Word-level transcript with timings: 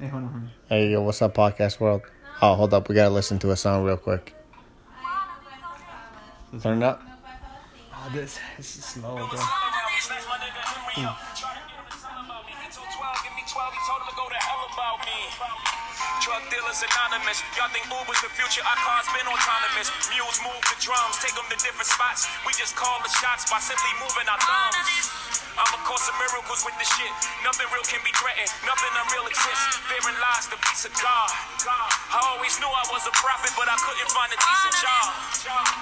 Hey, 0.00 0.08
hold 0.08 0.24
on. 0.24 0.28
hold 0.32 0.42
on. 0.48 0.50
Hey, 0.64 0.92
yo, 0.96 1.02
what's 1.04 1.20
up, 1.20 1.36
podcast 1.36 1.76
world? 1.76 2.00
Oh, 2.40 2.54
hold 2.56 2.72
up. 2.72 2.88
We 2.88 2.94
gotta 2.94 3.12
listen 3.12 3.38
to 3.44 3.50
a 3.52 3.56
song 3.56 3.84
real 3.84 3.98
quick. 4.00 4.32
Turn 6.62 6.80
it 6.80 6.84
up. 6.88 7.04
Oh, 7.92 8.08
this, 8.08 8.40
this 8.56 8.80
is 8.80 8.84
slow, 8.96 9.12
bro. 9.12 9.28
Drug 16.24 16.44
dealers 16.48 16.80
anonymous. 16.80 17.44
Y'all 17.60 17.68
think 17.68 17.84
Uber's 17.92 18.24
the 18.24 18.32
future? 18.32 18.64
Our 18.64 18.80
cars 18.80 19.04
been 19.12 19.28
autonomous. 19.28 19.92
Mules 20.08 20.40
move 20.40 20.64
the 20.64 20.80
drums, 20.80 21.20
take 21.20 21.36
them 21.36 21.44
to 21.52 21.60
different 21.60 21.92
spots. 21.92 22.24
We 22.48 22.56
just 22.56 22.72
call 22.72 23.04
the 23.04 23.12
shots 23.20 23.52
by 23.52 23.60
simply 23.60 23.92
moving 24.00 24.24
our 24.32 24.40
thumbs. 24.40 25.19
I'm 25.58 25.72
a 25.74 25.80
course 25.86 26.06
of 26.06 26.14
miracles 26.20 26.62
with 26.62 26.76
the 26.78 26.86
shit. 26.86 27.12
Nothing 27.42 27.66
real 27.74 27.86
can 27.86 28.02
be 28.06 28.12
threatened. 28.14 28.50
Nothing 28.62 28.92
unreal 28.94 29.26
exists. 29.26 29.82
Therein 29.90 30.16
lies 30.20 30.46
the 30.46 30.58
peace 30.62 30.86
of 30.86 30.94
God. 31.00 31.30
I 31.66 32.20
always 32.34 32.54
knew 32.62 32.70
I 32.70 32.84
was 32.90 33.06
a 33.06 33.14
prophet, 33.18 33.50
but 33.58 33.66
I 33.66 33.76
couldn't 33.80 34.10
find 34.14 34.30
a 34.30 34.38
decent 34.38 34.76
job. 34.82 35.04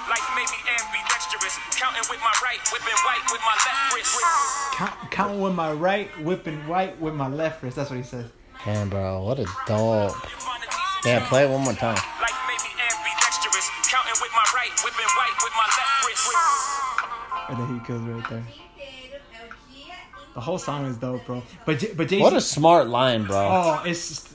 Life 0.09 0.27
made 0.33 0.49
me 0.49 0.59
ambidextrous. 0.65 1.55
Counting 1.77 2.05
with 2.09 2.21
my 2.25 2.33
right, 2.41 2.61
whipping 2.73 2.99
white 3.05 3.25
with 3.29 3.43
my 3.45 3.55
left 3.61 3.93
wrist. 3.93 4.13
Count, 4.73 4.95
count 5.11 5.33
with 5.39 5.55
my 5.55 5.71
right, 5.73 6.09
whipping 6.23 6.59
right 6.67 6.93
with 6.99 7.13
my 7.13 7.27
left 7.27 7.61
wrist. 7.61 7.75
That's 7.77 7.89
what 7.89 7.97
he 7.97 8.05
says. 8.07 8.25
Damn, 8.65 8.89
bro, 8.89 9.23
what 9.23 9.39
a 9.39 9.47
dope. 9.67 10.15
Yeah, 11.05 11.23
play 11.29 11.45
it 11.45 11.49
one 11.49 11.63
more 11.63 11.77
time. 11.77 11.95
Life 12.19 12.39
made 12.49 12.59
me 12.59 12.71
ambidextrous. 12.75 13.69
Counting 13.87 14.19
with 14.19 14.33
my 14.35 14.43
right, 14.51 14.73
whipping 14.83 15.11
white 15.15 15.37
with 15.39 15.53
my 15.55 15.67
left 15.79 16.03
wrist. 16.03 16.27
And 17.49 17.55
then 17.57 17.67
he 17.71 17.79
goes 17.87 18.01
right 18.01 18.29
there. 18.29 18.43
The 20.39 20.45
whole 20.45 20.57
song 20.57 20.85
is 20.85 20.95
dope, 20.95 21.25
bro. 21.25 21.43
But 21.65 21.79
J- 21.79 21.91
but 21.97 22.07
Jay-Z, 22.07 22.23
What 22.23 22.31
a 22.31 22.39
smart 22.39 22.87
line, 22.87 23.25
bro. 23.25 23.35
oh, 23.51 23.83
it's 23.85 24.07
just, 24.07 24.29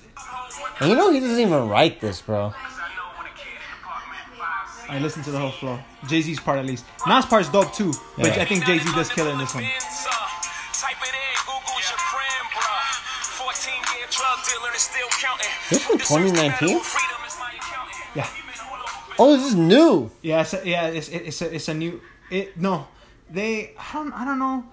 And 0.78 0.90
you 0.90 0.96
know 0.96 1.10
he 1.10 1.18
doesn't 1.18 1.40
even 1.40 1.66
write 1.66 1.98
this, 2.02 2.20
bro. 2.20 2.52
I 4.86 4.98
listen 4.98 5.22
to 5.22 5.30
the 5.30 5.38
whole 5.38 5.50
flow. 5.50 5.78
Jay 6.06 6.20
Z's 6.20 6.38
part 6.38 6.58
at 6.58 6.66
least. 6.66 6.84
Nas 7.06 7.24
part's 7.24 7.48
dope 7.48 7.72
too, 7.72 7.94
but 8.18 8.36
Yeah. 8.36 8.42
I 8.42 8.44
think 8.44 8.66
Jay 8.66 8.78
Z 8.80 8.84
does 8.92 9.08
kill 9.08 9.28
it 9.28 9.32
in 9.32 9.38
this 9.38 9.54
one. 9.54 9.64
Type 9.64 11.00
it 11.08 11.14
in, 11.24 11.36
Google's 11.48 11.86
your 11.88 12.00
friend, 12.12 12.44
bruh. 12.52 12.92
14 13.40 13.72
year 13.96 14.06
drug 14.12 14.38
dealer 14.44 14.68
and 14.76 14.82
still 14.90 15.08
counting. 15.24 15.52
This 15.70 15.82
from 15.86 15.98
2019? 15.98 16.80
Freedom 16.80 17.20
is 17.26 17.36
my 17.40 17.50
accountant. 17.56 17.96
Yeah, 18.14 18.28
Oh, 19.18 19.34
this 19.34 19.46
is 19.46 19.54
new. 19.54 20.10
yeah, 20.20 20.42
it's 20.42 20.52
a, 20.52 20.60
yeah. 20.68 20.86
It's 20.88 21.08
it's 21.08 21.40
a, 21.40 21.54
it's 21.54 21.68
a 21.68 21.74
new. 21.74 21.98
It 22.30 22.60
no, 22.60 22.88
they 23.30 23.72
I 23.78 23.92
don't 23.94 24.12
I 24.12 24.24
don't 24.26 24.38
know. 24.38 24.64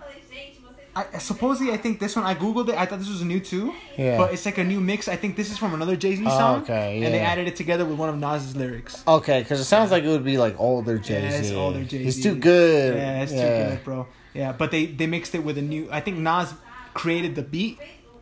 I 0.93 1.19
supposedly 1.19 1.71
I 1.71 1.77
think 1.77 1.99
this 1.99 2.15
one 2.17 2.25
I 2.25 2.35
googled 2.35 2.67
it. 2.69 2.75
I 2.75 2.85
thought 2.85 2.99
this 2.99 3.07
was 3.09 3.21
a 3.21 3.25
new 3.25 3.39
too. 3.39 3.73
Yeah. 3.97 4.17
But 4.17 4.33
it's 4.33 4.45
like 4.45 4.57
a 4.57 4.63
new 4.63 4.81
mix. 4.81 5.07
I 5.07 5.15
think 5.15 5.35
this 5.37 5.49
is 5.49 5.57
from 5.57 5.73
another 5.73 5.95
Jay 5.95 6.15
Z 6.15 6.23
Oh, 6.25 6.29
song. 6.29 6.61
okay, 6.63 7.01
And 7.03 7.13
they 7.13 7.19
added 7.19 7.47
it 7.47 7.55
together 7.55 7.85
with 7.85 7.97
one 7.97 8.09
of 8.09 8.17
Nas's 8.17 8.55
lyrics. 8.57 9.01
Okay, 9.07 9.39
because 9.41 9.59
it 9.61 9.65
sounds 9.65 9.89
like 9.91 10.03
it 10.03 10.09
would 10.09 10.25
be 10.25 10.37
like 10.37 10.59
older 10.59 10.97
Jay 10.97 11.21
Z. 11.21 11.27
Yeah, 11.27 11.39
it's 11.41 11.51
older 11.51 11.83
Jay-Z. 11.83 12.03
He's 12.03 12.21
too 12.23 12.35
good. 12.35 12.95
Yeah, 12.95 13.21
it's 13.23 13.31
too 13.31 13.37
good, 13.37 13.83
bro. 13.85 14.07
Yeah, 14.33 14.51
but 14.51 14.71
they 14.71 14.85
they 14.85 15.07
mixed 15.07 15.33
it 15.33 15.43
with 15.43 15.57
a 15.57 15.61
new. 15.61 15.87
I 15.91 16.01
think 16.01 16.17
Nas 16.17 16.53
created 16.93 17.35
the 17.35 17.41
beat 17.43 17.79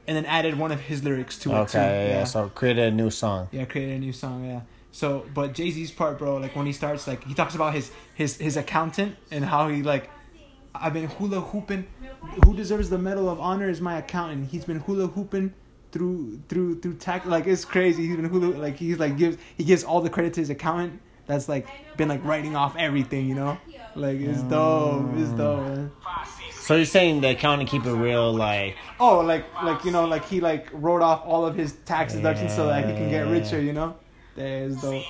and 0.07 0.15
then 0.15 0.25
added 0.25 0.57
one 0.57 0.71
of 0.71 0.79
his 0.79 1.03
lyrics 1.03 1.37
to 1.39 1.49
it 1.49 1.53
too. 1.69 1.77
Okay, 1.79 2.09
yeah, 2.09 2.23
so 2.23 2.49
created 2.49 2.85
a 2.85 2.91
new 2.91 3.09
song. 3.09 3.47
Yeah, 3.51 3.65
created 3.65 3.95
a 3.97 3.99
new 3.99 4.13
song. 4.13 4.45
Yeah. 4.45 4.61
So, 4.91 5.25
but 5.33 5.53
Jay 5.53 5.69
Z's 5.71 5.91
part, 5.91 6.17
bro, 6.17 6.37
like 6.37 6.55
when 6.55 6.65
he 6.65 6.73
starts, 6.73 7.07
like 7.07 7.23
he 7.23 7.33
talks 7.33 7.55
about 7.55 7.73
his 7.73 7.91
his 8.15 8.37
his 8.37 8.57
accountant 8.57 9.15
and 9.31 9.43
how 9.45 9.67
he 9.69 9.81
like, 9.83 10.09
I've 10.79 10.93
been 10.93 11.07
hula 11.07 11.41
hooping. 11.41 11.87
Who 12.45 12.55
deserves 12.55 12.89
the 12.89 12.97
medal 12.97 13.29
of 13.29 13.39
honor 13.39 13.69
is 13.69 13.81
my 13.81 13.97
accountant. 13.97 14.49
He's 14.49 14.65
been 14.65 14.79
hula 14.79 15.07
hooping 15.07 15.53
through 15.91 16.41
through 16.47 16.79
through 16.79 16.95
tax. 16.95 17.25
Like 17.25 17.47
it's 17.47 17.65
crazy. 17.65 18.07
He's 18.07 18.15
been 18.15 18.25
hula 18.25 18.57
like 18.57 18.77
he's 18.77 18.99
like 18.99 19.17
gives 19.17 19.37
he 19.57 19.63
gives 19.63 19.83
all 19.83 20.01
the 20.01 20.09
credit 20.09 20.33
to 20.35 20.39
his 20.41 20.49
accountant. 20.49 21.01
That's 21.25 21.49
like 21.49 21.67
been 21.97 22.07
like 22.07 22.23
writing 22.23 22.55
off 22.55 22.75
everything, 22.75 23.27
you 23.27 23.35
know. 23.35 23.57
Like 23.95 24.19
it's 24.19 24.41
dope. 24.43 25.05
It's 25.17 25.29
mm. 25.29 25.37
dope. 25.37 25.59
Man. 25.59 25.91
So 26.51 26.75
you're 26.75 26.85
saying 26.85 27.21
the 27.21 27.31
accountant 27.31 27.69
keep 27.69 27.85
it 27.85 27.93
real, 27.93 28.33
like 28.33 28.75
Oh, 28.99 29.19
like 29.21 29.45
like 29.63 29.83
you 29.83 29.91
know, 29.91 30.05
like 30.05 30.25
he 30.25 30.39
like 30.39 30.69
wrote 30.71 31.01
off 31.01 31.23
all 31.25 31.45
of 31.45 31.55
his 31.55 31.73
tax 31.85 32.13
deductions 32.13 32.55
so 32.55 32.67
that 32.67 32.87
he 32.87 32.93
can 32.93 33.09
get 33.09 33.27
richer, 33.27 33.59
you 33.59 33.73
know. 33.73 33.95
that 34.35 34.45
is 34.45 34.79
dope. 34.81 35.03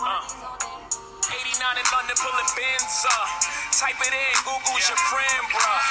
Uh, 0.00 0.20
89 1.28 1.76
in 1.76 1.84
London 1.92 2.16
pulling 2.16 2.46
bins 2.56 3.06
up. 3.08 3.43
Type 3.84 4.00
it 4.00 4.16
in, 4.16 4.34
Google's 4.48 4.88
your 4.88 4.96
friend, 5.12 5.44
bruh. 5.52 5.84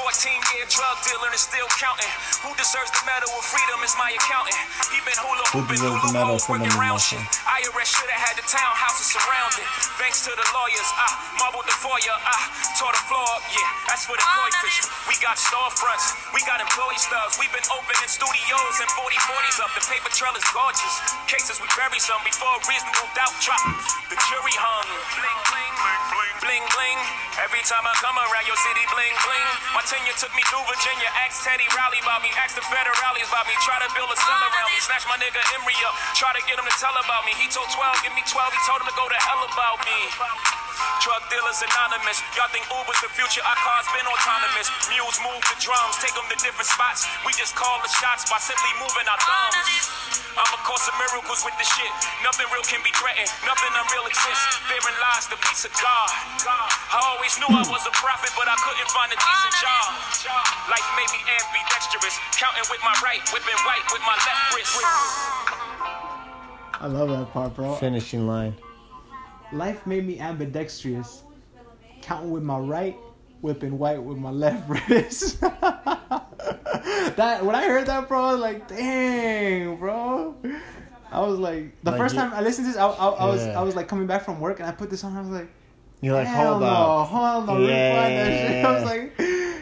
14 0.00 0.32
year 0.56 0.64
drug 0.64 0.96
dealer 1.04 1.28
and 1.28 1.36
still 1.36 1.68
counting. 1.76 2.08
Who 2.40 2.56
deserves 2.56 2.88
the 2.96 3.04
medal 3.04 3.28
of 3.36 3.44
freedom 3.44 3.84
is 3.84 3.92
my 4.00 4.16
accountant. 4.16 4.56
He 4.88 4.96
been 5.04 5.12
hula 5.20 5.44
Who 5.52 5.60
hooping 5.60 5.76
deserves 5.76 6.00
the 6.08 6.16
medal 6.16 6.40
loopholes, 6.40 6.48
for 6.48 6.56
working 6.56 6.72
the 6.72 6.80
round 6.80 7.04
motion? 7.04 7.20
shit. 7.20 7.44
IRS 7.44 7.88
should 8.00 8.08
have 8.08 8.32
had 8.32 8.40
the 8.40 8.48
townhouses 8.48 9.12
surrounded. 9.12 9.68
Thanks 10.00 10.24
to 10.24 10.32
the 10.32 10.46
lawyers, 10.56 10.88
I 10.96 11.36
marbled 11.36 11.68
the 11.68 11.76
foyer, 11.84 12.16
I 12.16 12.32
tore 12.80 12.96
the 12.96 13.04
floor 13.12 13.28
up, 13.36 13.44
yeah. 13.52 13.92
That's 13.92 14.08
for 14.08 14.16
the 14.16 14.24
koi 14.24 14.48
fish. 14.64 14.80
We 15.04 15.12
got 15.20 15.36
storefronts, 15.36 16.16
we 16.32 16.40
got 16.48 16.64
employee 16.64 16.96
stubs. 16.96 17.36
We've 17.36 17.52
been 17.52 17.68
open 17.76 17.92
in 18.00 18.08
studios 18.08 18.74
and 18.80 18.88
40 18.88 19.20
40s 19.20 19.60
up. 19.60 19.68
The 19.76 19.84
paper 19.84 20.08
trail 20.16 20.32
is 20.32 20.48
gorgeous. 20.48 20.94
Cases 21.28 21.60
we 21.60 21.68
bury 21.76 22.00
some 22.00 22.24
before 22.24 22.56
reasonable 22.72 23.04
doubt 23.12 23.36
drop. 23.44 23.60
The 24.08 24.16
jury 24.32 24.56
hung. 24.56 24.88
Bling, 25.12 25.40
bling, 25.52 25.74
bling, 25.76 26.23
bling, 26.44 26.64
bling. 26.76 27.00
Every 27.40 27.64
time 27.64 27.82
I 27.88 27.96
come 28.04 28.14
around 28.20 28.44
your 28.44 28.60
city, 28.60 28.84
bling, 28.92 29.16
bling. 29.24 29.48
My 29.72 29.82
tenure 29.88 30.14
took 30.20 30.30
me 30.36 30.44
through 30.52 30.62
Virginia. 30.68 31.08
Ask 31.24 31.40
Teddy 31.42 31.64
Riley 31.72 32.04
about 32.04 32.20
me. 32.20 32.30
Ask 32.36 32.54
the 32.54 32.64
federales 32.68 33.28
about 33.32 33.48
me. 33.48 33.56
Try 33.64 33.80
to 33.80 33.88
build 33.96 34.12
a 34.12 34.18
cell 34.20 34.42
around 34.44 34.68
me. 34.68 34.78
Snatch 34.84 35.08
my 35.08 35.16
nigga 35.16 35.40
Emory 35.56 35.74
up. 35.88 35.96
Try 36.12 36.36
to 36.36 36.42
get 36.44 36.60
him 36.60 36.68
to 36.68 36.76
tell 36.76 36.94
about 37.00 37.24
me. 37.24 37.32
He 37.40 37.48
told 37.48 37.72
12, 37.72 38.04
give 38.04 38.14
me 38.14 38.22
12. 38.28 38.36
He 38.52 38.60
told 38.68 38.84
him 38.84 38.88
to 38.92 38.96
go 38.96 39.08
to 39.08 39.18
hell 39.24 39.40
about 39.40 39.78
me. 39.88 39.98
Drug 41.02 41.22
dealers 41.30 41.60
anonymous. 41.62 42.18
Y'all 42.34 42.50
think 42.50 42.64
Uber's 42.72 43.00
the 43.04 43.10
future? 43.12 43.44
Our 43.44 43.58
cars 43.60 43.86
been 43.92 44.06
autonomous. 44.08 44.68
Mules 44.90 45.18
move 45.20 45.42
the 45.46 45.56
drums, 45.60 45.94
take 46.00 46.14
them 46.16 46.26
to 46.32 46.36
different 46.40 46.68
spots. 46.68 47.06
We 47.22 47.32
just 47.36 47.54
call 47.54 47.78
the 47.84 47.92
shots 47.92 48.26
by 48.26 48.40
simply 48.40 48.72
moving 48.80 49.06
our 49.06 49.20
thumbs. 49.20 50.24
I'm 50.34 50.50
a 50.50 50.60
course 50.66 50.82
of 50.90 50.94
miracles 50.98 51.46
with 51.46 51.54
the 51.62 51.66
shit. 51.78 51.92
Nothing 52.26 52.50
real 52.50 52.66
can 52.66 52.82
be 52.82 52.90
threatened. 52.98 53.30
Nothing 53.46 53.70
unreal 53.70 54.02
exists. 54.10 54.58
Therein 54.66 54.96
lies 54.98 55.30
the 55.30 55.38
peace 55.38 55.62
of 55.62 55.70
God. 55.78 56.10
I 56.42 56.98
always 57.14 57.38
knew 57.38 57.46
I 57.46 57.62
was 57.70 57.86
a 57.86 57.94
prophet, 57.94 58.34
but 58.34 58.50
I 58.50 58.58
couldn't 58.58 58.90
find 58.90 59.14
a 59.14 59.18
decent 59.18 59.54
job. 59.62 59.88
Life 60.66 60.88
made 60.98 61.10
me 61.14 61.22
ambidextrous. 61.22 62.18
Counting 62.34 62.66
with 62.66 62.82
my 62.82 62.94
right, 63.06 63.22
whipping 63.30 63.60
white 63.62 63.86
with 63.94 64.02
my 64.02 64.16
left 64.26 64.42
wrist. 64.58 64.74
I 66.82 66.86
love 66.90 67.08
that 67.14 67.30
part, 67.30 67.54
bro. 67.54 67.78
finishing 67.78 68.26
line. 68.26 68.58
Life 69.54 69.86
made 69.86 70.06
me 70.06 70.18
ambidextrous, 70.18 71.22
counting 72.02 72.30
with 72.32 72.42
my 72.42 72.58
right, 72.58 72.96
whipping 73.40 73.78
white 73.78 74.02
with 74.02 74.18
my 74.18 74.30
left 74.30 74.68
wrist. 74.90 75.40
that 75.40 77.44
when 77.44 77.54
I 77.54 77.64
heard 77.66 77.86
that, 77.86 78.08
bro, 78.08 78.24
I 78.24 78.32
was 78.32 78.40
like, 78.40 78.66
dang, 78.68 79.76
bro. 79.76 80.34
I 81.12 81.20
was 81.20 81.38
like, 81.38 81.80
the 81.84 81.92
Like 81.92 82.00
first 82.00 82.14
you- 82.14 82.20
time 82.20 82.32
I 82.34 82.40
listened 82.40 82.66
to 82.66 82.72
this, 82.72 82.80
I, 82.80 82.86
I, 82.88 83.08
I 83.10 83.24
was 83.26 83.46
Yeah. 83.46 83.60
I 83.60 83.62
was 83.62 83.76
like 83.76 83.86
coming 83.86 84.06
back 84.06 84.24
from 84.24 84.40
work 84.40 84.58
and 84.58 84.68
I 84.68 84.72
put 84.72 84.90
this 84.90 85.04
on. 85.04 85.16
I 85.16 85.20
was 85.20 85.30
like, 85.30 85.48
You're 86.00 86.14
like, 86.16 86.26
hold 86.26 86.60
no, 86.60 86.66
up. 86.66 87.08
hold 87.08 87.48
on, 87.48 87.58
rewind 87.58 87.70
that 87.70 88.48
shit. 88.48 88.64
I 88.64 88.72
was 88.72 88.84
like, 88.84 89.14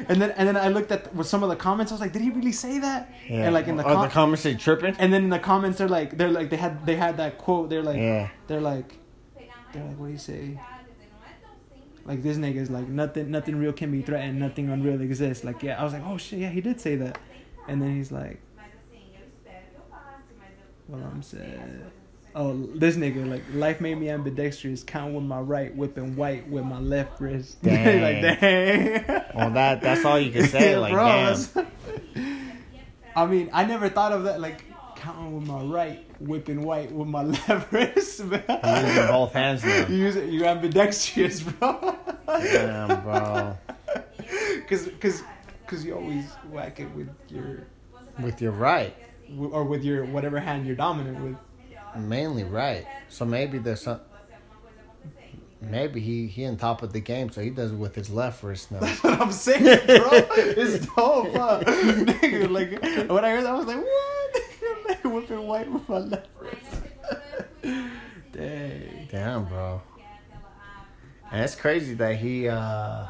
and 0.09 0.21
then 0.23 0.31
and 0.33 0.49
then 0.49 0.57
I 0.57 0.69
looked 0.69 0.91
at 0.91 1.15
with 1.15 1.27
some 1.27 1.43
of 1.43 1.51
the 1.51 1.57
comments. 1.57 1.93
I 1.93 1.97
was 1.97 2.01
like, 2.01 2.15
did 2.15 2.23
he 2.23 2.31
really 2.31 2.53
say 2.53 2.79
that? 2.79 3.13
Yeah. 3.29 3.45
And 3.45 3.55
like 3.55 3.69
in 3.69 3.77
the, 3.77 3.85
oh, 3.85 3.89
Are 3.89 3.95
com- 3.97 4.03
the 4.05 4.09
comments 4.11 4.43
say 4.43 4.55
tripping? 4.55 4.97
and 4.99 5.13
then 5.13 5.25
in 5.25 5.31
the 5.31 5.39
comments 5.39 5.77
they're 5.79 5.89
like 5.89 6.17
they're 6.17 6.31
like 6.31 6.49
they 6.49 6.57
had 6.57 6.87
they 6.87 6.97
had 6.97 7.19
that 7.19 7.37
quote. 7.37 7.69
They're 7.69 7.83
like 7.83 7.99
Yeah. 7.99 8.31
they're 8.47 8.61
like 8.63 8.97
they're 9.73 9.85
like 9.85 9.99
what 9.99 10.07
do 10.07 10.13
you 10.13 10.19
say? 10.19 10.59
Like 12.05 12.23
this 12.23 12.37
nigga's 12.37 12.71
like 12.71 12.89
nothing 12.89 13.31
nothing 13.31 13.57
real 13.57 13.73
can 13.73 13.91
be 13.91 14.03
threatened, 14.03 14.39
nothing 14.39 14.69
unreal 14.69 15.01
exists. 15.01 15.45
Like 15.45 15.63
yeah, 15.63 15.81
I 15.81 15.85
was 15.85 15.93
like, 15.93 16.03
oh 16.05 16.19
shit, 16.19 16.41
yeah, 16.41 16.51
he 16.51 16.61
did 16.61 16.81
say 16.81 16.97
that. 16.97 17.19
And 17.69 17.81
then 17.81 17.95
he's 17.95 18.11
like, 18.11 18.41
well 20.89 21.03
I'm 21.13 21.23
said 21.23 21.93
Oh, 22.35 22.67
this 22.75 22.97
nigga, 22.97 23.29
like 23.29 23.43
life 23.53 23.81
made 23.83 23.97
me 23.97 24.09
ambidextrous, 24.09 24.83
count 24.83 25.13
with 25.13 25.25
my 25.25 25.39
right, 25.39 25.75
whipping 25.77 26.17
white 26.17 26.49
with 26.49 26.65
my 26.65 26.79
left 26.79 27.21
wrist. 27.21 27.63
Dang. 27.63 28.01
like 28.01 28.41
dang. 28.41 29.25
Well, 29.35 29.51
that 29.51 29.83
that's 29.83 30.05
all 30.05 30.19
you 30.19 30.33
can 30.33 30.47
say. 30.49 30.79
Like, 30.79 30.95
Bro, 30.95 31.37
damn. 31.55 31.67
I 33.17 33.27
mean, 33.27 33.51
I 33.53 33.65
never 33.65 33.91
thought 33.91 34.13
of 34.13 34.25
that. 34.25 34.41
Like 34.41 34.65
counting 35.03 35.35
with 35.35 35.49
my 35.49 35.61
right, 35.63 36.05
whipping 36.21 36.63
white 36.63 36.93
with 36.93 37.09
my 37.09 37.23
left 37.49 37.73
wrist. 37.73 38.25
Man. 38.25 38.43
You're 38.49 38.87
using 38.87 39.07
both 39.09 39.33
hands 39.33 39.65
now. 39.65 39.87
You 39.89 39.97
use 39.97 40.17
it. 40.17 40.31
You're 40.31 40.47
ambidextrous, 40.47 41.43
bro. 41.43 41.97
Damn, 42.27 43.03
bro. 43.03 43.59
Cause, 44.69 44.89
cause, 45.01 45.23
cause 45.67 45.85
you 45.85 45.95
always 45.95 46.25
whack 46.51 46.81
it 46.81 46.89
with 46.95 47.11
your, 47.29 47.67
With 48.23 48.41
your 48.41 48.53
right, 48.53 48.95
or 49.39 49.65
with 49.65 49.85
your 49.85 50.07
whatever 50.07 50.41
hand 50.41 50.67
you're 50.67 50.77
dominant 50.77 51.21
with. 51.21 51.37
mainly 52.03 52.45
right. 52.45 52.87
So 53.11 53.27
maybe 53.27 53.59
there's 53.59 53.83
some. 53.83 54.01
Maybe 55.61 56.01
he 56.01 56.27
he 56.27 56.47
on 56.47 56.57
top 56.57 56.83
of 56.83 56.93
the 56.93 57.01
game, 57.01 57.31
so 57.31 57.41
he 57.43 57.51
does 57.51 57.73
it 57.73 57.77
with 57.77 57.95
his 57.95 58.09
left 58.09 58.43
wrist 58.43 58.71
now. 58.73 58.81
That's 58.81 59.03
what 59.05 59.21
I'm 59.21 59.33
saying, 59.33 59.63
bro. 59.87 60.09
It's 60.37 60.87
dope, 60.87 61.35
huh? 61.35 61.63
Nigga, 61.67 62.51
like 62.51 63.11
when 63.11 63.25
I 63.25 63.31
heard 63.31 63.45
that, 63.45 63.51
I 63.51 63.55
was 63.55 63.67
like, 63.67 63.77
what? 63.77 64.12
Whipping 65.13 65.47
white 65.47 65.71
with 65.71 65.89
my 65.89 65.99
left 65.99 66.29
wrist. 66.41 66.83
Dang. 68.33 69.09
Damn, 69.11 69.45
bro. 69.47 69.83
And 71.31 71.43
it's 71.43 71.55
crazy 71.55 71.95
that 71.95 72.17
he, 72.17 72.49
uh, 72.49 73.07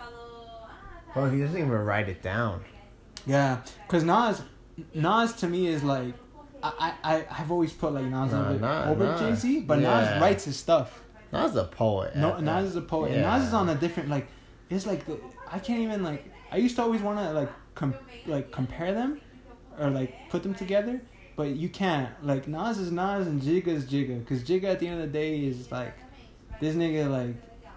well, 1.14 1.28
he 1.30 1.40
doesn't 1.40 1.56
even 1.58 1.70
write 1.70 2.08
it 2.08 2.22
down. 2.22 2.64
Yeah, 3.26 3.60
cause 3.88 4.02
Nas, 4.04 4.42
Nas 4.94 5.32
to 5.34 5.48
me 5.48 5.68
is 5.68 5.82
like, 5.84 6.14
I 6.62 6.72
I 7.04 7.14
I- 7.16 7.26
I've 7.40 7.50
always 7.52 7.72
put 7.72 7.92
like 7.92 8.04
Nas 8.04 8.32
Nah, 8.32 8.48
over, 8.50 8.58
nah, 8.58 8.90
over 8.90 9.04
nah. 9.04 9.18
Jay 9.18 9.34
Z, 9.34 9.60
but 9.60 9.80
Yeah. 9.80 10.10
Nas 10.12 10.20
writes 10.20 10.44
his 10.44 10.56
stuff. 10.56 11.02
Nas 11.32 11.52
is 11.52 11.56
a 11.56 11.64
poet. 11.64 12.14
No, 12.16 12.38
Nas 12.38 12.44
that. 12.44 12.64
is 12.64 12.76
a 12.76 12.80
poet. 12.82 13.10
Yeah. 13.12 13.18
And 13.18 13.40
Nas 13.40 13.48
is 13.48 13.54
on 13.54 13.68
a 13.68 13.74
different 13.74 14.08
like. 14.08 14.26
It's 14.70 14.86
like 14.86 15.04
the 15.06 15.20
I 15.50 15.58
can't 15.58 15.80
even 15.80 16.02
like. 16.02 16.30
I 16.50 16.56
used 16.56 16.76
to 16.76 16.82
always 16.82 17.00
want 17.02 17.18
to 17.18 17.32
like 17.32 17.48
com- 17.74 17.94
like 18.26 18.50
compare 18.50 18.92
them, 18.92 19.20
or 19.78 19.90
like 19.90 20.14
put 20.30 20.42
them 20.42 20.54
together, 20.54 21.00
but 21.36 21.48
you 21.56 21.68
can't. 21.68 22.10
Like 22.24 22.46
Nas 22.48 22.78
is 22.78 22.90
Nas 22.92 23.26
and 23.26 23.40
Jigga 23.40 23.68
is 23.68 23.84
Jigga, 23.84 24.26
cause 24.26 24.42
Jigga 24.42 24.64
at 24.64 24.80
the 24.80 24.88
end 24.88 25.00
of 25.02 25.12
the 25.12 25.18
day 25.18 25.40
is 25.40 25.70
like, 25.70 25.94
this 26.60 26.74
nigga 26.74 27.10
like, 27.10 27.34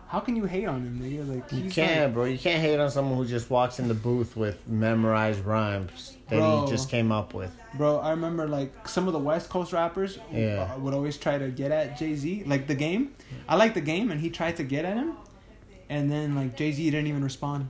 how 0.07 0.19
can 0.19 0.35
you 0.35 0.45
hate 0.45 0.65
on 0.67 0.81
him, 0.81 0.99
nigga? 1.01 1.27
Like 1.27 1.51
You 1.51 1.69
can't, 1.69 2.05
like- 2.05 2.13
bro. 2.13 2.25
You 2.25 2.37
can't 2.37 2.61
hate 2.61 2.79
on 2.79 2.89
someone 2.91 3.17
who 3.17 3.25
just 3.25 3.49
walks 3.49 3.79
in 3.79 3.87
the 3.87 3.93
booth 3.95 4.37
with 4.37 4.65
memorized 4.67 5.43
rhymes 5.43 6.15
that 6.29 6.37
Bro. 6.37 6.65
he 6.65 6.71
just 6.71 6.89
came 6.89 7.11
up 7.11 7.33
with. 7.33 7.51
Bro, 7.75 7.99
I 7.99 8.11
remember 8.11 8.47
like 8.47 8.87
some 8.87 9.07
of 9.07 9.13
the 9.13 9.19
West 9.19 9.49
Coast 9.49 9.73
rappers 9.73 10.19
Yeah. 10.31 10.71
uh, 10.75 10.79
would 10.79 10.93
always 10.93 11.17
try 11.17 11.37
to 11.37 11.49
get 11.49 11.71
at 11.71 11.97
Jay 11.97 12.15
Z, 12.15 12.43
like 12.45 12.67
the 12.67 12.75
game. 12.75 13.13
I 13.49 13.55
like 13.55 13.73
the 13.73 13.81
game, 13.81 14.11
and 14.11 14.21
he 14.21 14.29
tried 14.29 14.55
to 14.57 14.63
get 14.63 14.85
at 14.85 14.95
him, 14.95 15.13
and 15.89 16.09
then 16.11 16.35
like 16.35 16.55
Jay 16.55 16.71
Z 16.71 16.83
didn't 16.89 17.07
even 17.07 17.23
respond. 17.23 17.69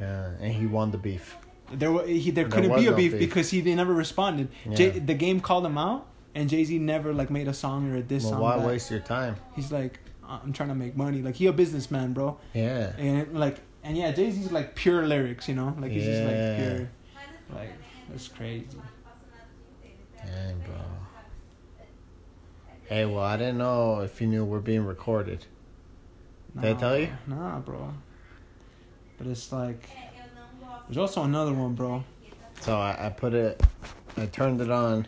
Yeah, 0.00 0.30
and 0.40 0.52
he 0.52 0.66
won 0.66 0.90
the 0.90 0.98
beef. 0.98 1.36
There, 1.72 2.06
he, 2.06 2.30
there 2.30 2.44
There 2.44 2.52
couldn't 2.52 2.76
be 2.76 2.86
a 2.86 2.90
no 2.90 2.96
beef, 2.96 3.12
beef. 3.12 3.20
because 3.20 3.50
he 3.50 3.60
they 3.60 3.74
never 3.74 3.92
responded. 3.94 4.48
Yeah. 4.66 4.74
Jay, 4.74 4.90
the 4.98 5.14
game 5.14 5.40
called 5.40 5.64
him 5.64 5.78
out, 5.78 6.06
and 6.34 6.48
Jay 6.48 6.64
Z 6.64 6.78
never 6.78 7.12
like 7.14 7.30
made 7.30 7.48
a 7.48 7.54
song 7.54 7.90
or 7.90 7.96
a 7.96 8.02
diss 8.02 8.24
Well, 8.24 8.32
song. 8.32 8.40
why 8.42 8.56
waste 8.58 8.90
your 8.90 9.00
time? 9.00 9.36
He's 9.54 9.70
like, 9.70 10.00
I'm 10.28 10.52
trying 10.52 10.68
to 10.70 10.74
make 10.74 10.96
money. 10.96 11.22
Like 11.22 11.36
he 11.36 11.46
a 11.46 11.52
businessman, 11.52 12.12
bro. 12.12 12.38
Yeah. 12.54 12.92
And 12.98 13.38
like, 13.38 13.58
and 13.84 13.96
yeah, 13.96 14.12
Jay 14.12 14.30
Z's 14.30 14.50
like 14.52 14.74
pure 14.74 15.06
lyrics, 15.06 15.48
you 15.48 15.54
know, 15.54 15.76
like 15.78 15.92
he's 15.92 16.04
just 16.04 16.22
like 16.24 16.58
pure, 16.58 16.90
like 17.54 17.72
that's 18.10 18.28
crazy. 18.28 18.66
Dang, 20.26 20.58
bro. 20.60 20.74
Hey, 22.88 23.04
well, 23.06 23.22
I 23.24 23.36
didn't 23.36 23.58
know 23.58 24.00
if 24.00 24.20
you 24.20 24.26
knew 24.26 24.44
we're 24.44 24.58
being 24.58 24.84
recorded. 24.84 25.46
Did 26.60 26.76
I 26.76 26.78
tell 26.78 26.98
you? 26.98 27.08
Nah, 27.28 27.60
bro. 27.60 27.94
But 29.16 29.28
it's 29.28 29.52
like, 29.52 29.88
there's 30.90 30.98
also 30.98 31.22
another 31.22 31.52
one, 31.54 31.74
bro. 31.74 32.02
So 32.62 32.76
I, 32.76 33.06
I 33.06 33.08
put 33.10 33.32
it, 33.32 33.62
I 34.16 34.26
turned 34.26 34.60
it 34.60 34.70
on. 34.70 35.06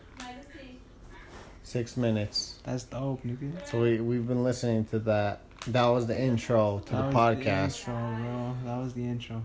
Six 1.64 1.96
minutes. 1.96 2.60
That's 2.64 2.84
dope, 2.84 3.24
nigga. 3.24 3.50
So 3.66 3.80
we 3.80 4.00
we've 4.00 4.26
been 4.28 4.44
listening 4.44 4.84
to 4.86 5.00
that. 5.00 5.40
That 5.68 5.86
was 5.86 6.06
the 6.06 6.20
intro 6.20 6.80
to 6.86 6.92
That 6.92 6.98
the 6.98 7.06
was 7.06 7.14
podcast. 7.14 7.78
intro, 7.80 7.94
bro. 7.94 8.56
That 8.64 8.78
was 8.78 8.92
the 8.94 9.04
intro. 9.04 9.42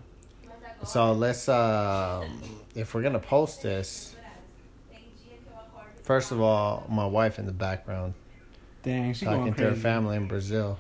So 0.86 1.14
let's 1.14 1.50
um 1.50 2.42
if 2.76 2.94
we're 2.94 3.02
gonna 3.02 3.20
post 3.20 3.64
this. 3.64 4.16
First 6.04 6.32
of 6.32 6.40
all, 6.40 6.86
my 6.90 7.06
wife 7.06 7.40
in 7.40 7.46
the 7.46 7.52
background 7.52 8.14
Dang, 8.84 9.14
she 9.14 9.26
talking 9.26 9.54
to 9.54 9.64
her 9.64 9.76
family 9.76 10.16
in 10.18 10.28
Brazil. 10.28 10.78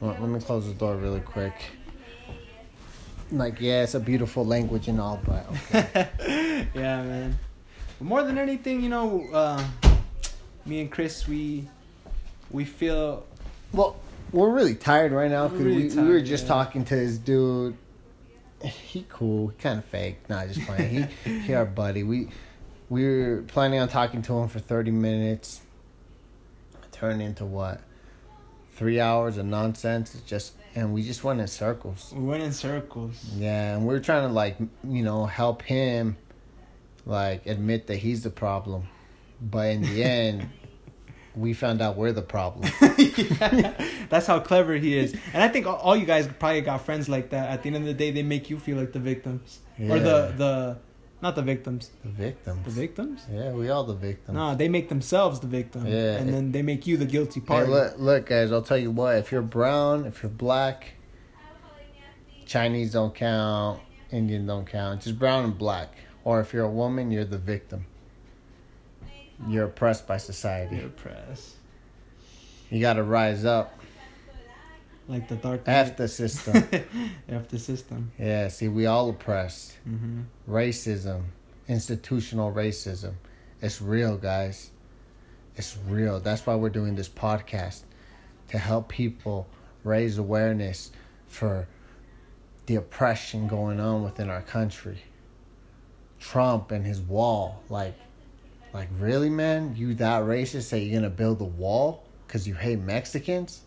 Let 0.00 0.20
me 0.20 0.40
close 0.40 0.66
the 0.66 0.74
door 0.74 0.96
really 0.96 1.20
quick. 1.20 1.54
Like, 3.30 3.60
yeah, 3.60 3.82
it's 3.82 3.94
a 3.94 4.00
beautiful 4.00 4.44
language 4.44 4.88
and 4.88 5.00
all, 5.00 5.20
but 5.24 5.46
okay. 5.50 6.68
yeah, 6.74 7.02
man. 7.02 7.38
But 7.98 8.04
more 8.06 8.22
than 8.22 8.38
anything, 8.38 8.82
you 8.82 8.88
know, 8.88 9.28
uh, 9.32 9.62
me 10.64 10.80
and 10.80 10.90
Chris, 10.90 11.28
we 11.28 11.68
we 12.50 12.64
feel 12.64 13.26
well, 13.72 13.96
we're 14.32 14.50
really 14.50 14.74
tired 14.74 15.12
right 15.12 15.30
now 15.30 15.48
because 15.48 15.64
really 15.64 15.88
we, 15.88 16.02
we 16.02 16.08
were 16.08 16.20
just 16.20 16.44
yeah. 16.44 16.48
talking 16.48 16.84
to 16.86 16.96
this 16.96 17.18
dude. 17.18 17.76
He 18.62 19.06
cool, 19.08 19.52
kind 19.58 19.78
of 19.78 19.84
fake. 19.84 20.28
Nah, 20.28 20.46
just 20.46 20.62
playing. 20.62 21.08
he 21.24 21.38
he 21.40 21.54
our 21.54 21.64
buddy. 21.64 22.02
We 22.02 22.28
we 22.88 23.06
were 23.06 23.44
planning 23.46 23.78
on 23.80 23.88
talking 23.88 24.22
to 24.22 24.38
him 24.38 24.48
for 24.48 24.58
thirty 24.58 24.90
minutes. 24.90 25.60
Turned 26.92 27.22
into 27.22 27.44
what? 27.44 27.80
Three 28.72 29.00
hours 29.00 29.36
of 29.36 29.46
nonsense. 29.46 30.14
It's 30.14 30.24
just 30.24 30.54
and 30.74 30.92
we 30.92 31.02
just 31.02 31.24
went 31.24 31.40
in 31.40 31.46
circles. 31.46 32.12
we 32.16 32.24
went 32.24 32.42
in 32.42 32.52
circles. 32.52 33.24
Yeah, 33.36 33.76
and 33.76 33.86
we 33.86 33.94
are 33.94 34.00
trying 34.00 34.26
to 34.28 34.32
like 34.32 34.56
you 34.84 35.02
know 35.02 35.26
help 35.26 35.62
him, 35.62 36.16
like 37.06 37.46
admit 37.46 37.86
that 37.88 37.96
he's 37.96 38.22
the 38.22 38.30
problem, 38.30 38.88
but 39.40 39.68
in 39.70 39.82
the 39.82 40.04
end, 40.18 40.48
we 41.34 41.52
found 41.54 41.80
out 41.80 41.96
we're 41.96 42.12
the 42.12 42.22
problem. 42.22 42.70
yeah, 42.98 43.72
that's 44.08 44.26
how 44.26 44.40
clever 44.40 44.74
he 44.74 44.96
is. 44.98 45.14
And 45.32 45.42
I 45.42 45.48
think 45.48 45.66
all- 45.66 45.76
all 45.76 45.96
you 45.96 46.06
guys 46.06 46.28
probably 46.38 46.60
got 46.62 46.80
friends 46.84 47.08
like 47.08 47.30
that. 47.30 47.48
At 47.50 47.62
the 47.62 47.68
end 47.68 47.76
of 47.76 47.84
the 47.84 47.94
day, 47.94 48.10
they 48.10 48.22
make 48.22 48.50
you 48.50 48.58
feel 48.58 48.76
like 48.76 48.92
the 48.92 48.98
victims 48.98 49.60
or 49.80 49.98
the 50.00 50.32
the 50.36 50.78
not 51.20 51.34
the 51.36 51.42
victims, 51.42 51.90
The 52.04 52.10
victims. 52.10 52.64
the 52.64 52.70
victims. 52.70 53.22
Yeah, 53.32 53.50
we 53.52 53.68
all 53.70 53.84
the 53.84 53.94
victims. 53.94 54.34
Nah, 54.36 54.54
they 54.54 54.68
make 54.68 54.88
themselves 54.88 55.40
the 55.40 55.46
victim. 55.48 55.86
Yeah. 55.86 56.16
and 56.16 56.32
then 56.32 56.52
they 56.52 56.62
make 56.62 56.86
you 56.86 56.96
the 56.96 57.04
guilty 57.06 57.40
Hey, 57.40 57.46
party. 57.46 57.70
look, 57.70 57.94
look, 57.98 58.26
guys. 58.26 58.52
I'll 58.52 58.62
tell 58.62 58.78
you 58.78 58.90
what. 58.90 59.16
If 59.16 59.32
you're 59.32 59.42
brown, 59.42 60.04
if 60.06 60.22
you're 60.22 60.30
black, 60.30 60.92
Chinese 62.46 62.92
don't 62.92 63.14
count. 63.14 63.80
Indian 64.10 64.46
don't 64.46 64.66
count. 64.66 65.02
Just 65.02 65.18
brown 65.18 65.44
and 65.44 65.58
black. 65.58 65.92
Or 66.24 66.40
if 66.40 66.52
you're 66.52 66.64
a 66.64 66.70
woman, 66.70 67.10
you're 67.10 67.24
the 67.24 67.38
victim. 67.38 67.86
You're 69.46 69.66
oppressed 69.66 70.06
by 70.06 70.16
society. 70.16 70.76
You're 70.76 70.86
oppressed. 70.86 71.54
You 72.70 72.80
got 72.80 72.94
to 72.94 73.02
rise 73.02 73.44
up. 73.44 73.78
Like 75.08 75.26
the 75.26 75.36
dark 75.36 75.62
F 75.66 75.96
the 75.96 76.06
system. 76.06 76.68
F 77.28 77.48
the 77.48 77.58
system. 77.58 78.12
Yeah, 78.18 78.48
see, 78.48 78.68
we 78.68 78.86
all 78.86 79.08
oppressed. 79.08 79.76
hmm 79.84 80.22
Racism, 80.48 81.22
institutional 81.66 82.52
racism. 82.52 83.14
It's 83.62 83.80
real, 83.80 84.16
guys. 84.18 84.70
It's 85.56 85.76
real. 85.88 86.20
That's 86.20 86.46
why 86.46 86.54
we're 86.54 86.68
doing 86.68 86.94
this 86.94 87.08
podcast 87.08 87.82
to 88.48 88.58
help 88.58 88.88
people 88.88 89.48
raise 89.82 90.18
awareness 90.18 90.92
for 91.26 91.66
the 92.66 92.76
oppression 92.76 93.48
going 93.48 93.80
on 93.80 94.04
within 94.04 94.28
our 94.28 94.42
country. 94.42 94.98
Trump 96.20 96.70
and 96.70 96.84
his 96.84 97.00
wall, 97.00 97.62
like, 97.70 97.94
like 98.74 98.88
really, 98.98 99.30
man? 99.30 99.74
You 99.74 99.94
that 99.94 100.22
racist 100.24 100.70
that 100.70 100.80
you're 100.80 101.00
gonna 101.00 101.10
build 101.10 101.40
a 101.40 101.44
wall 101.44 102.04
because 102.26 102.46
you 102.46 102.54
hate 102.54 102.78
Mexicans? 102.80 103.62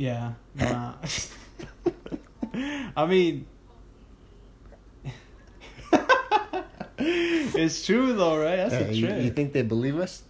Yeah. 0.00 0.32
Nah. 0.54 0.94
I 2.96 3.04
mean, 3.04 3.44
it's 6.98 7.84
true 7.84 8.14
though, 8.14 8.38
right? 8.38 8.56
That's 8.56 8.72
Uh, 8.72 8.88
a 8.88 8.92
you, 8.92 9.12
you 9.12 9.30
think 9.30 9.52
they 9.52 9.60
believe 9.60 9.98
us? 9.98 10.22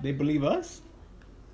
they 0.00 0.12
believe 0.12 0.44
us? 0.44 0.80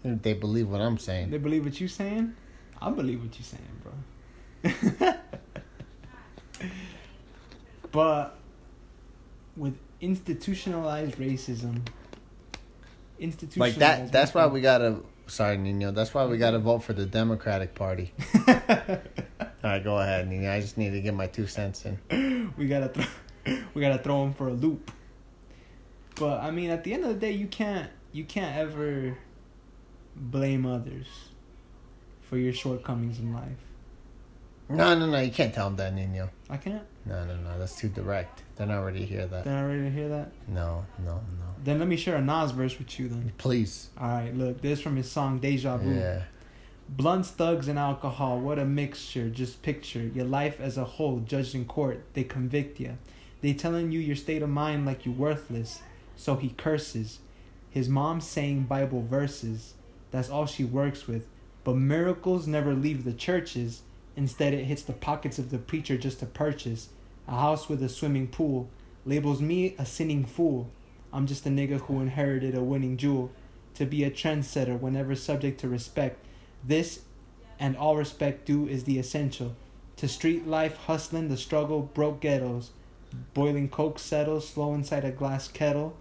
They 0.05 0.35
believe 0.35 0.69
what 0.69 0.81
I'm 0.81 0.99
saying. 0.99 1.31
They 1.31 1.39
believe 1.39 1.65
what 1.65 1.81
you're 1.81 1.89
saying? 1.89 2.37
I 2.81 2.91
believe 2.91 3.21
what 3.21 3.35
you're 3.35 3.51
saying, 3.51 3.75
bro. 3.83 5.15
but 7.91 8.39
with 9.57 9.77
institutionalized 10.01 11.17
racism, 11.17 11.81
institutionalized 13.19 13.81
Like 13.81 13.81
that. 13.81 14.13
That's 14.13 14.33
why 14.33 14.47
we 14.47 14.61
gotta. 14.61 15.03
Sorry, 15.27 15.57
Nino. 15.57 15.91
That's 15.91 16.13
why 16.13 16.27
we 16.27 16.37
gotta 16.37 16.59
vote 16.59 16.81
for 16.81 16.93
the 16.93 17.07
Democratic 17.07 17.75
Party. 17.75 18.13
All 18.49 18.55
right, 19.63 19.83
go 19.83 19.99
ahead, 19.99 20.29
Nino. 20.29 20.53
I 20.53 20.61
just 20.61 20.77
need 20.77 20.91
to 20.91 21.01
get 21.01 21.15
my 21.15 21.27
two 21.27 21.47
cents 21.47 21.87
in. 21.87 22.53
we 22.59 22.67
gotta 22.67 22.89
throw, 22.89 23.57
we 23.75 23.81
gotta 23.81 24.03
throw 24.03 24.25
him 24.25 24.35
for 24.35 24.49
a 24.49 24.53
loop. 24.53 24.91
But 26.17 26.41
I 26.41 26.51
mean, 26.51 26.71
at 26.71 26.85
the 26.85 26.93
end 26.93 27.05
of 27.05 27.09
the 27.09 27.17
day, 27.17 27.33
you 27.33 27.47
can't 27.47 27.91
you 28.13 28.25
can't 28.25 28.57
ever 28.57 29.19
blame 30.15 30.67
others 30.67 31.07
for 32.21 32.37
your 32.37 32.53
shortcomings 32.53 33.19
in 33.19 33.33
life. 33.33 33.59
No, 34.69 34.95
no, 34.95 35.07
no. 35.07 35.21
You 35.21 35.33
can't 35.33 35.53
tell 35.53 35.67
them 35.69 35.77
that, 35.77 35.95
Nino. 35.95 36.31
I 36.49 36.57
can't. 36.57 36.85
No, 37.05 37.25
no, 37.25 37.37
no. 37.37 37.59
That's 37.59 37.77
too 37.77 37.89
direct. 37.89 38.44
They're 38.57 38.67
not 38.67 38.81
ready 38.81 39.01
to 39.01 39.07
hear 39.07 39.27
that. 39.27 39.45
Then 39.45 39.55
I 39.55 39.67
ready 39.67 39.83
to 39.83 39.91
hear 39.91 40.09
that. 40.11 40.31
No, 40.49 40.85
no, 41.05 41.15
no. 41.15 41.55
Then 41.65 41.79
let 41.79 41.89
me 41.89 41.97
share 41.97 42.17
a 42.17 42.23
Nas 42.23 42.53
verse 42.53 42.79
with 42.79 42.99
you. 42.99 43.09
Then. 43.09 43.33
Please. 43.39 43.89
All 43.99 44.09
right, 44.09 44.35
look, 44.35 44.61
this 44.61 44.81
from 44.81 44.97
his 44.97 45.11
song 45.11 45.39
Deja 45.39 45.77
Vu. 45.77 45.95
Yeah. 45.95 46.23
Blunts, 46.89 47.31
thugs, 47.31 47.67
and 47.67 47.79
alcohol, 47.79 48.39
what 48.39 48.59
a 48.59 48.65
mixture. 48.65 49.29
Just 49.31 49.63
picture 49.63 50.03
your 50.15 50.27
life 50.27 50.61
as 50.61 50.77
a 50.77 50.85
whole, 50.85 51.21
judged 51.21 51.55
in 51.55 51.65
court. 51.65 52.05
They 52.13 52.25
convict 52.25 52.79
you. 52.79 52.99
They 53.41 53.55
telling 53.55 53.91
you 53.91 54.01
your 54.01 54.17
state 54.17 54.43
of 54.43 54.51
mind 54.51 54.87
like 54.87 55.05
you 55.05 55.13
worthless. 55.13 55.83
So 56.17 56.37
he 56.37 56.51
curses. 56.51 57.21
His 57.71 57.89
mom 57.89 58.21
saying 58.21 58.65
Bible 58.65 59.03
verses. 59.03 59.75
That's 60.11 60.31
all 60.31 60.47
she 60.47 60.65
works 60.65 61.09
with. 61.09 61.27
But 61.65 61.77
miracles 61.77 62.47
never 62.47 62.75
leave 62.75 63.05
the 63.05 63.13
churches. 63.13 63.83
Instead, 64.17 64.55
it 64.55 64.65
hits 64.65 64.83
the 64.83 64.93
pockets 64.93 65.39
of 65.39 65.51
the 65.51 65.59
preacher 65.59 65.97
just 65.97 66.21
to 66.21 66.27
purchase. 66.27 66.91
A 67.27 67.33
house 67.33 67.69
with 67.69 67.83
a 67.83 67.89
swimming 67.89 68.29
pool 68.29 68.69
labels 69.05 69.41
me 69.41 69.75
a 69.79 69.87
sinning 69.87 70.25
fool. 70.25 70.71
I'm 71.13 71.27
just 71.27 71.47
a 71.47 71.49
nigga 71.49 71.81
who 71.81 72.01
inherited 72.01 72.55
a 72.55 72.63
winning 72.63 72.97
jewel. 72.97 73.31
To 73.75 73.87
be 73.87 74.05
a 74.05 74.11
trendsetter 74.11 74.79
whenever 74.79 75.15
subject 75.17 75.61
to 75.61 75.69
respect. 75.69 76.25
This 76.63 77.01
and 77.59 77.77
all 77.77 77.97
respect 77.97 78.47
due 78.47 78.69
is 78.69 78.85
the 78.85 78.99
essential. 78.99 79.57
To 79.97 80.09
street 80.09 80.47
life, 80.47 80.77
hustling, 80.77 81.29
the 81.29 81.37
struggle, 81.37 81.83
broke 81.83 82.21
ghettos. 82.21 82.71
Boiling 83.33 83.69
coke 83.69 83.99
settles, 83.99 84.49
slow 84.49 84.75
inside 84.75 85.05
a 85.05 85.11
glass 85.11 85.49
kettle. 85.49 85.97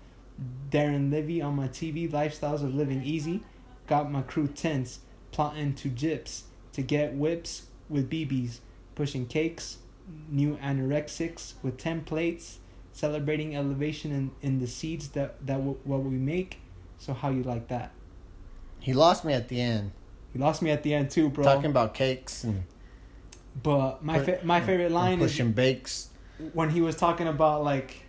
Darren 0.70 1.12
Livy 1.12 1.42
on 1.42 1.56
my 1.56 1.68
TV, 1.68 2.10
lifestyles 2.10 2.63
of 2.63 2.75
living 2.75 3.03
easy. 3.03 3.44
Got 3.88 4.12
my 4.12 4.22
crew 4.22 4.48
tense, 4.48 5.00
plotting 5.32 5.74
to 5.75 5.89
gyps 5.89 6.44
to 6.74 6.82
get 6.82 7.13
whips 7.13 7.68
with 7.88 8.10
BBs, 8.10 8.60
pushing 8.96 9.25
cakes, 9.25 9.77
new 10.29 10.57
anorexics 10.57 11.53
with 11.63 11.77
10 11.77 12.01
plates, 12.01 12.60
celebrating 12.91 13.55
elevation 13.55 14.12
in, 14.12 14.31
in 14.41 14.60
the 14.60 14.67
seeds 14.67 15.10
that, 15.10 15.45
that 15.45 15.57
w- 15.57 15.77
what 15.83 16.01
we 16.03 16.15
make. 16.17 16.60
So, 16.98 17.13
how 17.13 17.29
you 17.29 17.43
like 17.43 17.67
that? 17.67 17.91
He 18.79 18.93
lost 18.93 19.25
me 19.25 19.33
at 19.33 19.48
the 19.50 19.60
end. 19.60 19.91
he 20.33 20.39
lost 20.39 20.62
me 20.62 20.72
at 20.72 20.83
the 20.83 20.93
end 20.93 21.10
too, 21.10 21.29
bro. 21.29 21.43
Talking 21.43 21.69
about 21.72 21.93
cakes 21.93 22.43
and 22.43 22.63
but 23.62 24.03
my 24.03 24.19
fa- 24.19 24.39
my 24.43 24.62
favorite 24.62 24.91
line 24.91 25.19
is 25.19 25.31
pushing 25.31 25.51
bakes. 25.51 26.10
when 26.53 26.69
he 26.69 26.81
was 26.81 26.95
talking 26.95 27.27
about 27.27 27.63
like 27.63 28.03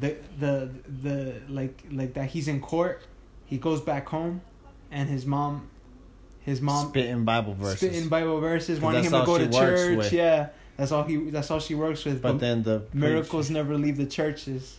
the 0.00 0.16
the 0.38 0.70
the 1.02 1.42
like 1.48 1.84
like 1.90 2.14
that 2.14 2.28
he's 2.30 2.48
in 2.48 2.60
court 2.60 3.02
he 3.44 3.58
goes 3.58 3.80
back 3.82 4.08
home 4.08 4.40
and 4.90 5.08
his 5.08 5.26
mom 5.26 5.68
his 6.40 6.60
mom 6.62 6.88
spitting 6.88 7.24
Bible 7.24 7.52
verses. 7.54 7.78
spitting 7.80 8.08
bible 8.08 8.40
verses 8.40 8.80
wanting 8.80 9.04
him 9.04 9.12
to 9.12 9.24
go 9.26 9.36
to 9.36 9.48
church 9.50 9.96
with. 9.98 10.12
yeah 10.12 10.48
that's 10.78 10.90
all 10.92 11.02
he 11.02 11.16
that's 11.30 11.50
all 11.50 11.60
she 11.60 11.74
works 11.74 12.04
with 12.06 12.22
but 12.22 12.38
then 12.40 12.62
the 12.62 12.82
miracles 12.94 13.50
never 13.50 13.76
leave 13.76 13.98
the 13.98 14.06
churches 14.06 14.78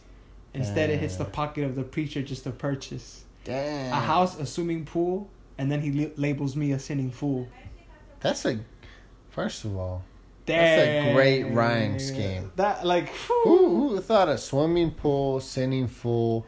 instead 0.55 0.89
it 0.89 0.97
hits 0.99 1.17
the 1.17 1.25
pocket 1.25 1.63
of 1.63 1.75
the 1.75 1.83
preacher 1.83 2.23
just 2.23 2.43
to 2.45 2.49
purchase 2.51 3.23
Damn. 3.43 3.93
a 3.93 3.95
house 3.99 4.39
a 4.39 4.45
swimming 4.47 4.83
pool 4.85 5.29
and 5.59 5.71
then 5.71 5.81
he 5.81 6.11
labels 6.17 6.55
me 6.55 6.71
a 6.71 6.79
sinning 6.79 7.11
fool 7.11 7.47
That's 8.21 8.43
a. 8.45 8.59
First 9.29 9.63
of 9.63 9.77
all, 9.77 10.03
That's 10.45 10.81
a 10.81 11.13
great 11.13 11.43
rhyme 11.53 11.99
scheme. 11.99 12.51
that 12.55 12.85
like 12.85 13.09
who, 13.43 13.89
who 13.89 14.01
thought 14.01 14.27
a 14.27 14.37
swimming 14.37 14.91
pool, 14.91 15.39
sinning 15.39 15.87
fool? 15.87 16.45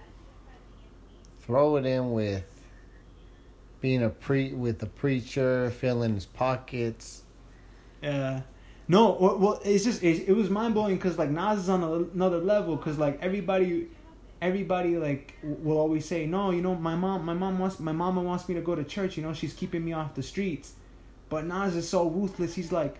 Throw 1.41 1.77
it 1.77 1.85
in 1.85 2.11
with 2.11 2.43
being 3.79 4.03
a 4.03 4.09
pre 4.09 4.53
with 4.53 4.79
the 4.79 4.87
preacher, 4.87 5.69
filling 5.71 6.15
his 6.15 6.25
pockets. 6.25 7.23
Yeah. 8.01 8.41
No, 8.91 9.15
well, 9.17 9.37
well 9.37 9.61
it's 9.63 9.85
just 9.85 10.03
it, 10.03 10.27
it 10.27 10.33
was 10.33 10.49
mind 10.49 10.73
blowing 10.73 10.97
because 10.97 11.17
like 11.17 11.29
Nas 11.29 11.59
is 11.59 11.69
on 11.69 11.81
a, 11.81 11.91
another 12.13 12.39
level 12.39 12.75
because 12.75 12.97
like 12.97 13.17
everybody, 13.21 13.87
everybody 14.41 14.97
like 14.97 15.37
will 15.41 15.77
always 15.77 16.03
say 16.03 16.25
no, 16.25 16.51
you 16.51 16.61
know 16.61 16.75
my 16.75 16.95
mom, 16.95 17.23
my 17.23 17.33
mom 17.33 17.57
wants 17.57 17.79
my 17.79 17.93
mama 17.93 18.21
wants 18.21 18.49
me 18.49 18.55
to 18.55 18.59
go 18.59 18.75
to 18.75 18.83
church. 18.83 19.15
You 19.15 19.23
know 19.23 19.33
she's 19.33 19.53
keeping 19.53 19.85
me 19.85 19.93
off 19.93 20.13
the 20.13 20.21
streets, 20.21 20.73
but 21.29 21.45
Nas 21.45 21.73
is 21.77 21.87
so 21.87 22.09
ruthless. 22.09 22.53
He's 22.53 22.73
like, 22.73 22.97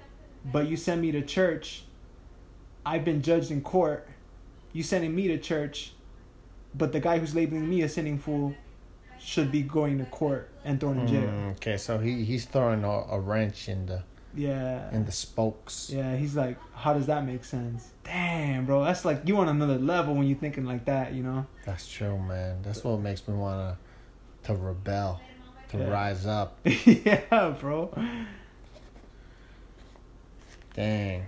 but 0.49 0.69
you 0.69 0.77
send 0.77 1.01
me 1.01 1.11
to 1.11 1.21
church. 1.21 1.83
I've 2.85 3.03
been 3.03 3.21
judged 3.21 3.51
in 3.51 3.59
court. 3.59 4.07
You 4.71 4.83
sending 4.83 5.13
me 5.13 5.27
to 5.27 5.37
church, 5.37 5.91
but 6.73 6.93
the 6.93 7.01
guy 7.01 7.19
who's 7.19 7.35
labeling 7.35 7.69
me 7.69 7.81
a 7.81 7.89
sinning 7.89 8.17
fool 8.17 8.55
should 9.19 9.51
be 9.51 9.61
going 9.61 9.97
to 9.97 10.05
court 10.05 10.49
and 10.63 10.79
thrown 10.79 10.99
in 10.99 11.07
jail. 11.07 11.27
Mm, 11.27 11.51
okay, 11.57 11.75
so 11.75 11.97
he 11.97 12.23
he's 12.23 12.45
throwing 12.45 12.85
a, 12.85 12.89
a 13.11 13.19
wrench 13.19 13.67
in 13.67 13.87
the 13.87 14.03
Yeah. 14.33 14.89
And 14.91 15.05
the 15.05 15.11
spokes. 15.11 15.89
Yeah, 15.93 16.15
he's 16.15 16.35
like, 16.35 16.57
how 16.73 16.93
does 16.93 17.07
that 17.07 17.25
make 17.25 17.43
sense? 17.43 17.89
Damn, 18.03 18.65
bro, 18.65 18.83
that's 18.83 19.03
like 19.05 19.21
you 19.25 19.37
on 19.37 19.49
another 19.49 19.77
level 19.77 20.15
when 20.15 20.27
you're 20.27 20.37
thinking 20.37 20.65
like 20.65 20.85
that, 20.85 21.13
you 21.13 21.23
know? 21.23 21.45
That's 21.65 21.87
true, 21.87 22.17
man. 22.17 22.61
That's 22.61 22.83
what 22.83 22.99
makes 22.99 23.27
me 23.27 23.33
wanna 23.35 23.77
to 24.43 24.55
rebel, 24.55 25.21
to 25.69 25.77
Yeah. 25.77 25.89
rise 25.89 26.25
up. 26.25 26.59
yeah, 26.65 27.55
bro. 27.59 27.93
Dang. 30.73 31.25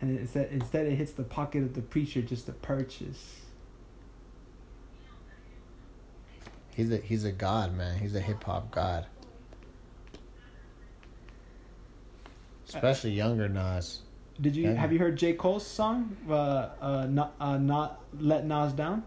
And 0.00 0.18
instead, 0.18 0.48
instead 0.52 0.86
it 0.86 0.96
hits 0.96 1.12
the 1.12 1.22
pocket 1.24 1.62
of 1.62 1.74
the 1.74 1.82
preacher 1.82 2.22
just 2.22 2.46
to 2.46 2.52
purchase. 2.52 3.36
He's 6.74 6.90
a 6.92 6.96
he's 6.98 7.24
a 7.24 7.32
god, 7.32 7.74
man. 7.76 7.98
He's 7.98 8.14
a 8.14 8.20
hip 8.20 8.42
hop 8.44 8.70
god. 8.70 9.06
Especially 12.74 13.12
younger 13.12 13.48
Nas. 13.48 14.00
Did 14.40 14.56
you 14.56 14.70
Yeah. 14.70 14.74
have 14.74 14.92
you 14.92 14.98
heard 14.98 15.16
J 15.16 15.34
Cole's 15.34 15.66
song? 15.66 16.16
Uh, 16.28 16.68
uh, 16.80 17.06
not, 17.06 17.34
uh, 17.40 17.58
not 17.58 18.00
let 18.18 18.46
Nas 18.46 18.72
down. 18.72 19.04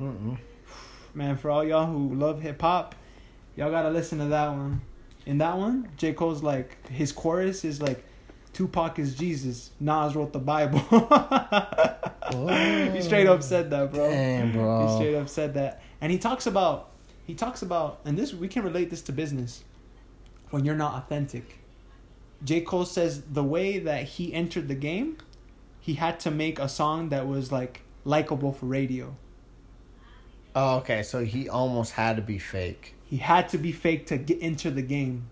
Mm-mm. 0.00 0.38
Man, 1.14 1.36
for 1.36 1.50
all 1.50 1.64
y'all 1.64 1.86
who 1.86 2.14
love 2.14 2.42
hip 2.42 2.60
hop, 2.60 2.94
y'all 3.56 3.70
gotta 3.70 3.90
listen 3.90 4.18
to 4.18 4.26
that 4.26 4.48
one. 4.48 4.82
In 5.24 5.38
that 5.38 5.56
one, 5.56 5.88
J 5.96 6.12
Cole's 6.12 6.42
like 6.42 6.86
his 6.88 7.10
chorus 7.10 7.64
is 7.64 7.82
like, 7.82 8.04
Tupac 8.52 8.98
is 8.98 9.14
Jesus. 9.14 9.70
Nas 9.80 10.14
wrote 10.14 10.32
the 10.32 10.38
Bible. 10.38 10.78
he 12.92 13.02
straight 13.02 13.26
up 13.26 13.42
said 13.42 13.70
that, 13.70 13.92
bro. 13.92 14.10
Damn, 14.10 14.52
bro. 14.52 14.86
He 14.86 14.94
straight 14.94 15.14
up 15.14 15.28
said 15.28 15.54
that, 15.54 15.82
and 16.00 16.12
he 16.12 16.18
talks 16.18 16.46
about 16.46 16.90
he 17.26 17.34
talks 17.34 17.62
about, 17.62 18.00
and 18.04 18.16
this 18.16 18.32
we 18.32 18.48
can 18.48 18.62
relate 18.62 18.90
this 18.90 19.02
to 19.02 19.12
business. 19.12 19.64
When 20.50 20.64
you're 20.64 20.76
not 20.76 20.94
authentic, 20.94 21.58
J 22.44 22.60
Cole 22.60 22.84
says 22.84 23.22
the 23.22 23.42
way 23.44 23.78
that 23.78 24.04
he 24.04 24.32
entered 24.34 24.68
the 24.68 24.74
game, 24.74 25.18
he 25.80 25.94
had 25.94 26.20
to 26.20 26.30
make 26.30 26.58
a 26.58 26.68
song 26.68 27.08
that 27.10 27.26
was 27.26 27.50
like 27.50 27.82
likable 28.04 28.52
for 28.52 28.66
radio. 28.66 29.14
Oh, 30.54 30.76
okay. 30.78 31.02
So 31.02 31.24
he 31.24 31.48
almost 31.48 31.92
had 31.92 32.16
to 32.16 32.22
be 32.22 32.38
fake. 32.38 32.94
He 33.04 33.18
had 33.18 33.48
to 33.50 33.58
be 33.58 33.72
fake 33.72 34.06
to 34.06 34.16
get 34.16 34.38
into 34.38 34.70
the 34.70 34.82
game. 34.82 35.30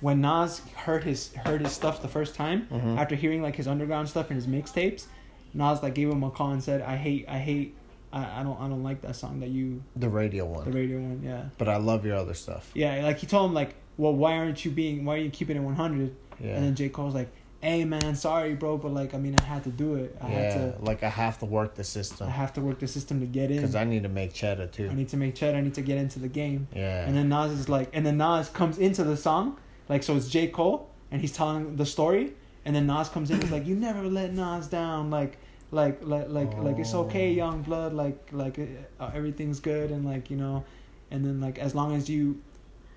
When 0.00 0.20
Nas 0.22 0.60
heard 0.74 1.04
his 1.04 1.32
heard 1.34 1.60
his 1.60 1.72
stuff 1.72 2.00
the 2.00 2.08
first 2.08 2.34
time, 2.34 2.66
Mhm. 2.70 2.96
after 2.98 3.14
hearing 3.14 3.42
like 3.42 3.56
his 3.56 3.68
underground 3.68 4.08
stuff 4.08 4.30
and 4.30 4.36
his 4.36 4.46
mixtapes, 4.46 5.06
Nas 5.52 5.82
like 5.82 5.94
gave 5.94 6.08
him 6.08 6.22
a 6.22 6.30
call 6.30 6.52
and 6.52 6.62
said, 6.62 6.80
"I 6.80 6.96
hate, 6.96 7.26
I 7.28 7.38
hate, 7.38 7.74
I, 8.12 8.40
I 8.40 8.42
don't, 8.42 8.58
I 8.60 8.68
don't 8.68 8.82
like 8.82 9.02
that 9.02 9.14
song 9.16 9.40
that 9.40 9.50
you, 9.50 9.82
The 9.96 10.08
radio 10.08 10.46
one. 10.46 10.64
the 10.64 10.70
radio 10.72 10.98
one, 11.00 11.20
yeah." 11.22 11.44
But 11.58 11.68
I 11.68 11.76
love 11.76 12.06
your 12.06 12.16
other 12.16 12.34
stuff. 12.34 12.70
Yeah, 12.74 13.02
like 13.04 13.18
he 13.18 13.26
told 13.26 13.50
him 13.50 13.54
like, 13.54 13.74
well, 14.00 14.14
why 14.22 14.32
aren't 14.40 14.64
you 14.64 14.70
being, 14.70 15.04
why 15.04 15.14
are 15.16 15.24
you 15.26 15.30
keeping 15.38 15.56
it 15.56 15.64
one 15.72 15.76
hundred? 15.84 16.10
Yeah. 16.40 16.54
And 16.54 16.64
then 16.64 16.74
J 16.74 16.88
Cole's 16.88 17.14
like, 17.14 17.30
hey 17.60 17.84
man, 17.84 18.14
sorry 18.14 18.54
bro, 18.54 18.78
but 18.78 18.92
like 19.00 19.12
I 19.16 19.18
mean 19.18 19.34
I 19.38 19.44
had 19.54 19.62
to 19.64 19.72
do 19.84 19.88
it. 20.02 20.16
I 20.20 20.30
yeah. 20.30 20.38
had 20.40 20.52
to, 20.78 20.84
Like 20.90 21.02
I 21.02 21.10
have 21.24 21.36
to 21.40 21.46
work 21.58 21.74
the 21.74 21.84
system. 21.84 22.26
I 22.26 22.30
have 22.30 22.52
to 22.54 22.60
work 22.62 22.78
the 22.84 22.88
system 22.88 23.20
to 23.20 23.26
get 23.26 23.50
in. 23.50 23.58
Because 23.58 23.74
I 23.74 23.84
need 23.84 24.02
to 24.04 24.08
make 24.20 24.32
cheddar 24.32 24.66
too. 24.76 24.88
I 24.90 24.94
need 25.00 25.10
to 25.10 25.18
make 25.24 25.34
cheddar. 25.40 25.58
I 25.58 25.60
need 25.60 25.74
to 25.74 25.82
get 25.90 25.98
into 25.98 26.18
the 26.18 26.32
game. 26.42 26.60
yeah. 26.74 27.06
And 27.06 27.12
then 27.16 27.28
Nas 27.28 27.52
is 27.60 27.68
like, 27.76 27.88
and 27.96 28.02
then 28.06 28.16
Nas 28.16 28.48
comes 28.48 28.78
into 28.78 29.02
the 29.04 29.16
song, 29.28 29.44
like 29.90 30.02
so 30.02 30.16
it's 30.16 30.28
J 30.36 30.48
Cole 30.48 30.88
and 31.10 31.20
he's 31.20 31.32
telling 31.40 31.76
the 31.76 31.84
story, 31.96 32.32
and 32.64 32.74
then 32.74 32.86
Nas 32.86 33.08
comes 33.14 33.30
in, 33.30 33.40
he's 33.42 33.50
like, 33.56 33.66
you 33.66 33.76
never 33.76 34.02
let 34.04 34.32
Nas 34.32 34.66
down, 34.80 35.10
like. 35.10 35.34
Like 35.72 35.98
like 36.02 36.28
like 36.28 36.52
like 36.66 36.78
it's 36.80 36.94
okay, 36.94 37.28
Oh. 37.30 37.42
young 37.42 37.62
blood. 37.62 37.92
Like 37.92 38.18
like 38.32 38.56
uh, 38.98 39.10
everything's 39.14 39.60
good, 39.60 39.92
and 39.94 40.02
like 40.12 40.24
you 40.28 40.36
know, 40.36 40.64
and 41.12 41.24
then 41.24 41.40
like 41.40 41.60
as 41.60 41.76
long 41.76 41.94
as 41.94 42.10
you, 42.10 42.42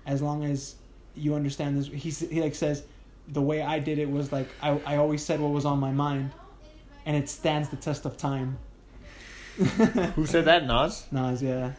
as 0.06 0.20
long 0.20 0.42
as 0.44 0.74
you 1.14 1.34
understand 1.34 1.76
this, 1.76 1.86
he 1.86 2.10
he 2.10 2.40
like 2.40 2.54
says, 2.54 2.84
the 3.28 3.42
way 3.42 3.62
I 3.62 3.78
did 3.78 3.98
it 3.98 4.10
was 4.10 4.32
like 4.32 4.48
I 4.62 4.80
I 4.86 4.96
always 4.96 5.24
said 5.24 5.40
what 5.40 5.52
was 5.52 5.64
on 5.64 5.78
my 5.78 5.92
mind, 5.92 6.30
and 7.06 7.16
it 7.16 7.28
stands 7.28 7.68
the 7.68 7.76
test 7.76 8.04
of 8.04 8.16
time. 8.16 8.58
Who 10.16 10.26
said 10.26 10.46
that, 10.46 10.66
Nas? 10.66 11.06
Nas, 11.12 11.42
yeah. 11.42 11.72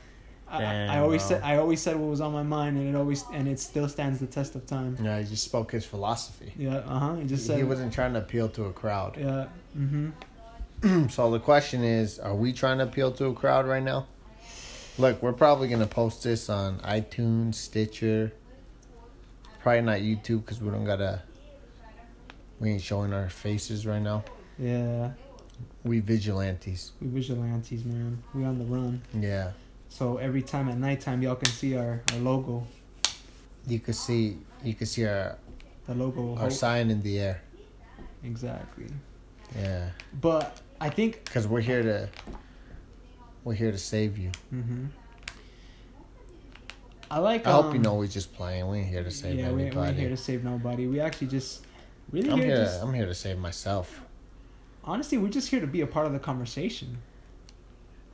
I, 0.48 0.86
I 0.86 1.00
always 1.00 1.24
said 1.24 1.42
I 1.44 1.58
always 1.58 1.82
said 1.82 1.96
what 1.96 2.10
was 2.10 2.22
on 2.22 2.32
my 2.32 2.44
mind, 2.44 2.78
and 2.78 2.88
it 2.88 2.98
always 2.98 3.26
and 3.34 3.48
it 3.48 3.60
still 3.60 3.90
stands 3.90 4.20
the 4.20 4.28
test 4.28 4.56
of 4.56 4.66
time. 4.66 4.98
Yeah, 5.02 5.20
he 5.20 5.26
just 5.26 5.44
spoke 5.44 5.72
his 5.72 5.86
philosophy. 5.86 6.54
Yeah, 6.58 6.78
uh 6.78 7.00
huh. 7.00 7.16
He 7.16 7.26
just 7.26 7.46
said, 7.46 7.58
he 7.58 7.64
wasn't 7.64 7.94
trying 7.94 8.14
to 8.14 8.20
appeal 8.20 8.50
to 8.50 8.66
a 8.66 8.74
crowd. 8.74 9.18
yeah, 9.18 9.48
mm-hmm. 9.78 11.08
so 11.10 11.32
the 11.32 11.40
question 11.40 11.84
is, 11.84 12.20
are 12.20 12.36
we 12.36 12.54
trying 12.54 12.78
to 12.78 12.84
appeal 12.84 13.12
to 13.14 13.26
a 13.26 13.34
crowd 13.34 13.68
right 13.68 13.84
now? 13.84 14.08
Look, 14.98 15.22
we're 15.22 15.34
probably 15.34 15.68
gonna 15.68 15.88
post 15.88 16.24
this 16.24 16.50
on 16.50 16.80
iTunes, 16.80 17.56
Stitcher. 17.56 18.32
Probably 19.66 19.82
not 19.82 20.02
YouTube 20.02 20.46
because 20.46 20.62
we 20.62 20.70
don't 20.70 20.86
gotta. 20.86 21.24
We 22.60 22.70
ain't 22.70 22.84
showing 22.84 23.12
our 23.14 23.30
faces 23.30 23.88
right 23.88 24.00
now. 24.00 24.24
Yeah, 24.60 25.10
We 25.84 26.02
vigilantes. 26.02 26.92
we 27.02 27.08
vigilantes, 27.08 27.84
man. 27.84 28.22
We 28.36 28.44
on 28.46 28.60
the 28.60 28.66
run. 28.66 29.02
Yeah, 29.12 29.54
So 29.90 30.18
every 30.18 30.44
time 30.44 30.70
at 30.70 30.78
nighttime, 30.78 31.24
y'all 31.24 31.34
can 31.36 31.50
see 31.52 31.76
our, 31.76 32.04
our 32.14 32.20
logo. 32.20 32.68
you 33.66 33.80
can 33.80 33.96
see. 33.96 34.38
You 34.64 34.76
can 34.76 34.86
see 34.86 35.04
our 35.08 35.36
The 35.88 35.96
logo. 35.96 36.36
our 36.38 36.52
sign 36.52 36.92
in 36.92 37.02
the 37.02 37.18
air. 37.20 37.42
Exactly. 38.24 38.86
Yeah, 39.58 39.90
But 40.22 40.62
I 40.80 40.92
think. 40.92 41.26
because 41.26 41.48
we're 41.48 41.62
here 41.62 41.82
to. 41.82 42.08
We're 43.44 43.56
here 43.56 43.72
to 43.72 43.80
save 43.80 44.20
you. 44.20 44.30
hmm 44.52 44.86
I 47.10 47.20
like. 47.20 47.46
I 47.46 47.52
hope 47.52 47.66
you 47.66 47.72
um, 47.78 47.82
know 47.82 47.96
we're 47.96 48.08
just 48.08 48.34
playing. 48.34 48.68
We 48.68 48.80
ain't 48.80 48.88
here 48.88 49.04
to 49.04 49.12
save 49.12 49.38
yeah, 49.38 49.52
we, 49.52 49.64
anybody. 49.64 49.80
we 49.80 49.88
ain't 49.88 49.98
here 50.00 50.10
to 50.10 50.18
save 50.18 50.44
nobody. 50.44 50.88
We 50.88 51.00
actually 51.00 51.28
just 51.28 51.66
really 52.12 52.30
I'm 52.30 52.38
here 52.38 52.48
here. 52.48 52.58
just 52.58 52.82
I'm 52.82 52.94
here 52.94 53.06
to 53.06 53.14
save 53.16 53.38
myself. 53.38 54.02
honestly, 54.84 55.18
we're 55.18 55.30
just 55.30 55.50
here 55.50 55.60
to 55.60 55.68
be 55.68 55.82
a 55.82 55.88
part 55.88 56.06
of 56.08 56.14
the 56.14 56.20
conversation. 56.20 56.98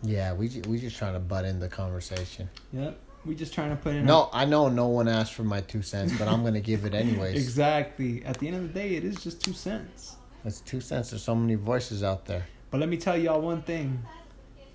Yeah, 0.04 0.34
we 0.34 0.50
we 0.68 0.80
just 0.80 0.98
trying 0.98 1.14
to 1.14 1.20
butt 1.20 1.46
in 1.46 1.60
the 1.60 1.70
conversation. 1.70 2.50
Yep. 2.74 3.00
We 3.24 3.36
just 3.36 3.54
trying 3.54 3.70
to 3.70 3.76
put 3.76 3.94
in. 3.94 4.06
No, 4.06 4.30
I 4.34 4.46
know 4.46 4.68
no 4.68 4.88
one 4.88 5.08
asked 5.08 5.34
for 5.36 5.44
my 5.44 5.62
two 5.62 5.84
cents, 5.84 6.18
but 6.18 6.28
I'm 6.28 6.44
gonna 6.44 6.60
give 6.60 6.86
it 6.86 6.94
anyways. 6.96 7.36
Exactly. 7.42 8.26
At 8.26 8.40
the 8.40 8.48
end 8.48 8.58
of 8.58 8.64
the 8.64 8.80
day, 8.80 8.96
it 8.96 9.04
is 9.04 9.22
just 9.24 9.44
two 9.44 9.54
cents. 9.54 10.16
It's 10.44 10.62
two 10.62 10.82
cents. 10.82 11.12
There's 11.12 11.22
so 11.22 11.36
many 11.36 11.54
voices 11.54 12.02
out 12.02 12.26
there. 12.26 12.48
But 12.72 12.80
let 12.80 12.90
me 12.90 12.98
tell 12.98 13.16
y'all 13.16 13.42
one 13.42 13.62
thing. 13.62 14.04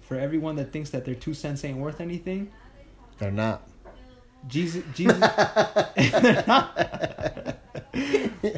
For 0.02 0.16
everyone 0.16 0.54
that 0.56 0.73
thinks 0.73 0.90
that 0.90 1.04
their 1.04 1.16
two 1.16 1.35
cents 1.35 1.64
ain't 1.64 1.78
worth 1.78 2.00
anything, 2.00 2.52
They're 3.18 3.32
not. 3.32 3.68
Jesus, 4.48 4.82
Jesus, 4.94 5.18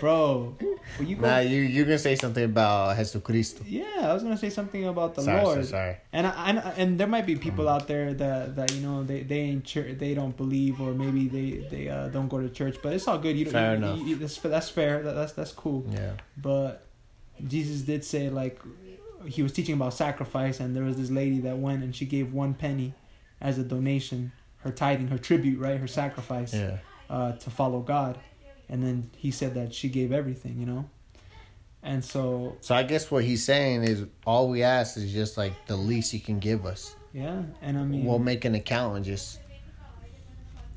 bro. 0.00 0.56
You 1.00 1.16
go, 1.16 1.22
Nah, 1.22 1.38
you 1.38 1.60
you 1.60 1.84
gonna 1.84 1.98
say 1.98 2.16
something 2.16 2.44
about 2.44 2.96
Jesucristo? 2.96 3.62
yeah, 3.66 3.84
I 4.02 4.12
was 4.12 4.22
gonna 4.22 4.36
say 4.36 4.50
something 4.50 4.84
about 4.86 5.14
the 5.14 5.22
sorry, 5.22 5.44
Lord. 5.44 5.54
sorry, 5.54 5.66
sorry. 5.66 5.96
And 6.12 6.26
I, 6.26 6.48
and 6.48 6.58
and 6.76 7.00
there 7.00 7.06
might 7.06 7.26
be 7.26 7.36
people 7.36 7.68
out 7.68 7.86
there 7.86 8.12
that 8.14 8.56
that 8.56 8.74
you 8.74 8.80
know 8.80 9.04
they 9.04 9.22
they 9.22 9.40
ain't 9.40 9.64
church, 9.64 9.98
they 9.98 10.14
don't 10.14 10.36
believe 10.36 10.80
or 10.80 10.92
maybe 10.92 11.28
they 11.28 11.68
they 11.68 11.88
uh, 11.88 12.08
don't 12.08 12.28
go 12.28 12.40
to 12.40 12.48
church, 12.50 12.76
but 12.82 12.92
it's 12.92 13.06
all 13.06 13.18
good. 13.18 13.36
You 13.36 13.46
Fair 13.46 13.72
you, 13.72 13.76
enough. 13.76 13.98
You, 13.98 14.04
you, 14.06 14.16
that's 14.16 14.38
that's 14.38 14.70
fair. 14.70 15.02
That, 15.02 15.14
that's 15.14 15.32
that's 15.32 15.52
cool. 15.52 15.86
Yeah. 15.90 16.12
But 16.36 16.84
Jesus 17.46 17.82
did 17.82 18.04
say 18.04 18.28
like 18.28 18.60
he 19.26 19.42
was 19.42 19.52
teaching 19.52 19.74
about 19.74 19.94
sacrifice, 19.94 20.60
and 20.60 20.74
there 20.74 20.84
was 20.84 20.96
this 20.96 21.10
lady 21.10 21.40
that 21.40 21.58
went 21.58 21.82
and 21.82 21.94
she 21.94 22.06
gave 22.06 22.32
one 22.32 22.54
penny 22.54 22.94
as 23.40 23.58
a 23.58 23.62
donation, 23.62 24.32
her 24.58 24.70
tithing, 24.72 25.08
her 25.08 25.18
tribute, 25.18 25.58
right, 25.60 25.78
her 25.78 25.86
sacrifice 25.86 26.52
Yeah. 26.54 26.78
uh, 27.10 27.32
to 27.32 27.50
follow 27.50 27.80
God, 27.80 28.18
and 28.68 28.82
then 28.82 29.10
he 29.16 29.30
said 29.30 29.54
that 29.54 29.72
she 29.74 29.88
gave 29.88 30.12
everything, 30.12 30.58
you 30.58 30.66
know. 30.66 30.88
And 31.82 32.04
so 32.04 32.56
So 32.60 32.74
I 32.74 32.82
guess 32.82 33.10
what 33.10 33.22
he's 33.24 33.44
saying 33.44 33.84
is 33.84 34.04
all 34.26 34.48
we 34.48 34.62
ask 34.64 34.96
is 34.96 35.12
just 35.12 35.36
like 35.38 35.52
the 35.66 35.76
least 35.76 36.12
you 36.12 36.20
can 36.20 36.38
give 36.40 36.66
us. 36.66 36.96
yeah, 37.12 37.42
and 37.62 37.78
I 37.78 37.84
mean, 37.84 38.04
We'll 38.04 38.18
make 38.18 38.44
an 38.44 38.54
account 38.56 38.96
and 38.96 39.04
just 39.04 39.40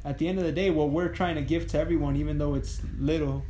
at 0.03 0.17
the 0.17 0.27
end 0.27 0.39
of 0.39 0.45
the 0.45 0.51
day, 0.51 0.69
what 0.71 0.89
we're 0.89 1.09
trying 1.09 1.35
to 1.35 1.41
give 1.43 1.67
to 1.67 1.79
everyone, 1.79 2.15
even 2.15 2.37
though 2.39 2.55
it's 2.55 2.81
little, 2.97 3.43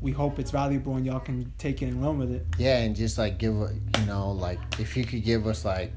we 0.00 0.10
hope 0.10 0.38
it's 0.38 0.50
valuable 0.50 0.96
and 0.96 1.06
y'all 1.06 1.20
can 1.20 1.52
take 1.58 1.80
it 1.82 1.86
and 1.86 2.02
run 2.02 2.18
with 2.18 2.30
it. 2.32 2.44
yeah, 2.58 2.78
and 2.78 2.94
just 2.96 3.18
like 3.18 3.38
give 3.38 3.54
you 3.54 4.06
know 4.06 4.30
like 4.32 4.58
if 4.78 4.96
you 4.96 5.04
could 5.04 5.24
give 5.24 5.46
us 5.46 5.64
like 5.64 5.92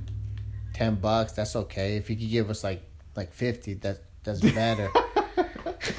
ten 0.74 0.96
bucks, 0.96 1.34
that's 1.34 1.56
okay. 1.56 1.98
If 1.98 2.10
you 2.10 2.16
could 2.16 2.30
give 2.30 2.50
us 2.50 2.64
like 2.64 2.82
like 3.20 3.34
fifty, 3.34 3.74
that 3.76 3.98
that's 4.24 4.40
better. 4.40 4.90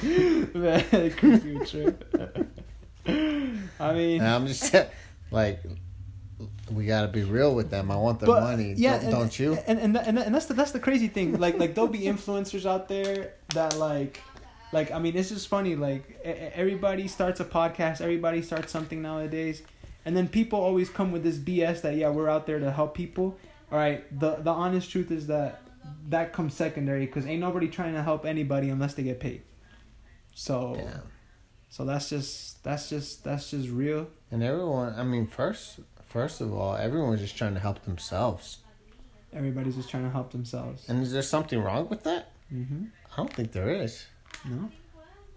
Creepy 0.01 1.59
trip. 1.67 1.97
I 3.07 3.93
mean, 3.93 4.21
and 4.21 4.29
I'm 4.29 4.47
just 4.47 4.75
like 5.31 5.63
we 6.71 6.87
gotta 6.87 7.09
be 7.09 7.25
real 7.25 7.55
with 7.55 7.71
them. 7.71 7.91
I 7.91 7.97
want 7.97 8.21
their 8.21 8.29
but 8.29 8.43
money, 8.43 8.73
yeah, 8.77 8.93
don't, 8.97 9.03
and, 9.03 9.13
don't 9.13 9.39
you? 9.39 9.59
And 9.67 9.79
and 9.79 9.97
and, 9.97 10.19
and 10.19 10.35
that's 10.35 10.47
the 10.47 10.55
that's 10.55 10.73
the 10.73 10.81
crazy 10.81 11.09
thing. 11.09 11.39
Like 11.39 11.59
like 11.59 11.75
there'll 11.75 11.91
be 11.91 12.01
influencers 12.01 12.65
out 12.67 12.89
there 12.89 13.35
that 13.55 13.77
like. 13.77 14.21
Like 14.73 14.93
I 14.93 15.01
mean, 15.01 15.17
it's 15.17 15.31
just 15.31 15.49
funny. 15.49 15.75
Like 15.75 16.21
everybody 16.25 17.09
starts 17.09 17.41
a 17.41 17.45
podcast, 17.45 18.01
everybody 18.01 18.41
starts 18.41 18.71
something 18.71 19.03
nowadays, 19.03 19.65
and 20.05 20.17
then 20.17 20.29
people 20.29 20.61
always 20.61 20.89
come 20.89 21.11
with 21.11 21.25
this 21.25 21.39
BS 21.39 21.83
that 21.83 21.97
yeah 21.97 22.09
we're 22.09 22.29
out 22.29 22.47
there 22.47 22.61
to 22.61 22.71
help 22.71 22.95
people. 22.95 23.37
All 23.73 23.79
right, 23.79 24.01
the 24.17 24.37
the 24.37 24.53
honest 24.53 24.89
truth 24.89 25.11
is 25.11 25.27
that 25.27 25.63
that 26.09 26.33
comes 26.33 26.55
secondary 26.55 27.07
because 27.07 27.27
ain't 27.27 27.41
nobody 27.41 27.69
trying 27.69 27.95
to 27.95 28.03
help 28.03 28.25
anybody 28.27 28.69
unless 28.71 28.95
they 28.95 29.03
get 29.03 29.21
paid. 29.21 29.43
So 30.35 30.77
Yeah. 30.77 30.99
so 31.69 31.85
that's 31.85 32.09
just 32.11 32.63
that's 32.65 32.89
just 32.89 33.25
that's 33.25 33.51
just 33.51 33.69
real. 33.69 34.09
And 34.31 34.43
everyone, 34.43 34.95
I 34.97 35.03
mean, 35.05 35.27
first 35.27 35.81
first 36.07 36.41
of 36.41 36.53
all, 36.53 36.77
everyone's 36.77 37.21
just 37.21 37.37
trying 37.37 37.55
to 37.55 37.61
help 37.61 37.83
themselves. 37.85 38.59
Everybody's 39.33 39.77
just 39.77 39.89
trying 39.89 40.03
to 40.05 40.11
help 40.11 40.33
themselves. 40.33 40.89
And 40.89 41.03
is 41.03 41.13
there 41.13 41.23
something 41.23 41.61
wrong 41.63 41.89
with 41.89 42.03
that? 42.03 42.33
Mm-hmm. 42.53 42.87
I 43.13 43.17
don't 43.17 43.33
think 43.33 43.53
there 43.53 43.71
is. 43.71 44.07
No, 44.45 44.71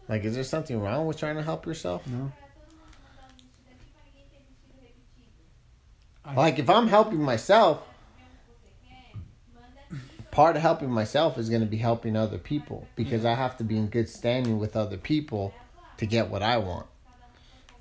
Like, 0.10 0.24
is 0.24 0.34
there 0.36 0.44
something 0.44 0.80
wrong 0.80 1.06
with 1.06 1.18
trying 1.18 1.36
to 1.36 1.44
help 1.44 1.66
yourself? 1.68 2.06
no. 2.08 2.32
I- 6.26 6.34
Like, 6.36 6.58
if 6.60 6.70
I'm 6.70 6.88
helping 6.88 7.22
myself, 7.22 7.86
part 10.34 10.56
of 10.56 10.62
helping 10.64 10.90
myself 10.92 11.38
is 11.38 11.48
going 11.50 11.62
to 11.62 11.68
be 11.68 11.78
helping 11.78 12.16
other 12.16 12.38
people 12.40 12.88
because 12.96 13.24
I 13.24 13.36
have 13.36 13.56
to 13.58 13.64
be 13.64 13.78
in 13.78 13.88
good 13.88 14.10
standing 14.10 14.58
with 14.60 14.76
other 14.76 14.98
people 14.98 15.54
to 15.98 16.06
get 16.08 16.30
what 16.30 16.42
I 16.42 16.58
want. 16.58 16.88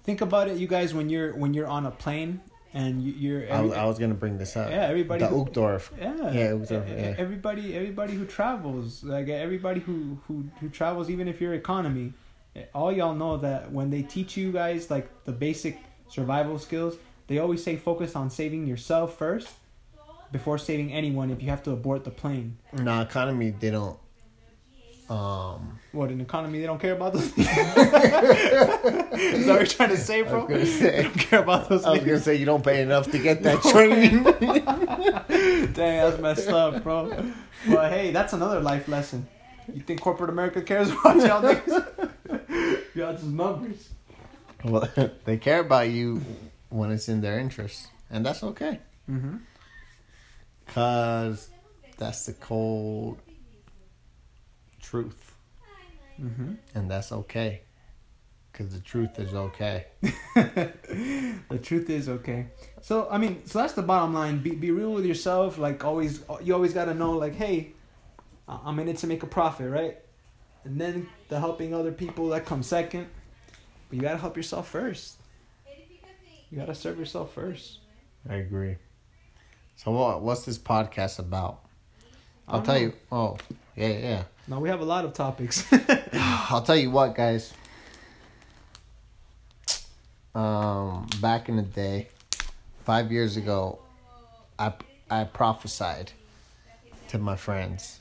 Think 0.04 0.20
about 0.20 0.48
it, 0.48 0.56
you 0.58 0.66
guys. 0.66 0.92
When 0.94 1.08
you're 1.08 1.32
when 1.34 1.54
you're 1.54 1.66
on 1.66 1.86
a 1.86 1.90
plane 1.90 2.40
and 2.74 3.02
you, 3.02 3.12
you're 3.12 3.52
I 3.52 3.60
was, 3.60 3.72
I 3.72 3.84
was 3.86 3.98
going 3.98 4.10
to 4.10 4.16
bring 4.16 4.36
this 4.38 4.56
up. 4.56 4.70
Yeah, 4.70 4.86
everybody 4.86 5.20
The 5.24 5.28
who- 5.28 5.44
Uchtdorf. 5.46 5.90
yeah, 5.98 6.32
Yeah, 6.32 6.76
a- 6.76 7.00
yeah. 7.00 7.14
everybody 7.18 7.74
everybody 7.74 8.14
who 8.14 8.26
travels 8.26 9.02
like 9.04 9.28
everybody 9.28 9.80
who 9.80 10.18
who 10.26 10.44
who 10.60 10.68
travels 10.68 11.08
even 11.10 11.26
if 11.28 11.40
you're 11.40 11.54
economy 11.54 12.12
all 12.74 12.92
y'all 12.92 13.14
know 13.14 13.38
that 13.38 13.72
when 13.72 13.88
they 13.90 14.02
teach 14.02 14.36
you 14.36 14.52
guys 14.52 14.90
like 14.90 15.08
the 15.24 15.32
basic 15.32 15.78
survival 16.08 16.58
skills 16.58 16.96
they 17.28 17.38
always 17.38 17.62
say 17.64 17.76
focus 17.76 18.14
on 18.14 18.28
saving 18.28 18.66
yourself 18.66 19.16
first 19.16 19.48
before 20.32 20.58
saving 20.58 20.92
anyone 20.92 21.30
if 21.30 21.42
you 21.42 21.50
have 21.50 21.62
to 21.64 21.70
abort 21.70 22.04
the 22.04 22.10
plane. 22.10 22.58
No, 22.72 23.00
economy, 23.02 23.50
they 23.50 23.70
don't. 23.70 23.98
Um, 25.10 25.78
what 25.90 26.10
in 26.10 26.20
economy 26.22 26.60
they 26.60 26.66
don't 26.66 26.80
care 26.80 26.94
about 26.94 27.12
those 27.12 27.24
is 27.36 27.44
that 27.44 29.12
what 29.12 29.46
you're 29.46 29.66
trying 29.66 29.90
to 29.90 29.96
say 29.98 30.22
bro 30.22 30.40
I 30.40 30.44
was 30.44 30.48
gonna 30.48 30.64
say- 30.66 30.90
they 30.96 31.02
don't 31.02 31.18
care 31.18 31.42
about 31.42 31.68
those 31.68 31.84
I 31.84 31.90
was 31.90 31.98
going 31.98 32.16
to 32.18 32.20
say 32.20 32.36
you 32.36 32.46
don't 32.46 32.64
pay 32.64 32.80
enough 32.80 33.10
to 33.10 33.18
get 33.18 33.42
that 33.42 33.60
training. 33.72 34.22
dang 34.22 35.72
that's 35.74 36.18
messed 36.18 36.48
up 36.48 36.82
bro. 36.82 37.10
But 37.68 37.92
hey 37.92 38.10
that's 38.10 38.32
another 38.32 38.60
life 38.60 38.88
lesson. 38.88 39.26
You 39.74 39.82
think 39.82 40.00
corporate 40.00 40.30
america 40.30 40.62
cares 40.62 40.90
about 40.90 41.16
y'all 41.16 41.42
niggas? 41.42 42.88
Y'all 42.94 43.12
just 43.12 43.24
numbers. 43.24 43.90
Well, 44.64 44.88
they 45.26 45.36
care 45.36 45.60
about 45.60 45.90
you 45.90 46.22
when 46.70 46.90
it's 46.90 47.08
in 47.08 47.20
their 47.20 47.38
interest, 47.38 47.88
and 48.08 48.24
that's 48.24 48.42
okay. 48.42 48.80
mm-hmm 49.10 49.36
Cause 50.74 51.50
that's 51.98 52.26
the 52.26 52.32
cold 52.34 53.18
truth, 54.80 55.28
Mm-hmm. 56.20 56.54
and 56.74 56.90
that's 56.90 57.10
okay. 57.12 57.62
Cause 58.52 58.68
the 58.72 58.80
truth 58.80 59.18
is 59.18 59.32
okay. 59.34 59.86
the 60.34 61.58
truth 61.62 61.88
is 61.90 62.08
okay. 62.08 62.48
So 62.82 63.08
I 63.10 63.16
mean, 63.18 63.44
so 63.46 63.58
that's 63.60 63.72
the 63.72 63.82
bottom 63.82 64.12
line. 64.14 64.38
Be 64.42 64.50
be 64.54 64.70
real 64.70 64.92
with 64.92 65.06
yourself. 65.06 65.56
Like 65.58 65.84
always, 65.84 66.22
you 66.42 66.52
always 66.54 66.74
gotta 66.74 66.94
know. 66.94 67.12
Like, 67.12 67.34
hey, 67.34 67.72
I'm 68.46 68.78
in 68.78 68.88
it 68.88 68.98
to 68.98 69.06
make 69.06 69.22
a 69.22 69.26
profit, 69.26 69.70
right? 69.70 69.96
And 70.64 70.80
then 70.80 71.08
the 71.28 71.40
helping 71.40 71.74
other 71.74 71.92
people 71.92 72.28
that 72.28 72.44
comes 72.44 72.66
second. 72.66 73.08
But 73.88 73.96
you 73.96 74.02
gotta 74.02 74.18
help 74.18 74.36
yourself 74.36 74.68
first. 74.68 75.16
You 76.50 76.58
gotta 76.58 76.74
serve 76.74 76.98
yourself 76.98 77.32
first. 77.32 77.78
I 78.28 78.34
agree. 78.36 78.76
So 79.76 79.90
what? 79.90 80.22
What's 80.22 80.44
this 80.44 80.58
podcast 80.58 81.18
about? 81.18 81.60
I'll 82.48 82.62
tell 82.62 82.74
know. 82.74 82.80
you. 82.80 82.92
Oh, 83.10 83.36
yeah, 83.76 83.88
yeah. 83.88 84.22
Now 84.48 84.60
we 84.60 84.68
have 84.68 84.80
a 84.80 84.84
lot 84.84 85.04
of 85.04 85.12
topics. 85.12 85.64
I'll 86.12 86.62
tell 86.62 86.76
you 86.76 86.90
what, 86.90 87.14
guys. 87.14 87.52
Um, 90.34 91.08
back 91.20 91.48
in 91.48 91.56
the 91.56 91.62
day, 91.62 92.08
five 92.84 93.12
years 93.12 93.36
ago, 93.36 93.78
I 94.58 94.72
I 95.10 95.24
prophesied 95.24 96.12
to 97.08 97.18
my 97.18 97.36
friends, 97.36 98.00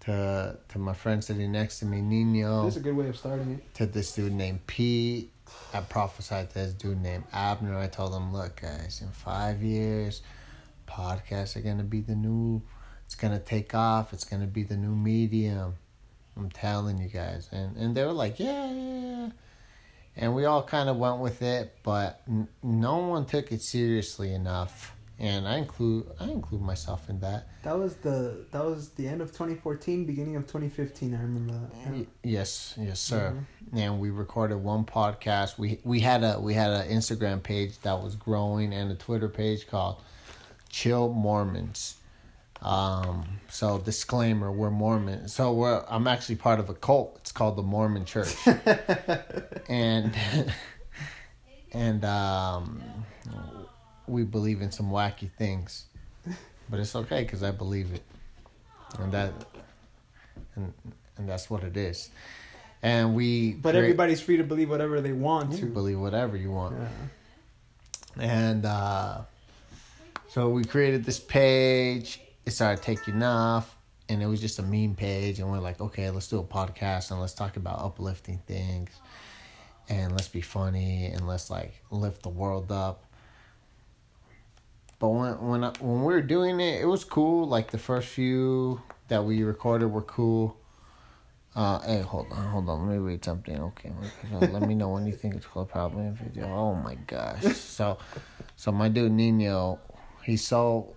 to 0.00 0.56
to 0.68 0.78
my 0.78 0.94
friend 0.94 1.22
sitting 1.22 1.50
next 1.50 1.80
to 1.80 1.86
me, 1.86 2.00
Nino, 2.00 2.64
this 2.64 2.74
is 2.74 2.80
a 2.80 2.84
good 2.84 2.96
way 2.96 3.08
of 3.08 3.16
starting 3.16 3.54
it. 3.54 3.74
to 3.74 3.86
this 3.86 4.14
dude 4.14 4.32
named 4.32 4.66
Pete. 4.66 5.32
I 5.72 5.80
prophesied 5.80 6.50
to 6.50 6.54
this 6.54 6.72
dude 6.74 7.02
named 7.02 7.24
Abner. 7.32 7.76
I 7.76 7.88
told 7.88 8.14
him, 8.14 8.32
look, 8.32 8.60
guys, 8.60 9.00
in 9.02 9.08
five 9.08 9.62
years, 9.62 10.22
podcasts 10.88 11.56
are 11.56 11.60
gonna 11.60 11.84
be 11.84 12.00
the 12.00 12.14
new. 12.14 12.62
It's 13.06 13.14
gonna 13.14 13.38
take 13.38 13.74
off. 13.74 14.12
It's 14.12 14.24
gonna 14.24 14.46
be 14.46 14.62
the 14.64 14.76
new 14.76 14.94
medium. 14.96 15.74
I'm 16.36 16.50
telling 16.50 16.98
you 16.98 17.08
guys, 17.08 17.48
and 17.52 17.76
and 17.76 17.94
they 17.96 18.04
were 18.04 18.12
like, 18.12 18.38
yeah, 18.40 18.70
yeah, 18.72 19.00
yeah. 19.00 19.28
And 20.16 20.34
we 20.34 20.44
all 20.46 20.62
kind 20.64 20.88
of 20.88 20.96
went 20.96 21.18
with 21.18 21.42
it, 21.42 21.76
but 21.84 22.22
n- 22.28 22.48
no 22.62 22.98
one 22.98 23.24
took 23.24 23.52
it 23.52 23.62
seriously 23.62 24.32
enough. 24.34 24.94
And 25.20 25.48
I 25.48 25.56
include 25.58 26.06
I 26.20 26.24
include 26.26 26.62
myself 26.62 27.08
in 27.10 27.18
that. 27.20 27.48
That 27.64 27.76
was 27.76 27.96
the 27.96 28.46
that 28.52 28.64
was 28.64 28.90
the 28.90 29.08
end 29.08 29.20
of 29.20 29.28
2014, 29.32 30.04
beginning 30.06 30.36
of 30.36 30.44
2015. 30.44 31.12
I 31.14 31.20
remember 31.22 31.54
that. 31.54 31.92
Y- 31.92 32.06
Yes, 32.22 32.74
yes, 32.78 33.00
sir. 33.00 33.34
Mm-hmm. 33.34 33.78
And 33.78 33.98
we 34.00 34.10
recorded 34.10 34.58
one 34.58 34.84
podcast. 34.84 35.58
We 35.58 35.80
we 35.82 35.98
had 36.00 36.22
a 36.22 36.38
we 36.40 36.54
had 36.54 36.70
an 36.70 36.88
Instagram 36.88 37.42
page 37.42 37.80
that 37.80 38.00
was 38.00 38.14
growing 38.14 38.72
and 38.72 38.92
a 38.92 38.94
Twitter 38.94 39.28
page 39.28 39.66
called 39.66 40.02
Chill 40.68 41.12
Mormons. 41.12 41.96
Um, 42.60 43.24
so 43.50 43.78
disclaimer, 43.78 44.50
we're 44.50 44.70
Mormon. 44.70 45.28
So 45.28 45.52
we're 45.52 45.84
I'm 45.88 46.06
actually 46.08 46.36
part 46.36 46.58
of 46.58 46.68
a 46.68 46.74
cult. 46.74 47.16
It's 47.20 47.30
called 47.32 47.56
the 47.56 47.62
Mormon 47.62 48.04
Church. 48.04 48.34
and 49.68 50.12
and 51.72 52.04
um 52.04 52.82
we 54.08 54.24
believe 54.24 54.62
in 54.62 54.72
some 54.72 54.90
wacky 54.90 55.30
things, 55.30 55.84
but 56.70 56.80
it's 56.80 56.96
okay 56.96 57.22
because 57.22 57.42
I 57.42 57.50
believe 57.50 57.92
it, 57.92 58.02
and 58.98 59.12
that, 59.12 59.32
and 60.56 60.72
and 61.18 61.28
that's 61.28 61.50
what 61.50 61.62
it 61.62 61.76
is, 61.76 62.10
and 62.82 63.14
we. 63.14 63.52
But 63.52 63.72
create- 63.72 63.82
everybody's 63.82 64.20
free 64.20 64.38
to 64.38 64.44
believe 64.44 64.70
whatever 64.70 65.00
they 65.00 65.12
want 65.12 65.52
you 65.52 65.58
to. 65.58 65.66
believe 65.66 66.00
whatever 66.00 66.36
you 66.36 66.50
want. 66.50 66.76
Yeah. 66.78 68.24
And 68.24 68.64
uh, 68.64 69.20
so 70.38 70.48
we 70.48 70.62
created 70.62 71.04
this 71.04 71.18
page. 71.18 72.20
It 72.46 72.52
started 72.52 72.80
taking 72.80 73.24
off, 73.24 73.76
and 74.08 74.22
it 74.22 74.26
was 74.26 74.40
just 74.40 74.60
a 74.60 74.62
meme 74.62 74.94
page. 74.94 75.40
And 75.40 75.50
we're 75.50 75.58
like, 75.58 75.80
okay, 75.80 76.10
let's 76.10 76.28
do 76.28 76.38
a 76.38 76.44
podcast 76.44 77.10
and 77.10 77.20
let's 77.20 77.34
talk 77.34 77.56
about 77.56 77.80
uplifting 77.80 78.38
things, 78.46 78.90
and 79.88 80.12
let's 80.12 80.28
be 80.28 80.40
funny 80.40 81.06
and 81.06 81.26
let's 81.26 81.50
like 81.50 81.82
lift 81.90 82.22
the 82.22 82.28
world 82.28 82.70
up. 82.70 83.02
But 85.00 85.08
when 85.08 85.44
when 85.44 85.64
I, 85.64 85.72
when 85.80 86.04
we 86.04 86.14
were 86.14 86.22
doing 86.22 86.60
it, 86.60 86.82
it 86.82 86.86
was 86.86 87.02
cool. 87.02 87.48
Like 87.48 87.72
the 87.72 87.78
first 87.78 88.06
few 88.06 88.80
that 89.08 89.24
we 89.24 89.42
recorded 89.42 89.88
were 89.88 90.02
cool. 90.02 90.56
Uh, 91.56 91.80
hey, 91.80 92.02
hold 92.02 92.30
on, 92.30 92.46
hold 92.46 92.68
on. 92.68 92.86
Let 92.86 92.92
me 92.92 92.98
read 92.98 93.24
something. 93.24 93.60
Okay, 93.60 93.90
let 94.40 94.62
me 94.62 94.76
know 94.76 94.90
when 94.90 95.04
you 95.04 95.14
think 95.14 95.34
it's 95.34 95.46
called 95.46 95.68
problem 95.68 96.14
video. 96.14 96.46
Oh 96.46 96.76
my 96.76 96.94
gosh. 96.94 97.42
So, 97.56 97.98
so 98.54 98.70
my 98.70 98.88
dude 98.88 99.10
Nino, 99.10 99.80
he's 100.22 100.46
so. 100.46 100.94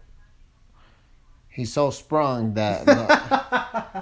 He's 1.49 1.73
so 1.73 1.89
sprung 1.89 2.53
that. 2.53 2.87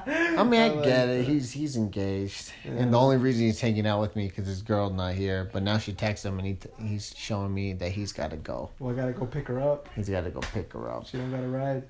I 0.06 0.44
mean, 0.44 0.62
I, 0.62 0.80
I 0.80 0.84
get 0.84 1.10
it. 1.10 1.26
He's 1.26 1.52
he's 1.52 1.76
engaged, 1.76 2.52
and 2.64 2.94
the 2.94 3.00
only 3.00 3.18
reason 3.18 3.46
he's 3.46 3.60
hanging 3.60 3.88
out 3.88 4.00
with 4.02 4.16
me 4.16 4.28
because 4.28 4.46
his 4.46 4.62
girl's 4.62 4.94
not 4.94 5.16
here. 5.16 5.50
But 5.52 5.64
now 5.64 5.80
she 5.80 5.94
texts 5.94 6.24
him, 6.26 6.38
and 6.38 6.48
he 6.48 6.58
he's 6.80 7.12
showing 7.18 7.52
me 7.52 7.74
that 7.74 7.92
he's 7.92 8.12
got 8.12 8.30
to 8.30 8.38
go. 8.38 8.70
Well, 8.78 8.94
I 8.94 8.96
gotta 8.96 9.14
go 9.14 9.26
pick 9.26 9.48
her 9.48 9.60
up. 9.60 9.90
He's 9.96 10.10
got 10.10 10.26
to 10.26 10.30
go 10.30 10.42
pick 10.42 10.72
her 10.74 10.92
up. 10.92 11.08
She 11.08 11.18
don't 11.18 11.32
got 11.32 11.42
to 11.42 11.48
ride. 11.48 11.84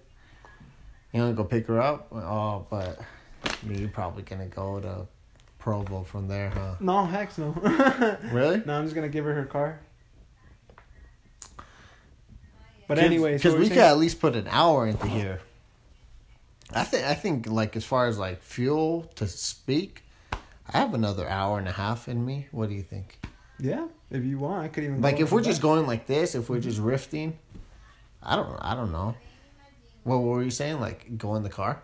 You 1.12 1.22
want 1.22 1.36
to 1.36 1.44
go 1.44 1.48
pick 1.48 1.68
her 1.68 1.82
up? 1.82 2.08
Oh, 2.14 2.66
but 2.70 3.00
you're 3.68 3.90
probably 3.90 4.24
gonna 4.24 4.46
go 4.46 4.80
to 4.80 5.08
Provo 5.58 6.04
from 6.04 6.28
there, 6.28 6.50
huh? 6.50 6.76
No, 6.80 7.06
heck 7.06 7.38
no. 7.38 7.52
Really? 8.32 8.62
no, 8.66 8.74
I'm 8.78 8.86
just 8.86 8.96
gonna 8.96 9.10
give 9.10 9.26
her 9.26 9.34
her 9.34 9.46
car. 9.46 9.80
But 12.90 12.98
anyway, 12.98 13.36
because 13.36 13.54
we 13.54 13.70
could 13.70 13.78
at 13.78 14.00
least 14.00 14.20
put 14.20 14.36
an 14.36 14.48
hour 14.50 14.88
into 14.88 15.06
uh-huh. 15.06 15.16
here. 15.16 15.42
I 16.74 16.84
think 16.84 17.06
I 17.06 17.14
think 17.14 17.46
like 17.46 17.76
as 17.76 17.86
far 17.86 18.08
as 18.08 18.18
like 18.18 18.42
fuel 18.42 19.04
to 19.14 19.28
speak, 19.28 20.02
I 20.34 20.80
have 20.80 20.96
another 20.96 21.30
hour 21.30 21.60
and 21.60 21.68
a 21.68 21.72
half 21.72 22.10
in 22.10 22.26
me. 22.26 22.48
What 22.52 22.68
do 22.68 22.74
you 22.74 22.82
think? 22.82 23.20
yeah, 23.60 23.86
if 24.10 24.24
you 24.26 24.40
want, 24.40 24.66
I 24.66 24.70
could 24.70 24.86
even. 24.86 25.02
Like 25.02 25.20
if 25.20 25.32
we're 25.32 25.44
just 25.44 25.60
back. 25.60 25.70
going 25.70 25.86
like 25.86 26.08
this, 26.08 26.34
if 26.34 26.50
we're 26.50 26.58
mm-hmm. 26.58 26.70
just 26.70 26.82
riffing, 26.82 27.34
I 28.24 28.36
don't 28.36 28.58
I 28.60 28.74
don't 28.74 28.92
know. 28.92 29.14
What 30.04 30.18
were 30.24 30.42
you 30.42 30.50
saying? 30.50 30.80
Like 30.80 31.16
go 31.16 31.36
in 31.36 31.44
the 31.44 31.50
car? 31.50 31.84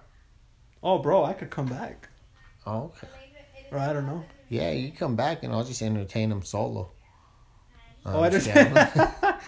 Oh, 0.81 0.97
bro, 0.97 1.23
I 1.23 1.33
could 1.33 1.51
come 1.51 1.67
back. 1.67 2.09
Oh, 2.65 2.91
okay. 2.95 3.07
Or 3.71 3.77
I 3.77 3.93
don't 3.93 4.07
know. 4.07 4.25
Yeah, 4.49 4.71
you 4.71 4.91
come 4.91 5.15
back 5.15 5.43
and 5.43 5.53
I'll 5.53 5.63
just 5.63 5.83
entertain 5.83 6.31
him 6.31 6.41
solo. 6.41 6.91
Oh, 8.05 8.21
I 8.21 8.25
I'm 8.27 8.31
just- 8.31 8.47
I 8.49 9.39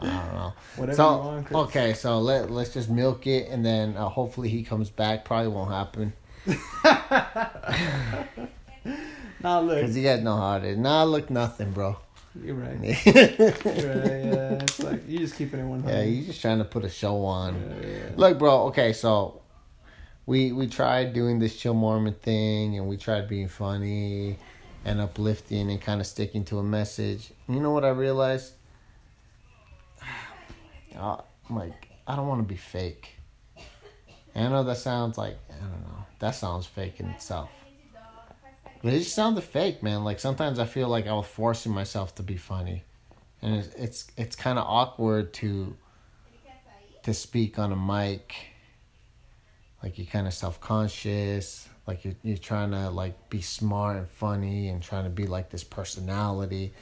don't 0.00 0.02
know. 0.34 0.52
Whatever 0.76 0.96
so 0.96 1.10
you 1.10 1.18
want, 1.26 1.46
Chris. 1.46 1.58
okay, 1.60 1.92
so 1.94 2.18
let 2.18 2.50
let's 2.50 2.72
just 2.74 2.90
milk 2.90 3.26
it, 3.26 3.48
and 3.48 3.64
then 3.64 3.96
uh, 3.96 4.08
hopefully 4.08 4.48
he 4.48 4.62
comes 4.64 4.90
back. 4.90 5.24
Probably 5.24 5.48
won't 5.48 5.70
happen 5.70 6.12
Nah, 9.42 9.60
look, 9.60 9.80
because 9.80 9.96
you 9.96 10.02
guys 10.02 10.22
know 10.22 10.36
how 10.36 10.56
it 10.56 10.64
is. 10.64 10.76
Nah, 10.78 11.04
look 11.04 11.30
nothing, 11.30 11.70
bro. 11.72 11.96
you're 12.42 12.54
right. 12.54 12.78
You're 12.82 12.92
right. 13.24 14.24
Yeah, 14.24 14.62
it's 14.62 14.82
like 14.82 15.00
you're 15.08 15.20
just 15.22 15.36
keeping 15.36 15.60
it 15.60 15.64
one. 15.64 15.82
Yeah, 15.86 16.02
you're 16.02 16.26
just 16.26 16.40
trying 16.42 16.58
to 16.58 16.64
put 16.64 16.84
a 16.84 16.90
show 16.90 17.24
on. 17.24 17.54
Yeah, 17.82 17.88
yeah. 17.88 18.10
Look, 18.16 18.38
bro. 18.38 18.64
Okay, 18.68 18.92
so 18.92 19.40
we 20.26 20.52
we 20.52 20.66
tried 20.66 21.12
doing 21.14 21.38
this 21.38 21.56
chill 21.56 21.74
Mormon 21.74 22.14
thing, 22.14 22.76
and 22.78 22.86
we 22.88 22.96
tried 22.98 23.28
being 23.28 23.48
funny 23.48 24.36
and 24.84 25.00
uplifting 25.00 25.70
and 25.70 25.80
kind 25.80 26.00
of 26.00 26.06
sticking 26.06 26.44
to 26.46 26.58
a 26.58 26.62
message. 26.62 27.30
You 27.48 27.60
know 27.60 27.70
what 27.70 27.84
I 27.84 27.90
realized? 27.90 28.54
I'm 30.98 31.20
like 31.50 31.88
I 32.06 32.16
don't 32.16 32.26
want 32.26 32.40
to 32.40 32.48
be 32.48 32.56
fake. 32.56 33.16
And 34.34 34.48
I 34.48 34.50
know 34.50 34.64
that 34.64 34.78
sounds 34.78 35.16
like 35.16 35.38
I 35.48 35.60
don't 35.60 35.82
know. 35.82 36.04
That 36.18 36.32
sounds 36.32 36.66
fake 36.66 37.00
in 37.00 37.06
itself. 37.10 37.50
But 38.82 38.94
it 38.94 38.98
just 39.00 39.14
sounded 39.14 39.44
fake, 39.44 39.82
man. 39.82 40.04
Like 40.04 40.18
sometimes 40.18 40.58
I 40.58 40.64
feel 40.64 40.88
like 40.88 41.06
I 41.06 41.12
was 41.12 41.26
forcing 41.26 41.72
myself 41.72 42.14
to 42.16 42.22
be 42.22 42.36
funny, 42.36 42.84
and 43.42 43.56
it's 43.56 43.74
it's, 43.74 44.06
it's 44.16 44.36
kind 44.36 44.58
of 44.58 44.66
awkward 44.66 45.32
to 45.34 45.76
to 47.04 47.14
speak 47.14 47.58
on 47.58 47.72
a 47.72 47.76
mic. 47.76 48.34
Like 49.82 49.98
you're 49.98 50.06
kind 50.06 50.26
of 50.26 50.34
self 50.34 50.60
conscious. 50.60 51.68
Like 51.86 52.04
you're 52.04 52.14
you're 52.22 52.36
trying 52.36 52.70
to 52.72 52.90
like 52.90 53.30
be 53.30 53.40
smart 53.40 53.96
and 53.96 54.08
funny 54.08 54.68
and 54.68 54.82
trying 54.82 55.04
to 55.04 55.10
be 55.10 55.26
like 55.26 55.50
this 55.50 55.64
personality. 55.64 56.74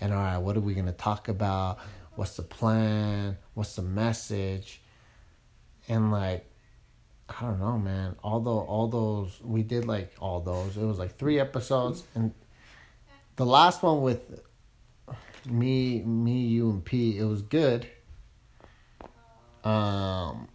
And 0.00 0.12
all 0.12 0.20
right, 0.20 0.38
what 0.38 0.56
are 0.56 0.60
we 0.60 0.74
gonna 0.74 0.92
talk 0.92 1.28
about? 1.28 1.78
What's 2.14 2.36
the 2.36 2.42
plan? 2.42 3.36
What's 3.54 3.76
the 3.76 3.82
message? 3.82 4.80
And 5.88 6.10
like 6.10 6.46
I 7.28 7.42
don't 7.42 7.58
know, 7.58 7.78
man. 7.78 8.16
Although 8.22 8.60
all 8.60 8.88
those 8.88 9.40
we 9.42 9.62
did 9.62 9.84
like 9.84 10.14
all 10.20 10.40
those. 10.40 10.76
It 10.76 10.84
was 10.84 10.98
like 10.98 11.16
three 11.16 11.40
episodes, 11.40 12.04
and 12.14 12.32
the 13.36 13.46
last 13.46 13.82
one 13.82 14.00
with 14.00 14.40
me, 15.44 16.02
me, 16.02 16.40
you, 16.40 16.70
and 16.70 16.84
P. 16.84 17.18
It 17.18 17.24
was 17.24 17.42
good. 17.42 17.86
Um, 19.64 20.48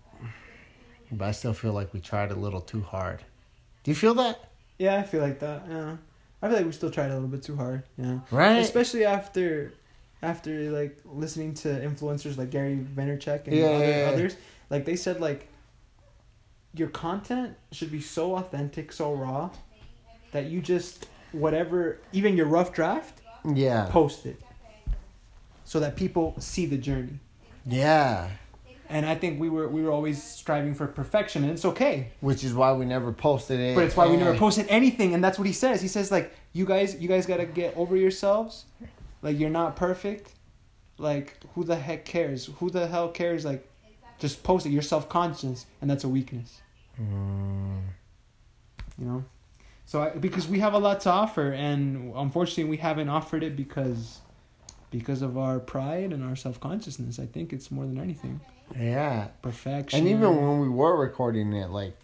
but 1.12 1.26
I 1.26 1.32
still 1.32 1.54
feel 1.54 1.74
like 1.74 1.94
we 1.94 2.00
tried 2.00 2.32
a 2.32 2.36
little 2.36 2.62
too 2.62 2.82
hard. 2.82 3.24
Do 3.84 3.92
you 3.92 3.96
feel 3.96 4.14
that? 4.16 4.40
Yeah, 4.78 4.98
I 4.98 5.04
feel 5.04 5.22
like 5.22 5.40
that. 5.40 5.64
Yeah, 5.70 5.98
I 6.42 6.48
feel 6.48 6.58
like 6.58 6.66
we 6.66 6.72
still 6.72 6.92
tried 6.92 7.12
a 7.12 7.14
little 7.14 7.28
bit 7.28 7.44
too 7.44 7.56
hard. 7.56 7.84
Yeah, 7.98 8.20
Right. 8.32 8.58
especially 8.58 9.06
after 9.06 9.74
after 10.24 10.70
like 10.72 11.00
listening 11.06 11.54
to 11.56 11.68
influencers 11.68 12.38
like 12.38 12.52
Gary 12.52 12.78
Vaynerchuk 12.96 13.48
and 13.48 13.56
Yeah, 13.56 13.66
other, 13.66 13.86
yeah, 13.88 13.98
yeah. 14.06 14.12
others. 14.12 14.36
Like 14.70 14.86
they 14.86 14.96
said, 14.96 15.20
like 15.20 15.48
your 16.76 16.90
content 16.90 17.56
should 17.72 17.92
be 17.92 18.02
so 18.02 18.36
authentic, 18.38 18.92
so 18.92 19.14
raw 19.14 19.50
that 20.32 20.46
you 20.46 20.62
just 20.62 21.08
whatever, 21.32 21.98
even 22.12 22.36
your 22.38 22.46
rough 22.46 22.72
draft, 22.74 23.22
Yeah. 23.46 23.88
post 23.90 24.26
it 24.26 24.40
so 25.64 25.80
that 25.80 25.96
people 25.96 26.36
see 26.40 26.66
the 26.66 26.78
journey. 26.78 27.20
Yeah. 27.66 28.30
And 28.92 29.06
I 29.06 29.16
think 29.16 29.40
we 29.40 29.50
were 29.50 29.70
we 29.70 29.82
were 29.82 29.92
always 29.92 30.22
striving 30.22 30.76
for 30.76 30.86
perfection, 30.86 31.44
and 31.44 31.52
it's 31.54 31.64
okay. 31.64 32.12
Which 32.20 32.44
is 32.44 32.54
why 32.54 32.74
we 32.74 32.86
never 32.86 33.14
posted 33.14 33.58
it. 33.58 33.74
But 33.74 33.86
it's 33.86 33.96
why 33.96 34.08
we 34.08 34.18
never 34.18 34.38
posted 34.38 34.66
anything, 34.68 35.14
and 35.14 35.24
that's 35.24 35.40
what 35.40 35.48
he 35.48 35.54
says. 35.54 35.82
He 35.82 35.88
says 35.88 36.12
like, 36.12 36.34
you 36.52 36.66
guys, 36.66 37.00
you 37.00 37.08
guys 37.08 37.26
gotta 37.26 37.46
get 37.46 37.76
over 37.78 37.96
yourselves. 37.96 38.66
Like 39.22 39.40
you're 39.40 39.50
not 39.50 39.78
perfect. 39.78 40.34
Like 40.98 41.38
who 41.56 41.64
the 41.64 41.78
heck 41.78 42.04
cares? 42.04 42.50
Who 42.60 42.70
the 42.70 42.86
hell 42.86 43.08
cares? 43.08 43.46
Like, 43.46 43.66
just 44.20 44.44
post 44.44 44.66
it. 44.66 44.72
You're 44.72 44.82
self 44.82 45.08
conscious, 45.08 45.66
and 45.80 45.90
that's 45.90 46.04
a 46.04 46.10
weakness. 46.10 46.62
Mm, 47.02 47.82
You 49.00 49.06
know. 49.06 49.26
So 49.86 50.02
I, 50.02 50.10
because 50.10 50.50
we 50.50 50.60
have 50.60 50.74
a 50.74 50.80
lot 50.80 51.00
to 51.02 51.10
offer, 51.12 51.54
and 51.54 52.14
unfortunately 52.14 52.66
we 52.66 52.78
haven't 52.78 53.08
offered 53.08 53.42
it 53.42 53.56
because 53.56 54.20
because 54.90 55.22
of 55.22 55.38
our 55.38 55.60
pride 55.60 56.12
and 56.12 56.24
our 56.26 56.36
self 56.36 56.60
consciousness. 56.60 57.20
I 57.20 57.26
think 57.26 57.54
it's 57.54 57.72
more 57.72 57.86
than 57.86 57.98
anything 57.98 58.42
yeah. 58.78 59.28
perfection. 59.42 60.00
And 60.00 60.08
even 60.08 60.36
when 60.36 60.60
we 60.60 60.70
were 60.70 60.98
recording 61.00 61.54
it, 61.54 61.70
like, 61.70 61.96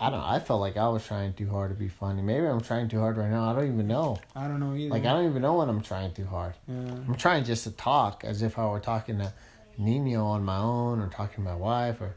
I 0.00 0.10
don't. 0.10 0.20
I 0.20 0.38
felt 0.38 0.60
like 0.60 0.76
I 0.76 0.88
was 0.88 1.04
trying 1.04 1.32
too 1.34 1.48
hard 1.48 1.70
to 1.70 1.74
be 1.76 1.88
funny. 1.88 2.22
Maybe 2.22 2.46
I'm 2.46 2.60
trying 2.60 2.88
too 2.88 3.00
hard 3.00 3.16
right 3.16 3.30
now. 3.30 3.50
I 3.50 3.54
don't 3.54 3.66
even 3.72 3.88
know. 3.88 4.18
I 4.36 4.46
don't 4.46 4.60
know 4.60 4.76
either. 4.76 4.90
Like 4.90 5.04
I 5.04 5.12
don't 5.12 5.28
even 5.28 5.42
know 5.42 5.56
when 5.56 5.68
I'm 5.68 5.82
trying 5.82 6.12
too 6.14 6.24
hard. 6.24 6.54
Yeah. 6.68 6.76
I'm 7.08 7.16
trying 7.16 7.42
just 7.42 7.64
to 7.64 7.72
talk 7.72 8.22
as 8.24 8.42
if 8.42 8.60
I 8.60 8.66
were 8.66 8.78
talking 8.78 9.18
to 9.18 9.32
Nino 9.76 10.24
on 10.24 10.44
my 10.44 10.58
own 10.58 11.00
or 11.00 11.08
talking 11.08 11.36
to 11.36 11.40
my 11.50 11.56
wife 11.56 12.00
or 12.00 12.14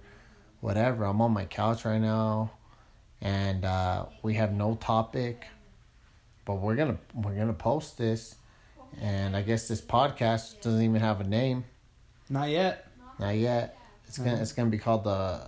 whatever. 0.60 1.06
I'm 1.06 1.22
on 1.22 1.32
my 1.32 1.46
couch 1.46 1.84
right 1.84 2.00
now, 2.00 2.52
and 3.20 3.66
uh, 3.66 4.06
we 4.22 4.36
have 4.36 4.54
no 4.54 4.76
topic, 4.76 5.48
but 6.46 6.56
we're 6.56 6.76
gonna 6.76 6.98
we're 7.16 7.36
gonna 7.36 7.52
post 7.54 7.98
this, 7.98 8.36
and 9.02 9.36
I 9.36 9.42
guess 9.42 9.68
this 9.68 9.82
podcast 9.82 10.62
doesn't 10.62 10.84
even 10.84 11.02
have 11.02 11.20
a 11.20 11.24
name, 11.24 11.64
Not 12.30 12.50
yet. 12.50 12.88
not 13.20 13.32
yet. 13.36 13.76
It's 14.12 14.18
gonna 14.18 14.42
it's 14.42 14.52
gonna 14.52 14.70
be 14.70 14.78
called 14.78 15.06
the 15.06 15.40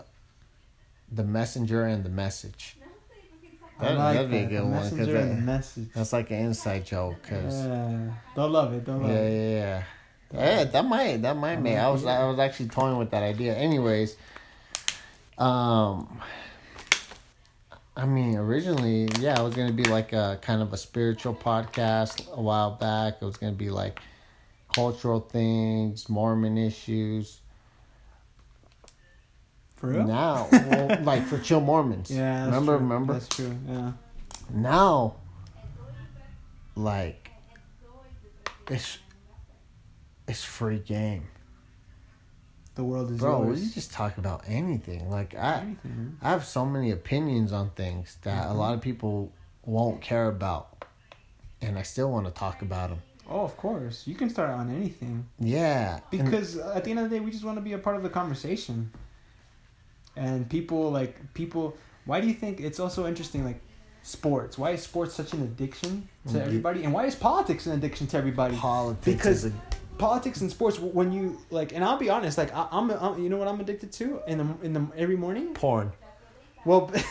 the 1.12 1.26
messenger 1.26 1.86
and 1.86 2.02
the 2.02 2.10
message. 2.10 2.78
That, 3.82 3.98
like 3.98 4.16
that'd 4.16 4.32
be 4.32 4.38
a 4.38 4.46
good 4.46 4.62
the 4.62 4.66
one 4.68 4.90
because 4.90 5.38
message. 5.42 5.88
that's 5.94 6.14
like 6.14 6.32
an 6.32 6.38
inside 6.38 6.86
joke. 6.86 7.22
Cause 7.24 7.66
Yeah, 7.66 8.12
they'll 8.34 8.48
love 8.48 8.72
it. 8.72 8.86
They'll 8.86 9.00
love 9.00 9.10
yeah, 9.10 9.18
it. 9.18 9.54
yeah, 9.54 9.84
yeah. 10.32 10.40
Yeah, 10.40 10.64
that 10.64 10.86
might 10.86 11.18
that 11.24 11.36
might 11.36 11.62
make. 11.62 11.78
I 11.78 11.90
was 11.90 12.06
I 12.06 12.24
was 12.24 12.40
actually 12.40 12.70
toying 12.70 12.98
with 12.98 13.12
that 13.12 13.22
idea. 13.22 13.54
Anyways, 13.54 14.16
um, 15.38 16.22
I 17.98 18.06
mean, 18.06 18.38
originally, 18.38 19.10
yeah, 19.20 19.38
it 19.42 19.44
was 19.44 19.56
gonna 19.56 19.74
be 19.74 19.84
like 19.84 20.14
a 20.14 20.40
kind 20.42 20.62
of 20.62 20.72
a 20.72 20.78
spiritual 20.78 21.36
podcast 21.36 22.32
a 22.32 22.42
while 22.42 22.72
back. 22.72 23.16
It 23.22 23.26
was 23.26 23.36
gonna 23.36 23.52
be 23.52 23.72
like 23.72 24.00
cultural 24.74 25.20
things, 25.20 26.08
Mormon 26.08 26.58
issues. 26.58 27.42
For 29.84 29.90
real? 29.90 30.06
Now, 30.06 30.48
well, 30.50 30.98
like 31.04 31.26
for 31.26 31.38
chill 31.40 31.60
Mormons. 31.60 32.10
Yeah. 32.10 32.46
that's 32.46 32.56
remember, 32.56 32.72
true. 32.72 32.88
remember. 32.88 33.14
That's 33.16 33.28
true. 33.28 33.54
Yeah. 33.68 33.92
Now, 34.50 35.16
like, 36.78 37.32
it's 38.70 38.98
it's 40.26 40.42
free 40.42 40.80
game, 40.80 41.28
The 42.76 42.86
world 42.86 43.12
is 43.12 43.18
bro. 43.18 43.42
We 43.42 43.48
yours. 43.58 43.74
just 43.74 43.92
talk 43.92 44.18
about 44.18 44.44
anything. 44.48 45.10
Like 45.10 45.36
I, 45.36 45.60
Anything. 45.60 46.18
I 46.22 46.30
have 46.30 46.46
so 46.46 46.66
many 46.66 46.92
opinions 46.92 47.52
on 47.52 47.72
things 47.72 48.20
that 48.22 48.46
a 48.46 48.48
mm-hmm. 48.48 48.60
lot 48.60 48.76
of 48.76 48.80
people 48.80 49.34
won't 49.66 50.00
care 50.00 50.30
about, 50.30 50.86
and 51.62 51.78
I 51.78 51.82
still 51.82 52.10
want 52.10 52.26
to 52.28 52.32
talk 52.32 52.62
about 52.62 52.92
them. 52.92 53.00
Oh, 53.30 53.42
of 53.42 53.58
course. 53.58 54.08
You 54.08 54.16
can 54.16 54.30
start 54.30 54.50
on 54.50 54.74
anything. 54.74 55.26
Yeah, 55.40 56.00
and- 56.14 56.24
because 56.24 56.58
uh, 56.58 56.72
at 56.74 56.86
the 56.86 56.92
end 56.92 57.02
of 57.02 57.10
the 57.10 57.18
day 57.18 57.20
we 57.20 57.32
just 57.32 57.44
want 57.44 57.58
to 57.58 57.62
be 57.62 57.74
a 57.74 57.78
part 57.78 57.98
of 57.98 58.04
the 58.04 58.10
conversation 58.10 58.90
and 60.16 60.48
people 60.50 60.92
like 60.92 61.16
people 61.34 61.76
why 62.06 62.22
do 62.22 62.28
you 62.28 62.34
think 62.34 62.60
it's 62.60 62.80
also 62.80 63.08
interesting 63.08 63.44
like 63.44 63.60
sports 64.04 64.58
why 64.58 64.72
is 64.72 64.82
sports 64.84 65.14
such 65.16 65.34
an 65.34 65.42
addiction 65.44 66.08
to 66.28 66.34
Mhm. 66.34 66.42
everybody 66.46 66.84
and 66.84 66.94
why 66.94 67.06
is 67.06 67.16
politics 67.16 67.66
an 67.66 67.74
addiction 67.74 68.06
to 68.08 68.18
everybody 68.18 68.56
politics 68.56 69.06
because 69.06 69.46
is 69.46 69.52
a 69.52 69.54
politics 69.98 70.42
and 70.42 70.52
sports 70.52 70.78
when 70.80 71.12
you 71.14 71.40
like 71.52 71.72
and 71.74 71.84
i'll 71.86 71.98
be 71.98 72.10
honest 72.10 72.38
like 72.38 72.54
I, 72.54 72.68
I'm, 72.72 72.90
I'm 72.92 73.22
you 73.24 73.30
know 73.30 73.38
what 73.38 73.48
i'm 73.48 73.60
addicted 73.62 73.92
to 73.94 74.20
in 74.28 74.38
the 74.40 74.48
in 74.64 74.74
the 74.74 74.86
every 74.98 75.16
morning 75.16 75.54
porn. 75.54 75.92
well 76.66 76.92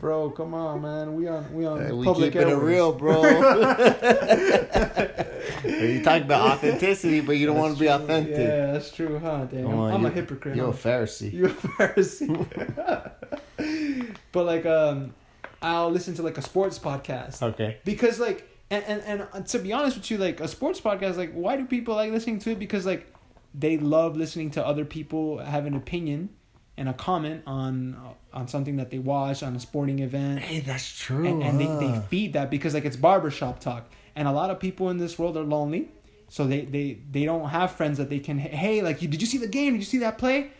bro 0.00 0.30
come 0.30 0.54
on 0.54 0.80
man 0.82 1.14
we 1.14 1.28
on 1.28 1.52
we 1.52 1.66
on 1.66 1.80
Hey, 1.84 1.92
we 1.92 2.04
public 2.04 2.32
keeping 2.32 2.48
it 2.48 2.52
airwaves. 2.52 2.66
real, 2.66 2.92
bro. 2.92 3.22
you 5.68 6.02
talk 6.02 6.22
about 6.22 6.52
authenticity, 6.52 7.20
but 7.20 7.32
you 7.32 7.46
don't 7.46 7.56
want 7.58 7.74
to 7.74 7.80
be 7.80 7.88
authentic. 7.88 8.36
Yeah, 8.36 8.72
that's 8.72 8.90
true, 8.90 9.18
huh? 9.18 9.44
Dang, 9.44 9.66
I'm, 9.66 9.80
I'm 9.80 10.06
a 10.06 10.10
hypocrite. 10.10 10.56
You're 10.56 10.70
a? 10.70 10.72
Pharisee. 10.72 11.32
You're 11.32 11.48
a 11.48 11.54
Pharisee. 11.54 13.12
but 14.32 14.44
like, 14.46 14.66
um, 14.66 15.14
I'll 15.62 15.90
listen 15.90 16.14
to 16.14 16.22
like 16.22 16.38
a 16.38 16.42
sports 16.42 16.78
podcast 16.78 17.42
Okay. 17.42 17.78
because 17.84 18.20
like, 18.20 18.48
and, 18.70 18.84
and 18.84 19.26
and 19.32 19.46
to 19.46 19.58
be 19.58 19.72
honest 19.72 19.96
with 19.96 20.10
you, 20.10 20.18
like 20.18 20.40
a 20.40 20.48
sports 20.48 20.80
podcast, 20.80 21.16
like, 21.16 21.32
why 21.32 21.56
do 21.56 21.64
people 21.66 21.94
like 21.94 22.10
listening 22.12 22.38
to 22.40 22.50
it? 22.50 22.58
Because 22.58 22.84
like, 22.84 23.12
they 23.54 23.78
love 23.78 24.16
listening 24.16 24.50
to 24.52 24.66
other 24.66 24.84
people 24.84 25.38
have 25.38 25.66
an 25.66 25.74
opinion 25.74 26.30
and 26.76 26.88
a 26.88 26.92
comment 26.92 27.42
on 27.46 27.96
on 28.34 28.48
something 28.48 28.76
that 28.76 28.90
they 28.90 28.98
watch 28.98 29.42
on 29.42 29.56
a 29.56 29.60
sporting 29.60 30.00
event 30.00 30.40
Hey, 30.40 30.60
that's 30.60 30.86
true. 30.98 31.26
and, 31.26 31.42
and 31.42 31.58
they, 31.58 31.64
they 31.86 32.00
feed 32.10 32.34
that 32.34 32.50
because 32.50 32.74
like 32.74 32.84
it's 32.84 32.96
barbershop 32.96 33.60
talk 33.60 33.90
and 34.16 34.26
a 34.26 34.32
lot 34.32 34.50
of 34.50 34.58
people 34.58 34.90
in 34.90 34.96
this 34.96 35.18
world 35.18 35.36
are 35.36 35.44
lonely. 35.44 35.88
So 36.28 36.46
they 36.46 36.62
they 36.62 36.98
they 37.12 37.24
don't 37.24 37.48
have 37.50 37.70
friends 37.72 37.98
that 37.98 38.10
they 38.10 38.18
can 38.18 38.38
hey 38.38 38.82
like 38.82 38.98
did 38.98 39.20
you 39.20 39.26
see 39.26 39.38
the 39.38 39.46
game? 39.46 39.74
Did 39.74 39.78
you 39.78 39.84
see 39.84 39.98
that 39.98 40.18
play? 40.18 40.50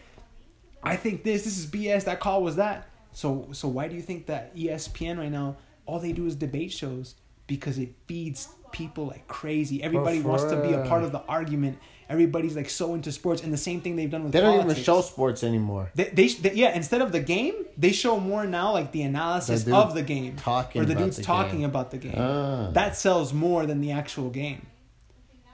I 0.83 0.95
think 0.95 1.25
this 1.25 1.42
this 1.42 1.59
is 1.59 1.66
bs 1.66 2.05
that 2.05 2.21
call 2.21 2.42
was 2.42 2.57
that. 2.57 2.88
So 3.12 3.49
so 3.53 3.66
why 3.66 3.88
do 3.88 3.97
you 3.97 4.03
think 4.03 4.27
that 4.27 4.55
espn 4.55 5.19
right 5.19 5.33
now 5.33 5.57
all 5.87 5.99
they 5.99 6.12
do 6.12 6.27
is 6.27 6.37
debate 6.37 6.73
shows 6.73 7.14
because 7.47 7.79
it 7.79 7.95
feeds 8.07 8.49
people 8.72 9.07
like 9.07 9.26
crazy 9.29 9.83
everybody 9.83 10.20
wants 10.20 10.44
to 10.44 10.57
be 10.62 10.72
a 10.72 10.85
part 10.87 11.02
of 11.02 11.12
the 11.12 11.20
argument 11.29 11.79
everybody's 12.09 12.55
like 12.55 12.68
so 12.70 12.94
into 12.94 13.11
sports 13.11 13.42
and 13.42 13.52
the 13.52 13.57
same 13.57 13.81
thing 13.81 13.96
they've 13.96 14.11
done 14.11 14.22
with 14.24 14.33
They 14.33 14.40
don't 14.40 14.62
even 14.70 14.76
show 14.83 15.00
sports 15.00 15.42
anymore. 15.42 15.90
They, 15.94 16.05
they, 16.05 16.29
they 16.29 16.55
yeah 16.55 16.74
instead 16.74 17.02
of 17.02 17.11
the 17.12 17.20
game 17.20 17.55
they 17.76 17.92
show 17.92 18.18
more 18.20 18.46
now 18.46 18.72
like 18.72 18.92
the 18.92 19.02
analysis 19.02 19.64
The 19.64 19.74
of 19.74 19.94
the 19.94 20.02
game 20.02 20.37
talking 20.37 20.83
or 20.83 20.85
the 20.85 20.92
about 20.92 21.05
dude's 21.05 21.16
the 21.16 21.22
talking 21.22 21.61
game. 21.61 21.68
about 21.70 21.90
the 21.90 21.98
game 21.98 22.14
Ah. 22.16 22.70
that 22.72 22.96
sells 22.96 23.33
more 23.33 23.66
than 23.66 23.81
the 23.81 23.92
actual 23.92 24.31
game 24.31 24.66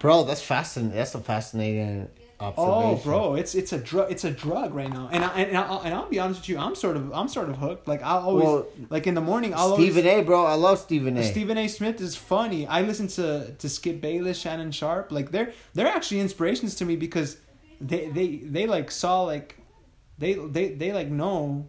Bro, 0.00 0.24
that's 0.24 0.42
fascinating. 0.42 0.96
That's 0.96 1.14
a 1.14 1.20
fascinating 1.20 2.08
oh 2.56 2.96
bro 2.96 3.34
it's 3.34 3.54
it's 3.54 3.72
a 3.72 3.78
drug 3.78 4.10
it's 4.10 4.24
a 4.24 4.30
drug 4.30 4.74
right 4.74 4.90
now 4.90 5.08
and 5.12 5.24
I, 5.24 5.42
and, 5.42 5.56
I'll, 5.56 5.80
and 5.80 5.94
I'll 5.94 6.08
be 6.08 6.18
honest 6.18 6.40
with 6.40 6.48
you 6.48 6.58
I'm 6.58 6.74
sort 6.74 6.96
of 6.96 7.12
I'm 7.12 7.28
sort 7.28 7.48
of 7.50 7.56
hooked 7.58 7.86
like 7.86 8.02
I'll 8.02 8.20
always 8.20 8.44
Well, 8.44 8.66
like 8.90 9.06
in 9.06 9.14
the 9.14 9.20
morning 9.20 9.54
I'll 9.54 9.74
Stephen 9.74 10.06
always 10.06 10.22
A, 10.22 10.26
bro. 10.26 10.44
I 10.44 10.54
love 10.54 10.78
Stephen 10.78 11.16
A. 11.16 11.24
Stephen 11.24 11.56
A. 11.56 11.68
Smith 11.68 12.00
is 12.00 12.16
funny. 12.16 12.66
I 12.66 12.82
listen 12.82 13.06
to 13.08 13.54
to 13.58 13.68
Skip 13.68 14.00
Bayless, 14.00 14.38
Shannon 14.38 14.72
Sharpe. 14.72 15.12
Like 15.12 15.30
they're 15.30 15.52
they're 15.74 15.86
actually 15.86 16.20
inspirations 16.20 16.74
to 16.76 16.84
me 16.84 16.96
because 16.96 17.36
they 17.80 18.08
they 18.08 18.36
they 18.36 18.66
like 18.66 18.90
saw 18.90 19.22
like 19.22 19.58
they 20.18 20.34
they 20.34 20.72
they 20.74 20.92
like 20.92 21.08
know 21.08 21.68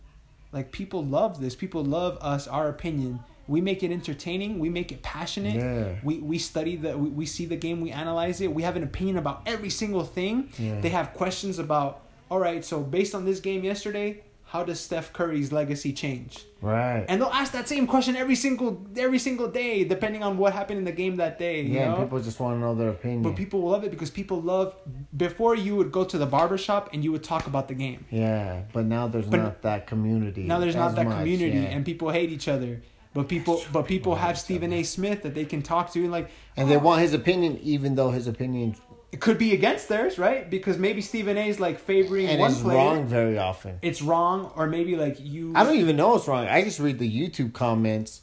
like 0.51 0.71
people 0.71 1.03
love 1.03 1.41
this. 1.41 1.55
People 1.55 1.83
love 1.83 2.17
us, 2.21 2.47
our 2.47 2.69
opinion. 2.69 3.19
We 3.47 3.59
make 3.61 3.83
it 3.83 3.91
entertaining. 3.91 4.59
We 4.59 4.69
make 4.69 4.91
it 4.91 5.01
passionate. 5.01 5.55
Yeah. 5.55 5.95
We 6.03 6.19
we 6.19 6.37
study 6.37 6.75
the 6.77 6.97
we, 6.97 7.09
we 7.09 7.25
see 7.25 7.45
the 7.45 7.57
game. 7.57 7.81
We 7.81 7.91
analyze 7.91 8.39
it. 8.41 8.53
We 8.53 8.63
have 8.63 8.75
an 8.75 8.83
opinion 8.83 9.17
about 9.17 9.41
every 9.45 9.69
single 9.69 10.03
thing. 10.03 10.49
Yeah. 10.57 10.79
They 10.81 10.89
have 10.89 11.13
questions 11.13 11.59
about. 11.59 12.01
All 12.31 12.39
right, 12.39 12.65
so 12.65 12.81
based 12.81 13.13
on 13.13 13.25
this 13.25 13.39
game 13.39 13.63
yesterday, 13.63 14.23
how 14.45 14.63
does 14.63 14.79
Steph 14.79 15.13
Curry's 15.13 15.51
legacy 15.51 15.93
change? 15.93 16.45
Right. 16.61 17.03
and 17.09 17.19
they'll 17.21 17.27
ask 17.29 17.51
that 17.51 17.67
same 17.67 17.85
question 17.85 18.15
every 18.15 18.35
single 18.35 18.81
every 18.95 19.19
single 19.19 19.49
day 19.49 19.83
depending 19.83 20.23
on 20.23 20.37
what 20.37 20.53
happened 20.53 20.77
in 20.79 20.85
the 20.85 20.93
game 20.93 21.17
that 21.17 21.37
day 21.37 21.59
you 21.61 21.73
yeah, 21.73 21.89
know 21.89 21.95
and 21.95 22.03
people 22.05 22.21
just 22.21 22.39
want 22.39 22.55
to 22.55 22.59
know 22.61 22.73
their 22.73 22.87
opinion. 22.91 23.21
but 23.21 23.35
people 23.35 23.59
love 23.69 23.83
it 23.83 23.91
because 23.91 24.09
people 24.09 24.41
love 24.41 24.73
before 25.17 25.55
you 25.55 25.75
would 25.75 25.91
go 25.91 26.05
to 26.05 26.17
the 26.17 26.25
barber 26.25 26.57
shop 26.57 26.89
and 26.93 27.03
you 27.03 27.11
would 27.11 27.21
talk 27.21 27.47
about 27.47 27.67
the 27.67 27.73
game 27.73 28.05
yeah, 28.09 28.61
but 28.71 28.85
now 28.85 29.09
there's 29.09 29.25
But 29.25 29.37
not 29.41 29.61
that 29.63 29.87
community. 29.87 30.43
now 30.43 30.59
there's 30.59 30.75
not 30.77 30.95
that 30.95 31.05
much, 31.05 31.17
community 31.17 31.57
yeah. 31.59 31.73
and 31.75 31.83
people 31.85 32.09
hate 32.11 32.29
each 32.31 32.47
other 32.47 32.81
but 33.13 33.27
people 33.27 33.63
but 33.71 33.87
people 33.87 34.15
have 34.15 34.37
Stephen 34.37 34.73
A. 34.73 34.83
Smith 34.83 35.23
that 35.23 35.33
they 35.33 35.45
can 35.45 35.61
talk 35.61 35.91
to 35.93 35.99
and 35.99 36.11
like 36.11 36.29
and 36.57 36.69
they 36.69 36.75
oh. 36.75 36.79
want 36.79 37.01
his 37.01 37.13
opinion, 37.13 37.59
even 37.61 37.95
though 37.95 38.11
his 38.11 38.27
opinion 38.27 38.75
it 39.11 39.19
could 39.21 39.37
be 39.37 39.53
against 39.53 39.89
theirs 39.89 40.17
right 40.17 40.49
because 40.49 40.77
maybe 40.79 40.99
Stephen 40.99 41.37
A. 41.37 41.47
is 41.47 41.59
like 41.59 41.79
favoring 41.79 42.27
and 42.27 42.39
one 42.39 42.51
is 42.51 42.61
player 42.61 42.77
wrong 42.77 43.07
very 43.07 43.37
often. 43.37 43.77
it's 43.83 44.01
wrong 44.01 44.51
or 44.55 44.65
maybe 44.65 44.95
like 44.95 45.17
you 45.19 45.53
I 45.55 45.63
don't 45.63 45.77
even 45.77 45.95
know 45.95 46.15
it's 46.15 46.27
wrong. 46.27 46.47
I 46.47 46.63
just 46.63 46.79
read 46.79 46.97
the 46.97 47.09
YouTube 47.09 47.53
comments 47.53 48.21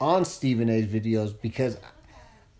on 0.00 0.24
Stephen 0.24 0.68
A's 0.68 0.86
videos 0.86 1.32
because 1.40 1.78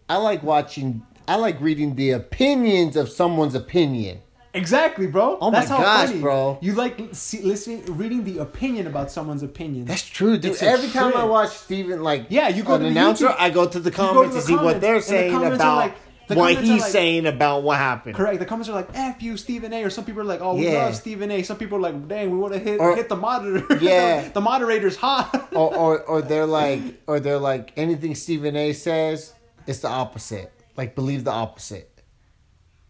I 0.09 0.17
like 0.17 0.43
watching. 0.43 1.05
I 1.27 1.37
like 1.37 1.61
reading 1.61 1.97
the 1.97 2.11
opinions 2.13 2.97
of 2.97 3.09
someone's 3.09 3.55
opinion. 3.55 4.21
Exactly 4.55 5.07
bro 5.07 5.39
Oh 5.41 5.51
my 5.51 5.59
That's 5.59 5.71
how 5.71 5.79
gosh, 5.79 6.09
funny. 6.09 6.21
bro. 6.21 6.59
you 6.61 6.75
like 6.75 6.99
see, 7.13 7.41
listening 7.43 7.85
reading 7.97 8.25
the 8.25 8.39
opinion 8.39 8.87
about 8.87 9.11
someone's 9.11 9.43
opinion 9.43 9.87
That's 9.87 10.03
true, 10.03 10.37
dude. 10.39 10.53
It's 10.53 10.63
Every 10.63 10.89
time 10.91 11.17
I 11.17 11.25
watch 11.25 11.51
Stephen, 11.51 12.03
like 12.03 12.27
Yeah, 12.29 12.49
you 12.49 12.63
go 12.63 12.75
an 12.75 12.81
to 12.81 12.85
the 12.85 12.91
announcer, 12.91 13.29
YouTube- 13.29 13.37
I 13.39 13.51
go 13.51 13.67
to 13.67 13.81
the 13.81 13.91
go 13.91 13.97
to 14.09 14.13
comments 14.13 14.35
the 14.35 14.41
to 14.43 14.47
see 14.47 14.55
what 14.57 14.81
they're 14.81 14.95
and 14.97 15.03
the 15.03 15.07
saying 15.07 15.35
about 15.47 15.77
like- 15.77 15.95
the 16.29 16.37
what 16.37 16.57
he's 16.57 16.81
like- 16.83 16.91
saying 16.93 17.27
about 17.27 17.63
what 17.65 17.79
happened. 17.79 18.15
Correct. 18.15 18.39
The 18.39 18.47
comments 18.47 18.69
are 18.69 18.73
like 18.75 18.89
"F 18.95 19.21
you, 19.23 19.37
Stephen 19.37 19.73
A." 19.73 19.83
Or 19.85 19.91
some 19.91 20.05
people 20.05 20.21
are 20.23 20.25
like, 20.25 20.41
"Oh, 20.41 20.55
we 20.55 20.67
Yeah. 20.69 20.85
love 20.85 20.95
Stephen 20.97 21.31
A." 21.33 21.43
Some 21.43 21.57
people 21.57 21.79
are 21.79 21.81
like, 21.81 22.07
"Dang, 22.09 22.31
we 22.31 22.39
want 22.39 22.53
to 22.55 22.61
hit 22.61 22.79
Or- 22.81 22.95
hit 22.95 23.09
the 23.09 23.17
monitor." 23.17 23.67
Yeah. 23.81 24.29
the 24.29 24.41
moderator's 24.41 24.97
hot. 24.97 25.49
or, 25.53 25.75
or 25.77 26.01
or 26.03 26.23
they're 26.23 26.47
like 26.47 26.81
or 27.09 27.19
they're 27.21 27.39
like 27.41 27.73
anything 27.77 28.15
Stephen 28.15 28.55
A 28.57 28.73
says, 28.73 29.33
it's 29.67 29.81
the 29.81 29.89
opposite. 29.89 30.53
Like 30.77 30.95
believe 30.95 31.25
the 31.25 31.33
opposite. 31.33 31.91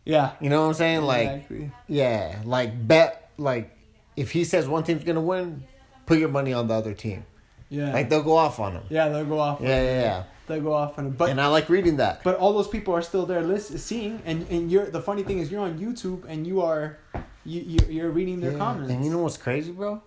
Yeah. 0.04 0.32
You 0.40 0.50
know 0.50 0.62
what 0.62 0.68
I'm 0.68 0.74
saying? 0.74 1.02
Like 1.02 1.28
exactly. 1.28 1.70
yeah, 1.88 2.40
like 2.44 2.86
bet 2.86 3.30
like 3.38 3.76
if 4.16 4.30
he 4.32 4.44
says 4.44 4.68
one 4.68 4.84
team's 4.84 5.04
gonna 5.04 5.20
win, 5.20 5.64
put 6.06 6.18
your 6.18 6.28
money 6.28 6.52
on 6.52 6.68
the 6.68 6.74
other 6.74 6.94
team. 6.94 7.24
Yeah. 7.68 7.92
Like 7.92 8.10
they'll 8.10 8.22
go 8.22 8.36
off 8.36 8.60
on 8.60 8.72
him. 8.72 8.82
yeah, 8.90 9.08
they'll 9.08 9.24
go 9.24 9.38
off. 9.38 9.60
Yeah, 9.60 9.82
yeah, 9.82 10.00
yeah. 10.00 10.24
They'll 10.46 10.60
go 10.60 10.72
off 10.74 10.98
on 10.98 11.06
him. 11.06 11.12
But 11.12 11.30
And 11.30 11.40
I 11.40 11.46
like 11.46 11.68
reading 11.70 11.96
that. 11.96 12.22
but 12.24 12.36
all 12.36 12.52
those 12.52 12.68
people 12.68 12.92
are 12.94 13.00
still 13.02 13.24
there, 13.26 13.40
list 13.40 13.78
seeing, 13.78 14.20
and 14.26 14.46
and 14.50 14.70
you're 14.70 14.90
the 14.90 15.00
funny 15.00 15.22
thing 15.22 15.38
is 15.38 15.50
you're 15.50 15.62
on 15.62 15.78
YouTube 15.78 16.24
and 16.28 16.46
you 16.46 16.60
are, 16.60 16.98
you 17.44 17.60
you- 17.62 17.86
you're 17.88 18.10
reading 18.10 18.40
their 18.40 18.52
Yeah. 18.52 18.58
comments. 18.58 18.90
And 18.92 19.04
you 19.04 19.10
know 19.10 19.18
what's 19.22 19.36
crazy, 19.38 19.72
bro? 19.72 20.02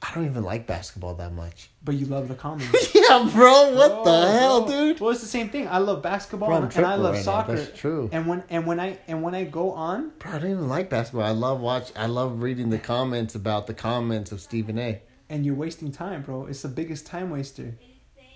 I 0.00 0.14
don't 0.14 0.26
even 0.26 0.44
like 0.44 0.66
basketball 0.68 1.14
that 1.14 1.32
much. 1.32 1.70
but 1.82 1.96
you 1.96 2.06
love 2.06 2.28
the 2.28 2.34
comments. 2.36 2.72
yeah, 2.94 3.28
bro. 3.34 3.74
What 3.74 3.90
Oh, 3.92 4.04
the 4.04 4.32
hell, 4.38 4.60
bro. 4.64 4.70
dude? 4.70 5.00
Well, 5.00 5.10
it's 5.10 5.20
the 5.22 5.26
same 5.26 5.48
thing. 5.48 5.66
I 5.66 5.78
love 5.78 6.02
basketball 6.02 6.48
Bro, 6.50 6.68
and, 6.68 6.86
I 6.86 6.94
love 6.94 7.14
right 7.14 7.18
now. 7.18 7.22
soccer. 7.22 7.56
That's 7.56 7.76
true. 7.78 8.08
And 8.12 8.26
when 8.28 8.44
and 8.48 8.64
when 8.64 8.78
I 8.78 8.98
and 9.08 9.22
when 9.22 9.34
I 9.34 9.42
go 9.44 9.72
on, 9.72 10.12
Bro, 10.20 10.32
I 10.32 10.38
don't 10.38 10.50
even 10.52 10.68
like 10.68 10.88
basketball. 10.88 11.24
I 11.26 11.30
love 11.32 11.60
watch. 11.60 11.90
I 11.96 12.06
love 12.06 12.42
reading 12.42 12.70
the 12.70 12.78
comments 12.78 13.34
about 13.34 13.66
the 13.66 13.74
comments 13.74 14.30
of 14.30 14.40
Stephen 14.40 14.78
A. 14.78 15.02
and 15.28 15.44
you're 15.44 15.56
wasting 15.56 15.90
time, 15.90 16.22
bro. 16.22 16.46
It's 16.46 16.62
the 16.62 16.68
biggest 16.68 17.04
time 17.06 17.30
waster. 17.30 17.76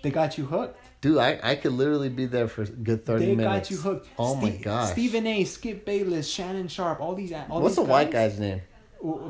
They 0.03 0.09
got 0.11 0.37
you 0.37 0.45
hooked. 0.45 0.77
Dude, 0.99 1.17
I, 1.17 1.39
I 1.41 1.55
could 1.55 1.71
literally 1.71 2.09
be 2.09 2.25
there 2.25 2.49
for 2.49 2.63
a 2.63 2.67
good 2.67 3.05
thirty 3.05 3.25
They 3.27 3.35
minutes. 3.35 3.69
They 3.69 3.75
got 3.75 3.83
you 3.85 3.89
hooked. 3.89 4.07
Oh 4.19 4.35
my 4.35 4.51
Ste- 4.51 4.61
gosh. 4.61 4.91
Stephen 4.91 5.25
A. 5.27 5.45
Skip 5.45 5.85
Bayless, 5.85 6.27
Shannon 6.29 6.67
Sharpe, 6.67 6.99
all 6.99 7.15
these. 7.15 7.31
All 7.31 7.61
What's 7.61 7.77
these 7.77 7.85
the 7.85 7.89
white 7.89 8.11
guy's 8.11 8.37
name? 8.37 8.61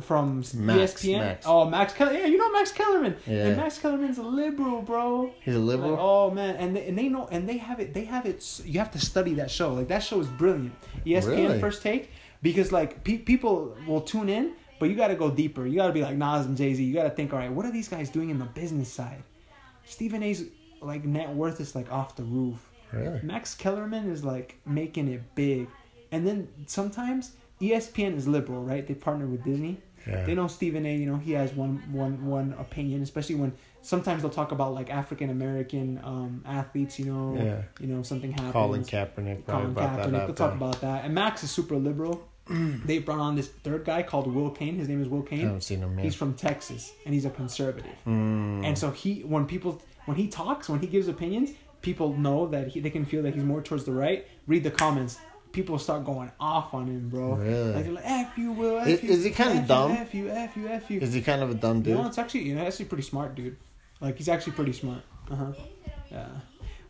From 0.01 0.43
Max, 0.55 0.93
ESPN? 0.93 1.19
Max. 1.19 1.45
Oh, 1.47 1.69
Max 1.69 1.93
Kellerman. 1.93 2.21
Yeah, 2.21 2.27
you 2.27 2.37
know 2.37 2.51
Max 2.51 2.71
Kellerman. 2.71 3.15
Yeah. 3.25 3.47
And 3.47 3.57
Max 3.57 3.79
Kellerman's 3.79 4.17
a 4.17 4.23
liberal, 4.23 4.81
bro. 4.81 5.31
He's 5.41 5.55
a 5.55 5.59
liberal. 5.59 5.91
Like, 5.91 5.99
oh 5.99 6.31
man, 6.31 6.55
and 6.57 6.75
they, 6.75 6.87
and 6.87 6.97
they 6.97 7.09
know 7.09 7.27
and 7.31 7.49
they 7.49 7.57
have 7.57 7.79
it. 7.79 7.93
They 7.93 8.05
have 8.05 8.25
it. 8.25 8.61
You 8.65 8.79
have 8.79 8.91
to 8.91 8.99
study 8.99 9.33
that 9.35 9.49
show. 9.49 9.73
Like 9.73 9.87
that 9.87 10.03
show 10.03 10.19
is 10.19 10.27
brilliant. 10.27 10.73
ESPN 11.05 11.27
Really? 11.27 11.59
First 11.59 11.81
Take 11.81 12.11
because 12.41 12.71
like 12.71 13.03
pe- 13.03 13.17
people 13.17 13.75
will 13.87 14.01
tune 14.01 14.29
in, 14.29 14.53
but 14.79 14.89
you 14.89 14.95
got 14.95 15.07
to 15.07 15.15
go 15.15 15.31
deeper. 15.31 15.65
You 15.65 15.77
got 15.77 15.87
to 15.87 15.93
be 15.93 16.01
like 16.01 16.17
Nas 16.17 16.45
and 16.45 16.55
Jay 16.55 16.73
Z. 16.73 16.83
You 16.83 16.93
got 16.93 17.03
to 17.03 17.09
think, 17.09 17.33
all 17.33 17.39
right, 17.39 17.51
what 17.51 17.65
are 17.65 17.71
these 17.71 17.87
guys 17.87 18.09
doing 18.09 18.29
in 18.29 18.37
the 18.37 18.45
business 18.45 18.91
side? 18.91 19.23
Stephen 19.85 20.21
A's 20.23 20.45
like 20.81 21.03
net 21.05 21.29
worth 21.29 21.59
is 21.59 21.73
like 21.75 21.91
off 21.91 22.15
the 22.15 22.23
roof. 22.23 22.69
Really? 22.91 23.19
Max 23.23 23.55
Kellerman 23.55 24.11
is 24.11 24.23
like 24.23 24.59
making 24.65 25.07
it 25.07 25.21
big, 25.33 25.67
and 26.11 26.27
then 26.27 26.47
sometimes 26.67 27.31
ESPN 27.61 28.15
is 28.15 28.27
liberal, 28.27 28.63
right? 28.63 28.85
They 28.85 28.93
partner 28.93 29.25
with 29.25 29.43
Disney. 29.43 29.79
Yeah. 30.07 30.25
They 30.25 30.35
know 30.35 30.47
Stephen 30.47 30.85
A. 30.85 30.95
You 30.95 31.05
know 31.05 31.17
he 31.17 31.31
has 31.31 31.53
one 31.53 31.81
one 31.91 32.25
one 32.25 32.53
opinion, 32.59 33.01
especially 33.01 33.35
when 33.35 33.53
sometimes 33.81 34.21
they'll 34.21 34.31
talk 34.31 34.51
about 34.51 34.73
like 34.73 34.89
African 34.89 35.29
American 35.29 35.99
um, 36.03 36.43
athletes. 36.45 36.99
You 36.99 37.05
know, 37.05 37.35
Yeah. 37.41 37.61
you 37.79 37.87
know 37.87 38.03
something 38.03 38.31
happens. 38.31 38.51
Colin 38.51 38.83
Kaepernick 38.83 39.45
Colin 39.45 39.73
Kaepernick. 39.73 40.11
They'll 40.25 40.33
talk 40.33 40.53
about 40.53 40.81
that. 40.81 41.05
And 41.05 41.15
Max 41.15 41.43
is 41.43 41.51
super 41.51 41.77
liberal. 41.77 42.27
they 42.49 42.97
brought 42.99 43.19
on 43.19 43.35
this 43.37 43.47
third 43.47 43.85
guy 43.85 44.03
called 44.03 44.27
Will 44.27 44.49
Cain. 44.49 44.75
His 44.77 44.89
name 44.89 45.01
is 45.01 45.07
Will 45.07 45.23
I 45.23 45.29
Cain. 45.29 45.39
haven't 45.39 45.61
seen 45.63 45.79
him 45.79 45.95
yet. 45.95 46.03
He's 46.03 46.15
from 46.15 46.33
Texas 46.33 46.91
and 47.05 47.13
he's 47.13 47.23
a 47.23 47.29
conservative. 47.29 47.95
Mm. 48.05 48.65
And 48.65 48.77
so 48.77 48.91
he, 48.91 49.21
when 49.21 49.45
people, 49.45 49.81
when 50.03 50.17
he 50.17 50.27
talks, 50.27 50.67
when 50.67 50.81
he 50.81 50.87
gives 50.87 51.07
opinions, 51.07 51.51
people 51.81 52.11
know 52.17 52.47
that 52.47 52.67
he, 52.67 52.81
they 52.81 52.89
can 52.89 53.05
feel 53.05 53.23
that 53.23 53.33
he's 53.33 53.45
more 53.45 53.61
towards 53.61 53.85
the 53.85 53.93
right. 53.93 54.27
Read 54.45 54.65
the 54.65 54.71
comments. 54.71 55.19
People 55.53 55.77
start 55.79 56.03
going 56.03 56.31
off 56.39 56.73
on 56.73 56.87
him, 56.87 57.09
bro. 57.09 57.35
Really? 57.35 57.73
Like, 57.73 57.87
like 57.87 58.03
F 58.05 58.37
you, 58.37 58.51
Will. 58.51 58.79
F 58.79 58.87
Is- 58.87 59.03
you, 59.03 59.09
is 59.11 59.23
he 59.23 59.29
kinda 59.31 59.53
F 59.53 59.61
you, 59.61 59.67
dumb? 59.67 59.91
F 59.91 60.13
you, 60.15 60.29
F 60.29 60.57
you, 60.57 60.67
F 60.67 60.91
you. 60.91 60.99
Is 60.99 61.13
he 61.13 61.21
kind 61.21 61.41
of 61.43 61.51
a 61.51 61.53
dumb 61.53 61.81
dude? 61.83 61.95
No, 61.95 62.07
it's 62.07 62.17
actually, 62.17 62.41
you 62.41 62.55
know, 62.55 62.65
actually 62.65 62.85
pretty 62.85 63.03
smart, 63.03 63.35
dude. 63.35 63.55
Like 64.01 64.17
he's 64.17 64.27
actually 64.29 64.53
pretty 64.53 64.73
smart. 64.73 65.01
Uh 65.31 65.35
huh. 65.35 65.51
Yeah. 66.11 66.25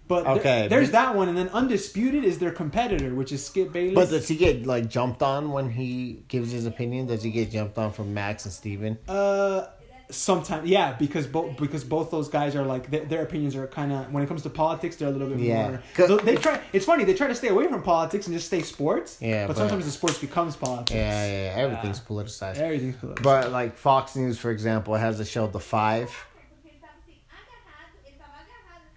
But 0.07 0.23
there- 0.23 0.33
Okay, 0.35 0.67
there's 0.69 0.87
but- 0.87 0.93
that 0.93 1.15
one, 1.15 1.27
and 1.29 1.37
then 1.37 1.49
undisputed 1.49 2.23
is 2.23 2.39
their 2.39 2.51
competitor, 2.51 3.13
which 3.13 3.31
is 3.33 3.45
Skip 3.45 3.73
Bayless. 3.73 3.95
But 3.95 4.09
does 4.09 4.27
he 4.29 4.35
get 4.37 4.65
like 4.65 4.89
jumped 4.89 5.21
on 5.21 5.51
when 5.51 5.69
he 5.69 6.23
gives 6.29 6.51
his 6.51 6.65
opinion? 6.65 7.07
Does 7.07 7.21
he 7.21 7.31
get 7.31 7.51
jumped 7.51 7.77
on 7.77 7.91
from 7.91 8.13
Max 8.13 8.45
and 8.45 8.53
Stephen? 8.53 8.97
Uh, 9.09 9.65
sometimes 10.13 10.67
yeah, 10.69 10.93
because 10.93 11.27
both 11.27 11.57
because 11.57 11.83
both 11.83 12.11
those 12.11 12.29
guys 12.29 12.55
are 12.55 12.65
like 12.65 12.89
their, 12.91 13.05
their 13.05 13.23
opinions 13.23 13.55
are 13.55 13.67
kind 13.67 13.91
of 13.91 14.11
when 14.11 14.23
it 14.23 14.27
comes 14.27 14.41
to 14.43 14.49
politics 14.49 14.95
they're 14.95 15.07
a 15.09 15.11
little 15.11 15.27
bit 15.27 15.39
Yeah. 15.39 15.79
more. 16.07 16.17
They 16.21 16.35
try. 16.35 16.61
It's 16.71 16.85
funny 16.85 17.03
they 17.03 17.13
try 17.13 17.27
to 17.27 17.35
stay 17.35 17.49
away 17.49 17.67
from 17.67 17.81
politics 17.83 18.27
and 18.27 18.35
just 18.35 18.47
stay 18.47 18.61
sports. 18.61 19.17
Yeah, 19.21 19.47
but, 19.47 19.53
but- 19.55 19.59
sometimes 19.59 19.85
the 19.85 19.91
sports 19.91 20.19
becomes 20.19 20.55
politics. 20.55 20.91
Yeah, 20.95 21.25
yeah, 21.25 21.43
yeah. 21.55 21.61
everything's 21.63 21.99
politicized. 21.99 22.57
Everything's 22.57 22.95
political. 22.97 23.23
But 23.23 23.51
like 23.51 23.77
Fox 23.77 24.15
News, 24.15 24.37
for 24.39 24.51
example, 24.51 24.93
has 24.95 25.17
the 25.17 25.25
show 25.25 25.47
The 25.47 25.59
Five. 25.59 26.11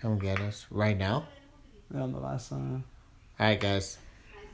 Come 0.01 0.19
get 0.19 0.39
us 0.41 0.67
right 0.71 0.97
now. 0.97 1.27
on 1.95 2.13
the 2.13 2.19
last 2.19 2.49
song. 2.49 2.85
All 3.41 3.47
right, 3.47 3.59
guys, 3.59 3.99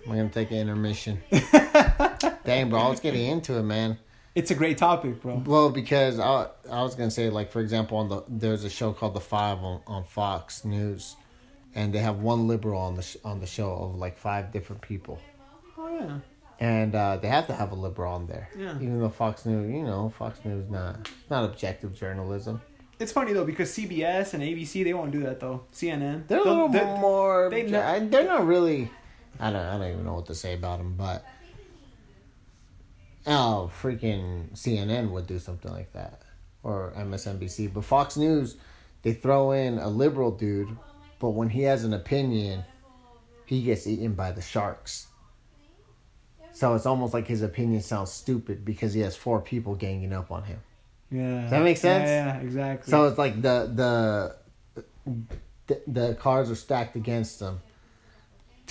we're 0.07 0.17
gonna 0.17 0.29
take 0.29 0.51
an 0.51 0.57
intermission. 0.59 1.21
Dang, 2.45 2.71
bro, 2.71 2.89
let's 2.89 3.01
get 3.01 3.15
into 3.15 3.57
it, 3.59 3.63
man. 3.63 3.99
It's 4.35 4.51
a 4.51 4.55
great 4.55 4.79
topic, 4.79 5.21
bro. 5.21 5.43
Well, 5.45 5.69
because 5.71 6.19
I 6.19 6.49
I 6.71 6.83
was 6.83 6.95
gonna 6.95 7.11
say 7.11 7.29
like 7.29 7.51
for 7.53 7.61
example 7.61 7.99
on 7.99 8.09
the 8.09 8.23
there's 8.29 8.65
a 8.65 8.71
show 8.71 8.93
called 8.93 9.15
The 9.15 9.21
Five 9.21 9.59
on, 9.59 9.81
on 9.87 10.05
Fox 10.05 10.65
News, 10.65 11.17
and 11.75 11.93
they 11.93 11.99
have 11.99 12.21
one 12.21 12.49
liberal 12.49 12.81
on 12.81 12.95
the 12.95 13.03
sh- 13.03 13.19
on 13.25 13.41
the 13.41 13.47
show 13.47 13.71
of 13.75 13.97
like 13.97 14.17
five 14.17 14.51
different 14.51 14.81
people, 14.81 15.19
Oh 15.77 15.95
yeah. 16.01 16.19
and 16.61 16.95
uh, 16.95 17.19
they 17.19 17.29
have 17.29 17.47
to 17.49 17.53
have 17.55 17.73
a 17.73 17.75
liberal 17.75 18.13
on 18.15 18.27
there. 18.27 18.49
Yeah. 18.59 18.75
Even 18.77 19.01
though 19.01 19.11
Fox 19.11 19.45
News, 19.45 19.71
you 19.71 19.83
know, 19.83 20.13
Fox 20.19 20.43
News 20.47 20.65
not 20.71 21.11
not 21.29 21.45
objective 21.45 21.93
journalism. 21.95 22.63
It's 22.99 23.13
funny 23.13 23.33
though 23.35 23.45
because 23.45 23.71
CBS 23.71 24.33
and 24.33 24.43
ABC 24.43 24.83
they 24.85 24.95
won't 24.95 25.11
do 25.13 25.25
that 25.25 25.41
though. 25.41 25.65
CNN 25.75 26.27
They're 26.27 26.39
a 26.41 26.45
little 26.45 26.69
they're- 26.69 26.85
more. 26.87 27.51
they 27.51 27.65
they're 27.65 28.25
not 28.25 28.47
really. 28.47 28.91
I 29.41 29.51
don't. 29.51 29.61
I 29.67 29.77
don't 29.77 29.93
even 29.93 30.05
know 30.07 30.15
what 30.15 30.27
to 30.27 30.35
say 30.35 30.55
about 30.55 30.79
them, 30.79 30.95
but. 30.97 31.23
Oh, 33.27 33.71
freaking 33.81 34.51
CNN 34.53 35.11
would 35.11 35.27
do 35.27 35.39
something 35.39 35.71
like 35.71 35.93
that, 35.93 36.23
or 36.63 36.93
MSNBC. 36.97 37.73
But 37.73 37.85
Fox 37.85 38.17
News, 38.17 38.57
they 39.03 39.13
throw 39.13 39.53
in 39.53 39.79
a 39.79 39.89
liberal 39.89 40.33
dude, 40.33 40.77
but 41.19 41.31
when 41.31 41.49
he 41.49 41.63
has 41.63 41.85
an 41.85 41.93
opinion, 41.93 42.65
he 43.47 43.63
gets 43.63 43.87
eaten 43.87 44.15
by 44.15 44.33
the 44.33 44.43
sharks. 44.43 45.07
So 46.53 46.75
it's 46.75 46.87
almost 46.87 47.15
like 47.15 47.27
his 47.27 47.43
opinion 47.43 47.81
sounds 47.81 48.11
stupid 48.11 48.65
because 48.65 48.93
he 48.93 49.01
has 49.01 49.17
four 49.17 49.41
people 49.41 49.75
ganging 49.75 50.13
up 50.13 50.31
on 50.31 50.43
him. 50.45 50.61
Yeah. 51.11 51.43
Does 51.43 51.51
that 51.51 51.63
make 51.63 51.77
sense? 51.77 52.09
Yeah, 52.09 52.37
yeah, 52.37 52.41
exactly. 52.41 52.91
So 52.91 53.07
it's 53.07 53.19
like 53.19 53.41
the 53.41 53.71
the 53.75 54.37
the, 55.67 55.83
the 55.87 56.15
cards 56.15 56.51
are 56.51 56.57
stacked 56.57 56.97
against 56.97 57.39
them 57.39 57.61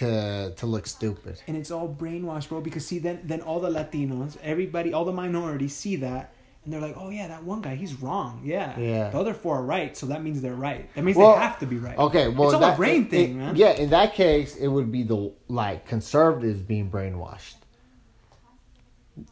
to 0.01 0.53
to 0.55 0.65
look 0.65 0.85
stupid. 0.87 1.41
and 1.47 1.55
it's 1.57 1.71
all 1.71 1.87
brainwashed, 2.03 2.49
bro. 2.49 2.61
Because 2.61 2.85
see, 2.85 2.99
then 2.99 3.21
then 3.23 3.41
all 3.41 3.59
the 3.59 3.69
Latinos, 3.69 4.37
everybody, 4.43 4.93
all 4.93 5.05
the 5.05 5.11
minorities 5.23 5.75
see 5.75 5.95
that, 5.97 6.33
and 6.63 6.73
they're 6.73 6.81
like, 6.87 6.95
"Oh 6.97 7.09
yeah, 7.09 7.27
that 7.29 7.43
one 7.43 7.61
guy, 7.61 7.75
he's 7.75 7.93
wrong. 8.01 8.41
Yeah, 8.43 8.77
Yeah. 8.79 9.09
The 9.09 9.17
other 9.19 9.33
four 9.33 9.57
are 9.59 9.63
right, 9.77 9.95
so 9.95 10.05
that 10.07 10.21
means 10.23 10.41
they're 10.41 10.61
right. 10.69 10.83
That 10.95 11.03
means 11.03 11.17
Well, 11.17 11.35
they 11.35 11.41
have 11.41 11.59
to 11.59 11.65
be 11.65 11.77
right. 11.77 11.97
Okay, 11.97 12.27
well 12.27 12.49
it's 12.49 12.53
all 12.55 12.61
that, 12.61 12.73
a 12.75 12.77
brain 12.77 13.03
it- 13.05 13.09
thing, 13.11 13.31
it- 13.31 13.35
man. 13.41 13.55
Yeah, 13.55 13.71
in 13.83 13.89
that 13.91 14.13
case, 14.13 14.55
it 14.55 14.67
would 14.67 14.91
be 14.91 15.03
the 15.03 15.31
like 15.47 15.85
conservatives 15.87 16.61
being 16.61 16.89
brainwashed. 16.91 17.55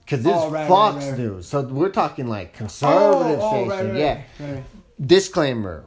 Because 0.01 0.23
this 0.23 0.34
Oh, 0.36 0.49
right, 0.49 0.67
Fox 0.67 0.95
right, 1.05 1.10
right. 1.12 1.19
News, 1.19 1.47
so 1.47 1.62
we're 1.62 1.89
talking 2.03 2.27
like 2.27 2.53
conservative 2.53 3.39
Oh, 3.41 3.65
oh, 3.65 3.69
station. 3.69 3.95
yeah. 3.95 4.21
Disclaimer: 4.99 5.86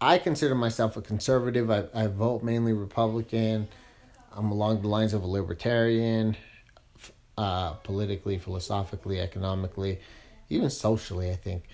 I 0.00 0.18
consider 0.18 0.54
myself 0.54 0.96
a 0.96 1.02
conservative. 1.02 1.70
I, 1.70 1.84
I 1.94 2.08
vote 2.08 2.42
mainly 2.42 2.72
Republican. 2.72 3.68
I'm 4.36 4.50
along 4.50 4.82
the 4.82 4.88
lines 4.88 5.14
of 5.14 5.22
a 5.22 5.26
libertarian, 5.26 6.36
uh, 7.38 7.72
politically, 7.74 8.38
philosophically, 8.38 9.20
economically, 9.20 10.00
even 10.48 10.70
socially. 10.70 11.30
I 11.30 11.36
think, 11.36 11.64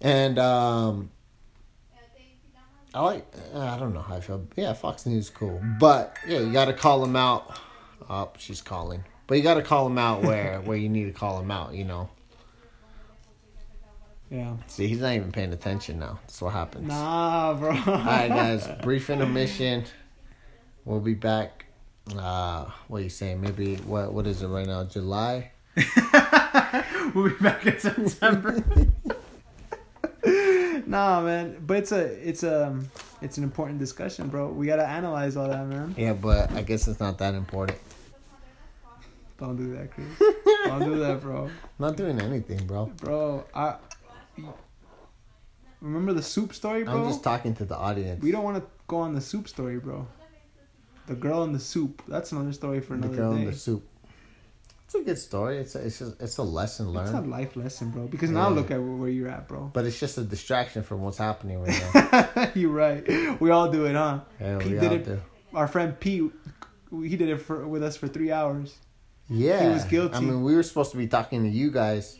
and 0.00 0.38
um, 0.38 1.10
I 2.94 3.00
like. 3.00 3.26
uh, 3.54 3.60
I 3.60 3.78
don't 3.78 3.94
know 3.94 4.02
how 4.02 4.16
I 4.16 4.20
feel. 4.20 4.46
Yeah, 4.56 4.72
Fox 4.74 5.06
News 5.06 5.24
is 5.24 5.30
cool, 5.30 5.62
but 5.80 6.16
yeah, 6.26 6.40
you 6.40 6.52
got 6.52 6.66
to 6.66 6.74
call 6.74 7.00
them 7.00 7.16
out. 7.16 7.58
Oh, 8.08 8.30
she's 8.36 8.60
calling, 8.60 9.04
but 9.26 9.36
you 9.36 9.42
got 9.42 9.54
to 9.54 9.62
call 9.62 9.84
them 9.84 9.98
out 9.98 10.22
where 10.22 10.60
where 10.64 10.76
you 10.76 10.88
need 10.88 11.04
to 11.04 11.12
call 11.12 11.38
them 11.38 11.50
out. 11.50 11.74
You 11.74 11.84
know. 11.84 12.10
Yeah. 14.30 14.56
See, 14.66 14.86
he's 14.88 15.00
not 15.00 15.12
even 15.12 15.30
paying 15.30 15.52
attention 15.52 15.98
now. 15.98 16.18
That's 16.22 16.40
what 16.40 16.54
happens. 16.54 16.88
Nah, 16.88 17.52
bro. 17.52 17.68
All 17.70 17.76
right, 17.84 18.28
guys. 18.28 18.66
Brief 18.82 19.10
intermission. 19.10 19.84
We'll 20.86 21.00
be 21.00 21.12
back. 21.12 21.61
Uh, 22.16 22.66
what 22.88 23.00
are 23.00 23.04
you 23.04 23.10
saying? 23.10 23.40
Maybe 23.40 23.76
what? 23.76 24.12
What 24.12 24.26
is 24.26 24.42
it 24.42 24.48
right 24.48 24.66
now? 24.66 24.84
July. 24.84 25.52
we'll 27.14 27.30
be 27.30 27.34
back 27.40 27.64
in 27.66 27.78
September. 27.78 28.62
nah, 30.86 31.20
man. 31.22 31.62
But 31.64 31.78
it's 31.78 31.92
a 31.92 32.28
it's 32.28 32.42
a 32.42 32.78
it's 33.22 33.38
an 33.38 33.44
important 33.44 33.78
discussion, 33.78 34.28
bro. 34.28 34.48
We 34.48 34.66
gotta 34.66 34.86
analyze 34.86 35.36
all 35.36 35.48
that, 35.48 35.66
man. 35.66 35.94
Yeah, 35.96 36.12
but 36.12 36.52
I 36.52 36.62
guess 36.62 36.88
it's 36.88 37.00
not 37.00 37.18
that 37.18 37.34
important. 37.34 37.78
Don't 39.38 39.56
do 39.56 39.74
that, 39.74 39.90
Chris. 39.90 40.06
Don't 40.66 40.84
do 40.84 40.98
that, 41.00 41.20
bro. 41.20 41.46
I'm 41.46 41.50
not 41.78 41.96
doing 41.96 42.20
anything, 42.20 42.64
bro. 42.66 42.86
Bro, 42.96 43.44
I 43.54 43.76
remember 45.80 46.12
the 46.12 46.22
soup 46.22 46.52
story, 46.54 46.84
bro. 46.84 47.02
I'm 47.04 47.08
just 47.08 47.24
talking 47.24 47.54
to 47.56 47.64
the 47.64 47.76
audience. 47.76 48.22
we 48.22 48.30
don't 48.30 48.44
want 48.44 48.58
to 48.58 48.64
go 48.86 48.98
on 48.98 49.14
the 49.14 49.20
soup 49.20 49.48
story, 49.48 49.78
bro. 49.78 50.06
The 51.06 51.14
girl 51.14 51.42
in 51.44 51.52
the 51.52 51.58
soup. 51.60 52.02
That's 52.08 52.32
another 52.32 52.52
story 52.52 52.80
for 52.80 52.94
another 52.94 53.08
day. 53.08 53.16
the 53.16 53.22
girl 53.22 53.34
day. 53.34 53.40
in 53.42 53.46
the 53.46 53.52
soup. 53.56 53.88
It's 54.84 54.94
a 54.94 55.00
good 55.02 55.18
story. 55.18 55.58
It's 55.58 55.74
a, 55.74 55.78
it's 55.86 55.98
just 55.98 56.20
it's 56.20 56.36
a 56.36 56.42
lesson 56.42 56.90
learned. 56.90 57.08
It's 57.08 57.16
a 57.16 57.20
life 57.22 57.56
lesson, 57.56 57.90
bro. 57.90 58.06
Because 58.08 58.28
now 58.30 58.50
look 58.50 58.70
at 58.70 58.76
where 58.76 59.08
you're 59.08 59.28
at, 59.28 59.48
bro. 59.48 59.70
but 59.72 59.86
it's 59.86 59.98
just 59.98 60.18
a 60.18 60.22
distraction 60.22 60.82
from 60.82 61.00
what's 61.00 61.16
happening 61.16 61.62
right 61.62 61.82
now. 61.94 62.50
you're 62.54 62.70
right. 62.70 63.40
We 63.40 63.50
all 63.50 63.70
do 63.70 63.86
it, 63.86 63.94
huh? 63.94 64.20
Yeah, 64.38 64.58
Pete 64.58 64.66
we 64.72 64.78
did 64.78 64.84
all 64.90 64.92
it. 64.96 65.04
do. 65.06 65.20
Our 65.54 65.66
friend 65.66 65.98
Pete, 65.98 66.30
he 66.90 67.16
did 67.16 67.30
it 67.30 67.38
for 67.38 67.66
with 67.66 67.82
us 67.82 67.96
for 67.96 68.06
three 68.06 68.30
hours, 68.32 68.76
Yeah, 69.28 69.62
he 69.62 69.68
was 69.70 69.84
guilty. 69.84 70.14
I 70.14 70.20
mean, 70.20 70.42
we 70.44 70.54
were 70.54 70.62
supposed 70.62 70.90
to 70.92 70.98
be 70.98 71.06
talking 71.06 71.42
to 71.44 71.48
you 71.48 71.70
guys. 71.70 72.18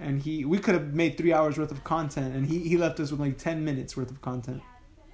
and 0.00 0.22
he 0.22 0.46
we 0.46 0.58
could 0.58 0.74
have 0.74 0.94
made 0.94 1.18
three 1.18 1.34
hours 1.34 1.58
worth 1.58 1.70
of 1.70 1.84
content, 1.84 2.34
and 2.34 2.46
he 2.46 2.60
he 2.60 2.78
left 2.78 2.98
us 2.98 3.10
with 3.10 3.20
like 3.20 3.36
ten 3.36 3.62
minutes 3.64 3.94
worth 3.94 4.10
of 4.10 4.22
content, 4.22 4.62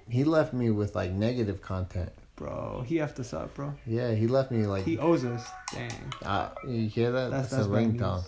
He 0.09 0.23
left 0.23 0.53
me 0.53 0.69
with 0.71 0.95
like 0.95 1.11
negative 1.11 1.61
content. 1.61 2.11
Bro. 2.35 2.83
He 2.85 2.95
effed 2.95 3.19
us 3.19 3.33
up, 3.33 3.53
bro. 3.53 3.73
Yeah, 3.85 4.13
he 4.13 4.27
left 4.27 4.51
me 4.51 4.65
like. 4.65 4.83
He 4.85 4.97
owes 4.97 5.23
us. 5.25 5.47
Dang. 5.73 5.91
uh, 6.23 6.49
you 6.67 6.87
hear 6.87 7.11
that? 7.11 7.31
That's- 7.31 7.49
That's, 7.51 7.67
that's 7.67 7.67
a 7.67 7.69
ringtone. 7.69 8.23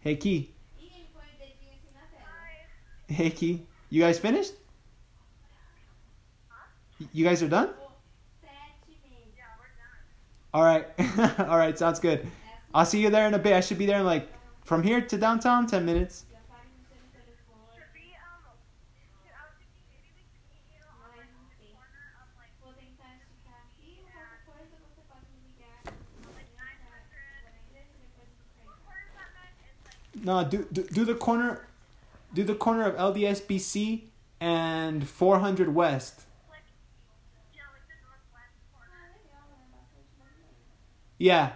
Hey 0.00 0.16
Key. 0.16 0.50
Hey 3.08 3.30
Key. 3.30 3.62
You 3.90 4.02
guys 4.02 4.18
finished? 4.18 4.52
You 7.12 7.24
guys 7.24 7.42
are 7.42 7.48
done? 7.48 7.70
All 10.54 10.62
right. 10.64 10.86
All 11.40 11.58
right, 11.58 11.78
sounds 11.78 11.98
good. 12.00 12.26
I'll 12.74 12.86
see 12.86 13.00
you 13.00 13.10
there 13.10 13.26
in 13.28 13.34
a 13.34 13.38
bit. 13.38 13.54
I 13.54 13.60
should 13.60 13.78
be 13.78 13.86
there 13.86 13.98
in 14.00 14.06
like 14.06 14.28
from 14.64 14.82
here 14.82 15.00
to 15.00 15.16
downtown 15.18 15.66
10 15.66 15.84
minutes. 15.84 16.24
No, 30.22 30.44
do, 30.44 30.66
do 30.72 30.82
do 30.84 31.04
the 31.04 31.14
corner 31.14 31.66
do 32.34 32.44
the 32.44 32.54
corner 32.54 32.84
of 32.84 33.14
LDSBC 33.14 34.02
and 34.40 35.08
400 35.08 35.74
West. 35.74 36.22
Yeah. 41.18 41.52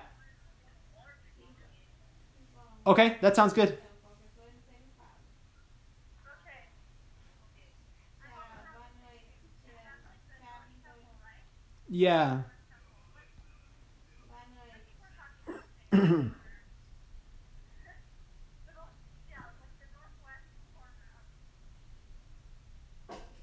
Okay, 2.87 3.17
that 3.21 3.37
sounds 3.37 3.53
good. 3.53 3.79
Yeah. 11.89 12.41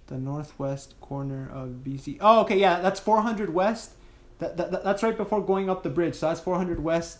the 0.10 0.18
northwest 0.18 0.95
corner 1.01 1.49
of 1.53 1.84
BC. 1.84 2.18
Oh, 2.20 2.41
okay, 2.41 2.60
yeah, 2.60 2.82
that's 2.82 2.99
400 2.99 3.53
West. 3.53 3.93
That, 4.39 4.57
that, 4.57 4.84
that's 4.84 5.03
right 5.03 5.16
before 5.16 5.41
going 5.45 5.70
up 5.70 5.84
the 5.84 5.89
bridge. 5.89 6.16
So 6.16 6.28
that's 6.28 6.39
400 6.41 6.84
West 6.84 7.20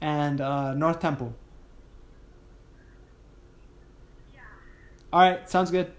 and 0.00 0.40
uh, 0.40 0.74
North 0.74 1.00
Temple. 1.00 1.34
All 5.12 5.20
right, 5.20 5.48
sounds 5.48 5.70
good. 5.70 5.92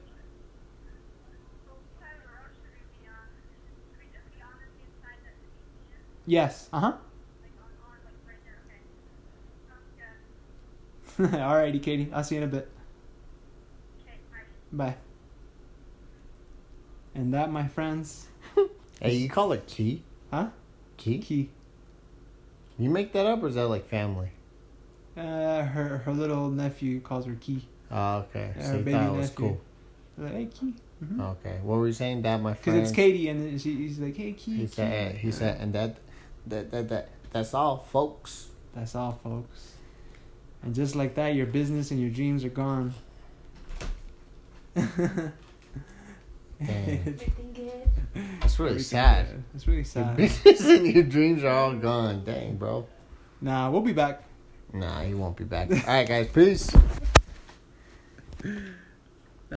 Yes. 6.26 6.70
Uh 6.74 6.80
huh. 6.80 6.94
Alrighty, 11.20 11.82
Katie. 11.82 12.10
I'll 12.14 12.24
see 12.24 12.36
you 12.36 12.42
in 12.42 12.48
a 12.48 12.52
bit. 12.52 12.70
Bye. 14.72 14.96
And 17.16 17.34
that, 17.34 17.52
my 17.52 17.68
friends, 17.68 18.28
Hey, 19.02 19.16
you 19.16 19.30
call 19.30 19.52
it 19.54 19.66
Key? 19.68 20.04
huh? 20.32 20.48
Key? 20.98 21.18
Key. 21.20 21.50
You 22.78 22.90
make 22.90 23.14
that 23.14 23.26
up 23.26 23.42
or 23.42 23.48
is 23.48 23.56
that 23.56 23.68
like 23.68 23.88
family? 23.88 24.30
Uh, 25.18 25.64
her 25.64 26.00
her 26.00 26.12
little 26.12 26.50
nephew 26.50 27.00
calls 27.00 27.26
her 27.26 27.36
Key. 27.40 27.66
Oh, 27.90 28.18
okay. 28.18 28.54
Yeah, 28.58 28.66
so 28.66 28.72
her 28.74 28.78
baby 28.80 28.92
thought 28.92 29.12
was 29.16 29.30
nephew. 29.30 29.36
cool. 29.36 29.62
Like, 30.18 30.34
hey, 30.34 30.46
Key. 30.48 30.74
Mm-hmm. 31.04 31.22
Okay. 31.22 31.60
What 31.64 31.76
were 31.78 31.88
you 31.88 31.94
saying? 31.94 32.22
That 32.24 32.42
my 32.42 32.54
Because 32.54 32.76
it's 32.76 32.92
Katie, 32.92 33.30
and 33.30 33.60
she, 33.62 33.76
he's 33.76 34.00
like, 34.00 34.16
hey, 34.18 34.34
Key. 34.34 34.52
He 34.56 34.60
Key. 34.62 34.68
said. 34.68 35.16
He 35.16 35.32
said, 35.32 35.60
and 35.62 35.74
that, 35.74 35.96
that, 36.48 36.72
that, 36.72 36.90
that, 36.90 37.10
that's 37.32 37.54
all, 37.54 37.78
folks. 37.78 38.48
That's 38.74 38.94
all, 38.96 39.20
folks. 39.24 39.74
And 40.64 40.74
just 40.76 40.96
like 40.96 41.16
that, 41.16 41.36
your 41.36 41.46
business 41.46 41.92
and 41.92 42.00
your 42.02 42.10
dreams 42.10 42.44
are 42.44 42.50
gone. 42.50 42.94
Everything? 46.62 47.20
That's 48.40 48.60
really 48.60 48.80
sad. 48.80 49.28
good. 49.28 49.44
It's 49.54 49.68
really 49.68 49.78
Your 49.80 49.86
sad. 49.86 50.16
business 50.18 50.66
and 50.66 50.88
your 50.88 51.04
dreams 51.04 51.44
are 51.44 51.50
all 51.50 51.74
gone. 51.74 52.24
Dang, 52.24 52.56
bro. 52.56 52.88
Nah, 53.42 53.70
we'll 53.70 53.82
be 53.82 53.94
back. 53.94 54.24
Nah, 54.74 55.02
he 55.02 55.14
won't 55.14 55.36
be 55.38 55.44
back. 55.44 55.70
All 55.70 55.78
right, 55.94 56.08
guys. 56.08 56.28
Peace. 56.30 56.72